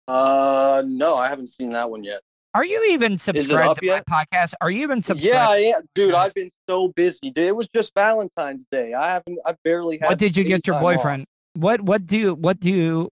Uh, 0.08 0.82
no, 0.84 1.14
I 1.14 1.28
haven't 1.28 1.50
seen 1.50 1.70
that 1.70 1.88
one 1.88 2.02
yet. 2.02 2.20
Are 2.52 2.64
you 2.64 2.84
even 2.90 3.16
subscribed 3.16 3.78
to 3.78 3.86
yet? 3.86 4.02
my 4.08 4.24
podcast? 4.24 4.54
Are 4.60 4.72
you 4.72 4.82
even 4.82 5.02
subscribed? 5.02 5.32
Yeah, 5.32 5.48
I 5.48 5.58
am, 5.76 5.82
dude. 5.94 6.14
I've 6.14 6.34
been 6.34 6.50
so 6.68 6.88
busy. 6.88 7.30
Dude, 7.30 7.44
it 7.44 7.54
was 7.54 7.68
just 7.72 7.94
Valentine's 7.94 8.66
Day. 8.68 8.92
I 8.92 9.12
haven't. 9.12 9.38
I 9.46 9.54
barely 9.62 9.98
had. 9.98 10.08
What 10.08 10.18
did 10.18 10.36
you 10.36 10.42
get 10.42 10.66
your 10.66 10.80
boyfriend? 10.80 11.22
off. 11.22 11.60
What 11.62 11.80
what 11.82 12.04
do 12.04 12.34
what 12.34 12.58
do 12.58 13.10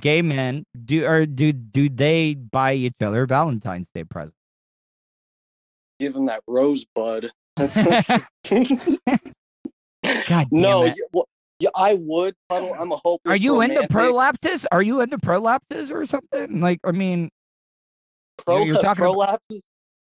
gay 0.00 0.22
men 0.22 0.62
do 0.84 1.04
or 1.04 1.26
do 1.26 1.52
do 1.52 1.88
they 1.88 2.34
buy 2.34 2.74
each 2.74 2.94
other 3.02 3.26
Valentine's 3.26 3.88
Day 3.92 4.04
presents? 4.04 4.36
Give 5.98 6.14
him 6.14 6.26
that 6.26 6.42
rosebud. 6.46 7.32
God 7.62 8.24
damn 10.28 10.46
no, 10.50 10.84
it. 10.84 10.94
y- 10.96 11.06
well, 11.12 11.28
yeah, 11.58 11.70
I 11.76 11.94
would. 11.94 12.34
Tuddle, 12.50 12.74
I'm 12.78 12.90
a 12.92 12.96
hopeless. 12.96 13.32
Are 13.32 13.36
you 13.36 13.60
into 13.60 13.82
prolapses? 13.82 14.66
Are 14.72 14.82
you 14.82 15.00
into 15.00 15.18
prolapses 15.18 15.92
or 15.92 16.04
something? 16.06 16.60
Like, 16.60 16.80
I 16.84 16.90
mean, 16.90 17.30
Pro, 18.38 18.64
you're 18.64 18.80
talking 18.80 19.04
about- 19.04 19.40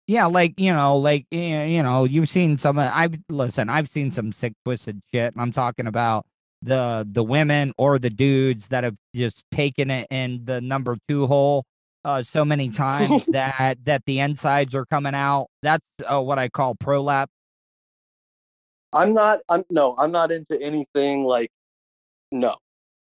yeah, 0.07 0.27
like 0.27 0.55
you 0.57 0.73
know, 0.73 0.97
like 0.97 1.27
you 1.31 1.83
know, 1.83 2.05
you've 2.05 2.29
seen 2.29 2.59
some. 2.59 2.79
I've 2.79 3.15
listen. 3.29 3.69
I've 3.69 3.89
seen 3.89 4.11
some 4.13 4.33
sick, 4.33 4.55
twisted 4.65 5.01
shit. 5.13 5.35
I'm 5.37 5.53
talking 5.53 5.87
about 5.87 6.27
the 6.63 7.07
the 7.11 7.23
women 7.23 7.73
or 7.77 7.99
the 7.99 8.11
dudes 8.11 8.69
that 8.69 8.85
have 8.85 8.97
just 9.15 9.45
taken 9.53 9.91
it 9.91 10.07
in 10.11 10.45
the 10.45 10.61
number 10.61 10.97
two 11.09 11.27
hole 11.27 11.65
uh, 12.05 12.23
so 12.23 12.45
many 12.45 12.69
times 12.69 13.27
that 13.33 13.79
that 13.85 14.05
the 14.07 14.21
insides 14.21 14.75
are 14.75 14.87
coming 14.87 15.15
out. 15.15 15.49
That's 15.63 15.85
uh, 16.07 16.21
what 16.21 16.39
I 16.39 16.49
call 16.49 16.75
prolapse. 16.75 17.33
I'm 18.93 19.15
not. 19.15 19.41
I'm 19.49 19.65
no. 19.71 19.95
I'm 19.99 20.13
not 20.13 20.33
into 20.33 20.61
anything 20.61 21.25
like. 21.25 21.51
No, 22.31 22.57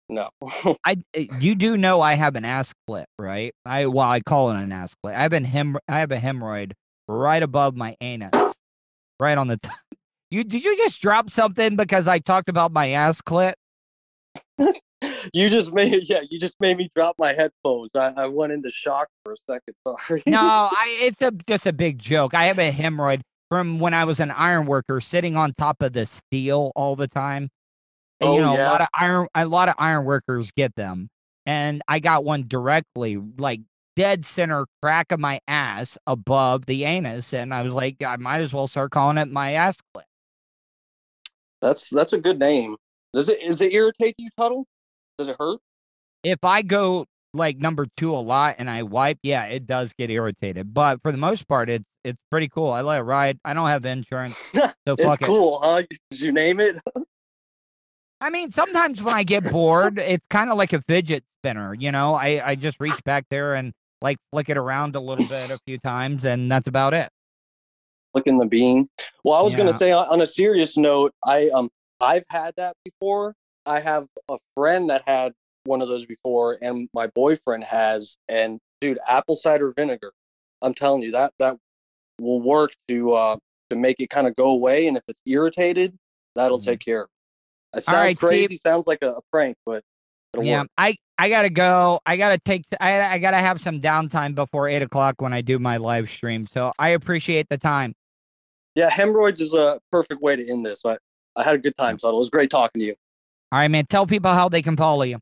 no. 0.09 0.31
I 0.85 0.97
eh, 1.15 1.27
you 1.41 1.55
do 1.55 1.77
know 1.77 2.01
I 2.01 2.15
have 2.15 2.37
an 2.37 2.45
ass 2.45 2.73
clit, 2.89 3.07
right? 3.19 3.55
I 3.65 3.87
well, 3.87 4.09
I 4.09 4.21
call 4.21 4.51
it 4.51 4.57
an 4.57 4.73
ass 4.73 4.95
clit. 5.05 5.15
I 5.15 5.23
have 5.23 5.33
an 5.33 5.45
hem 5.45 5.79
I 5.89 6.01
have 6.01 6.13
a 6.13 6.19
hemorrhoid 6.19 6.73
right 7.09 7.43
above 7.43 7.77
my 7.77 7.97
anus, 8.01 8.31
right 9.21 9.39
on 9.39 9.49
the 9.49 9.59
top. 9.59 9.79
You 10.31 10.43
did 10.45 10.65
you 10.65 10.77
just 10.77 11.01
drop 11.01 11.31
something 11.31 11.77
because 11.77 12.09
I 12.09 12.19
talked 12.19 12.49
about 12.49 12.73
my 12.73 12.91
ass 12.91 13.21
clit? 13.21 13.55
you 15.33 15.49
just 15.49 15.73
made. 15.73 16.05
Yeah, 16.09 16.21
you 16.31 16.39
just 16.39 16.55
made 16.61 16.77
me 16.77 16.91
drop 16.95 17.17
my 17.19 17.33
headphones. 17.33 17.91
I, 17.95 18.13
I 18.17 18.27
went 18.27 18.53
into 18.53 18.71
shock 18.71 19.09
for 19.25 19.33
a 19.33 19.37
second. 19.51 19.75
Sorry. 19.87 20.23
No, 20.27 20.39
I 20.73 20.99
it's 21.03 21.23
a 21.23 21.31
just 21.47 21.67
a 21.67 21.73
big 21.73 21.99
joke. 21.99 22.35
I 22.35 22.47
have 22.47 22.59
a 22.59 22.73
hemorrhoid 22.73 23.21
from 23.49 23.79
when 23.79 23.95
I 23.95 24.05
was 24.05 24.19
an 24.19 24.31
iron 24.33 24.67
worker, 24.67 25.01
sitting 25.01 25.37
on 25.37 25.55
top 25.55 25.83
of 25.83 25.93
the 25.93 26.05
steel 26.07 26.73
all 26.75 26.97
the 26.97 27.07
time. 27.09 27.49
And, 28.21 28.33
you 28.33 28.41
Oh, 28.41 28.43
know, 28.43 28.57
a 28.57 28.63
lot 28.65 28.81
of 28.81 28.89
iron 28.95 29.29
a 29.35 29.47
lot 29.47 29.69
of 29.69 29.75
iron 29.79 30.05
workers 30.05 30.51
get 30.53 30.75
them, 30.77 31.09
and 31.47 31.83
I 31.89 31.99
got 32.01 32.25
one 32.25 32.47
directly, 32.49 33.17
like 33.17 33.61
dead 33.95 34.25
center 34.27 34.67
crack 34.83 35.13
of 35.13 35.21
my 35.21 35.41
ass 35.49 35.99
above 36.07 36.67
the 36.67 36.85
anus, 36.85 37.33
and 37.35 37.53
I 37.55 37.63
was 37.63 37.75
like, 37.75 38.03
I 38.03 38.17
might 38.17 38.41
as 38.41 38.53
well 38.55 38.69
start 38.69 38.91
calling 38.93 39.19
it 39.19 39.31
my 39.31 39.53
ass 39.53 39.79
clit. 39.97 40.05
That's 41.61 41.91
that's 41.91 42.13
a 42.13 42.19
good 42.19 42.39
name. 42.39 42.77
Does 43.15 43.29
it 43.29 43.43
is 43.43 43.61
it 43.61 43.73
irritate 43.73 44.15
you, 44.19 44.29
Tuddle? 44.37 44.67
Does 45.19 45.29
it 45.29 45.37
hurt? 45.39 45.61
If 46.23 46.45
I 46.45 46.63
go 46.63 47.07
like 47.33 47.59
number 47.59 47.87
two 47.97 48.15
a 48.15 48.19
lot 48.19 48.57
and 48.59 48.69
I 48.69 48.83
wipe, 48.83 49.19
yeah, 49.23 49.45
it 49.45 49.67
does 49.67 49.93
get 49.93 50.11
irritated. 50.11 50.75
But 50.75 51.01
for 51.03 51.13
the 51.13 51.19
most 51.19 51.47
part, 51.49 51.69
it's 51.69 51.85
it's 52.05 52.19
pretty 52.31 52.49
cool. 52.49 52.71
I 52.71 52.83
let 52.83 53.01
it 53.01 53.03
ride. 53.03 53.39
I 53.45 53.55
don't 53.55 53.69
have 53.69 53.83
the 53.83 53.91
insurance, 53.91 54.37
so 54.87 54.97
fuck 54.97 55.23
it. 55.23 55.27
cool, 55.27 55.61
huh? 55.63 55.83
Did 56.11 56.21
you 56.21 56.33
name 56.33 56.61
it? 56.61 56.81
I 58.21 58.31
mean, 58.31 58.51
sometimes 58.51 59.03
when 59.03 59.15
I 59.15 59.25
get 59.25 59.51
bored, 59.51 59.99
it's 59.99 60.25
kind 60.31 60.51
of 60.51 60.57
like 60.57 60.73
a 60.73 60.81
fidget 60.83 61.25
spinner. 61.41 61.75
You 61.75 61.93
know, 61.93 62.15
I 62.15 62.43
I 62.45 62.55
just 62.55 62.81
reach 62.81 63.03
back 63.05 63.27
there 63.31 63.55
and 63.55 63.73
like 64.01 64.19
flick 64.33 64.49
it 64.49 64.57
around 64.57 64.97
a 64.97 65.01
little 65.01 65.27
bit 65.27 65.51
a 65.51 65.59
few 65.67 65.79
times, 65.79 66.25
and 66.25 66.51
that's 66.51 66.69
about 66.69 66.95
it. 66.95 67.11
Flicking 68.13 68.39
the 68.39 68.47
bean. 68.47 68.89
Well, 69.25 69.35
I 69.35 69.43
was 69.43 69.55
gonna 69.55 69.73
say 69.73 69.93
on 69.93 70.21
a 70.21 70.27
serious 70.27 70.77
note, 70.77 71.13
I 71.25 71.49
um 71.49 71.69
I've 72.01 72.25
had 72.31 72.55
that 72.57 72.77
before. 72.85 73.35
I 73.67 73.81
have 73.81 74.07
a 74.29 74.39
friend 74.55 74.89
that 74.91 75.03
had 75.07 75.33
one 75.65 75.83
of 75.83 75.89
those 75.89 76.07
before, 76.07 76.59
and 76.63 76.89
my 76.95 77.09
boyfriend 77.09 77.65
has. 77.65 78.17
And 78.29 78.61
dude, 78.81 78.99
apple 79.07 79.37
cider 79.37 79.73
vinegar. 79.73 80.13
I'm 80.63 80.75
telling 80.75 81.03
you 81.03 81.13
that 81.13 81.33
that 81.39 81.57
will 82.21 82.41
work 82.41 82.73
to 82.89 83.13
uh 83.13 83.37
to 83.71 83.77
make 83.77 83.97
it 84.01 84.09
kind 84.09 84.27
of 84.27 84.37
go 84.37 84.51
away. 84.51 84.87
And 84.87 84.97
if 84.97 85.03
it's 85.09 85.21
irritated, 85.27 85.97
that'll 86.35 86.59
take 86.61 86.81
care. 86.81 87.03
of 87.03 87.09
it. 87.75 87.85
Sounds 87.85 87.95
Mm-hmm. 87.95 88.03
right, 88.03 88.17
Steve. 88.19 88.29
crazy, 88.29 88.57
sounds 88.57 88.87
like 88.87 88.99
a, 89.03 89.13
a 89.13 89.21
prank, 89.33 89.57
but 89.67 89.83
it'll 90.33 90.47
yeah, 90.47 90.61
work. 90.61 90.69
I 90.79 90.97
I 91.19 91.29
gotta 91.29 91.51
go. 91.51 92.01
I 92.07 92.17
gotta 92.17 92.39
take. 92.39 92.65
I 92.81 93.15
I 93.15 93.19
gotta 93.19 93.39
have 93.39 93.61
some 93.61 93.81
downtime 93.81 94.35
before 94.35 94.69
eight 94.69 94.83
o'clock 94.83 95.21
when 95.21 95.33
I 95.33 95.41
do 95.41 95.59
my 95.59 95.77
live 95.79 96.09
stream. 96.09 96.47
So 96.47 96.73
I 96.79 96.91
appreciate 96.91 97.49
the 97.49 97.59
time. 97.59 97.95
Yeah, 98.75 98.91
hemorrhoids 98.91 99.41
is 99.41 99.55
a 99.55 99.81
perfect 99.91 100.21
way 100.23 100.37
to 100.37 100.47
end 100.49 100.65
this. 100.65 100.85
I, 100.85 100.99
I 101.35 101.43
had 101.43 101.55
a 101.55 101.59
good 101.59 101.77
time, 101.79 101.97
Tuddle. 101.99 102.19
It 102.19 102.21
was 102.21 102.31
great 102.31 102.51
talking 102.51 102.81
to 102.81 102.87
you. 102.87 102.95
All 103.53 103.61
right, 103.61 103.69
man. 103.69 103.87
Tell 103.87 104.07
people 104.07 104.33
how 104.33 104.49
they 104.49 104.63
can 104.63 104.77
follow 104.77 105.05
you. 105.05 105.19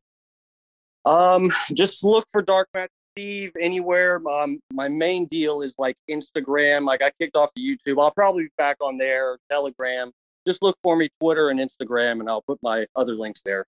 Um, 1.05 1.49
just 1.73 2.03
look 2.03 2.25
for 2.31 2.41
Dark 2.41 2.67
Match 2.73 2.89
Steve 3.15 3.51
anywhere. 3.61 4.21
Um, 4.27 4.59
my 4.73 4.89
main 4.89 5.25
deal 5.27 5.61
is 5.61 5.73
like 5.77 5.95
Instagram. 6.09 6.85
Like 6.85 7.03
I 7.03 7.11
kicked 7.19 7.37
off 7.37 7.51
the 7.55 7.61
YouTube. 7.61 8.01
I'll 8.01 8.11
probably 8.11 8.45
be 8.45 8.49
back 8.57 8.77
on 8.81 8.97
there. 8.97 9.37
Telegram. 9.49 10.11
Just 10.47 10.61
look 10.61 10.77
for 10.83 10.95
me 10.95 11.09
Twitter 11.19 11.49
and 11.49 11.59
Instagram, 11.59 12.19
and 12.19 12.29
I'll 12.29 12.43
put 12.43 12.59
my 12.61 12.85
other 12.95 13.15
links 13.15 13.41
there. 13.43 13.65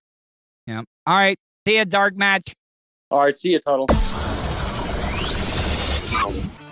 Yeah. 0.66 0.82
All 1.06 1.16
right. 1.16 1.38
See 1.66 1.76
ya, 1.76 1.84
dark 1.84 2.16
match. 2.16 2.54
All 3.10 3.20
right, 3.20 3.34
see 3.34 3.50
you, 3.50 3.60
Tuddle. 3.60 3.86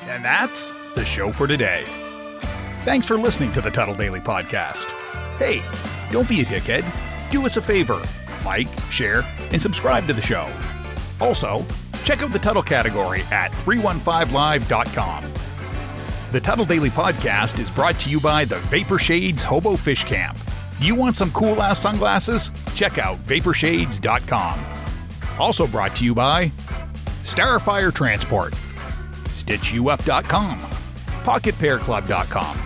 And 0.03 0.25
that's 0.25 0.71
the 0.95 1.05
show 1.05 1.33
for 1.33 1.47
today. 1.47 1.85
Thanks 2.85 3.07
for 3.07 3.19
listening 3.19 3.53
to 3.55 3.61
the 3.61 3.71
Tuddle 3.71 3.95
Daily 3.95 4.21
Podcast. 4.21 4.93
Hey, 5.39 5.63
don't 6.11 6.29
be 6.29 6.41
a 6.41 6.45
dickhead. 6.45 6.85
Do 7.31 7.47
us 7.47 7.57
a 7.57 7.63
favor 7.63 8.03
like, 8.47 8.69
share, 8.91 9.23
and 9.53 9.61
subscribe 9.61 10.07
to 10.07 10.15
the 10.15 10.23
show. 10.23 10.49
Also, 11.21 11.67
check 12.05 12.23
out 12.23 12.33
the 12.33 12.39
Tuddle 12.39 12.63
category 12.63 13.23
at 13.33 13.51
315live.com. 13.51 15.25
The 16.33 16.41
Tuddle 16.41 16.65
Daily 16.65 16.91
Podcast 16.91 17.59
is 17.59 17.71
brought 17.71 17.99
to 18.01 18.11
you 18.11 18.21
by 18.21 18.45
the 18.45 18.59
Vapor 18.61 18.99
Shades 18.99 19.43
Hobo 19.43 19.77
Fish 19.77 20.05
Camp. 20.05 20.39
You 20.81 20.95
want 20.95 21.17
some 21.17 21.31
cool 21.33 21.61
ass 21.61 21.81
sunglasses? 21.81 22.53
Check 22.75 22.99
out 22.99 23.19
vaporshades.com. 23.19 24.65
Also 25.39 25.67
brought 25.67 25.95
to 25.97 26.05
you 26.05 26.15
by 26.15 26.51
Starfire 27.25 27.93
Transport, 27.93 28.53
StitchYouUp.com, 29.25 30.61
PocketPairClub.com. 31.25 32.66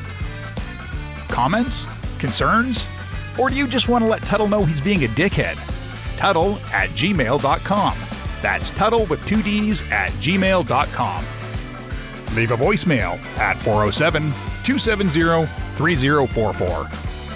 Comments? 1.31 1.87
Concerns? 2.19 2.87
Or 3.39 3.49
do 3.49 3.55
you 3.55 3.67
just 3.67 3.87
want 3.87 4.03
to 4.03 4.09
let 4.09 4.21
Tuddle 4.21 4.47
know 4.47 4.63
he's 4.63 4.81
being 4.81 5.03
a 5.03 5.07
dickhead? 5.07 5.55
Tuddle 6.17 6.57
at 6.71 6.89
gmail.com. 6.91 7.97
That's 8.41 8.71
Tuddle 8.71 9.05
with 9.05 9.25
two 9.25 9.41
D's 9.41 9.81
at 9.91 10.11
gmail.com. 10.13 11.25
Leave 12.35 12.51
a 12.51 12.57
voicemail 12.57 13.17
at 13.37 13.57
407 13.57 14.23
270 14.63 15.45
3044. 15.75 16.89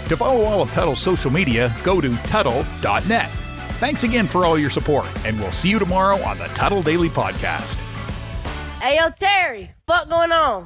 To 0.09 0.17
follow 0.17 0.43
all 0.43 0.61
of 0.61 0.71
Tuddle's 0.71 1.01
social 1.01 1.31
media, 1.31 1.75
go 1.83 1.99
to 1.99 2.15
Tuddle.net. 2.27 3.29
Thanks 3.79 4.03
again 4.03 4.27
for 4.27 4.45
all 4.45 4.57
your 4.57 4.69
support, 4.69 5.05
and 5.25 5.37
we'll 5.39 5.51
see 5.51 5.69
you 5.69 5.79
tomorrow 5.79 6.17
on 6.23 6.37
the 6.37 6.47
Tuddle 6.49 6.81
Daily 6.83 7.09
Podcast. 7.09 7.75
Hey, 8.79 8.97
yo, 8.97 9.09
Terry, 9.09 9.71
fuck 9.87 10.07
going 10.07 10.31
on? 10.31 10.63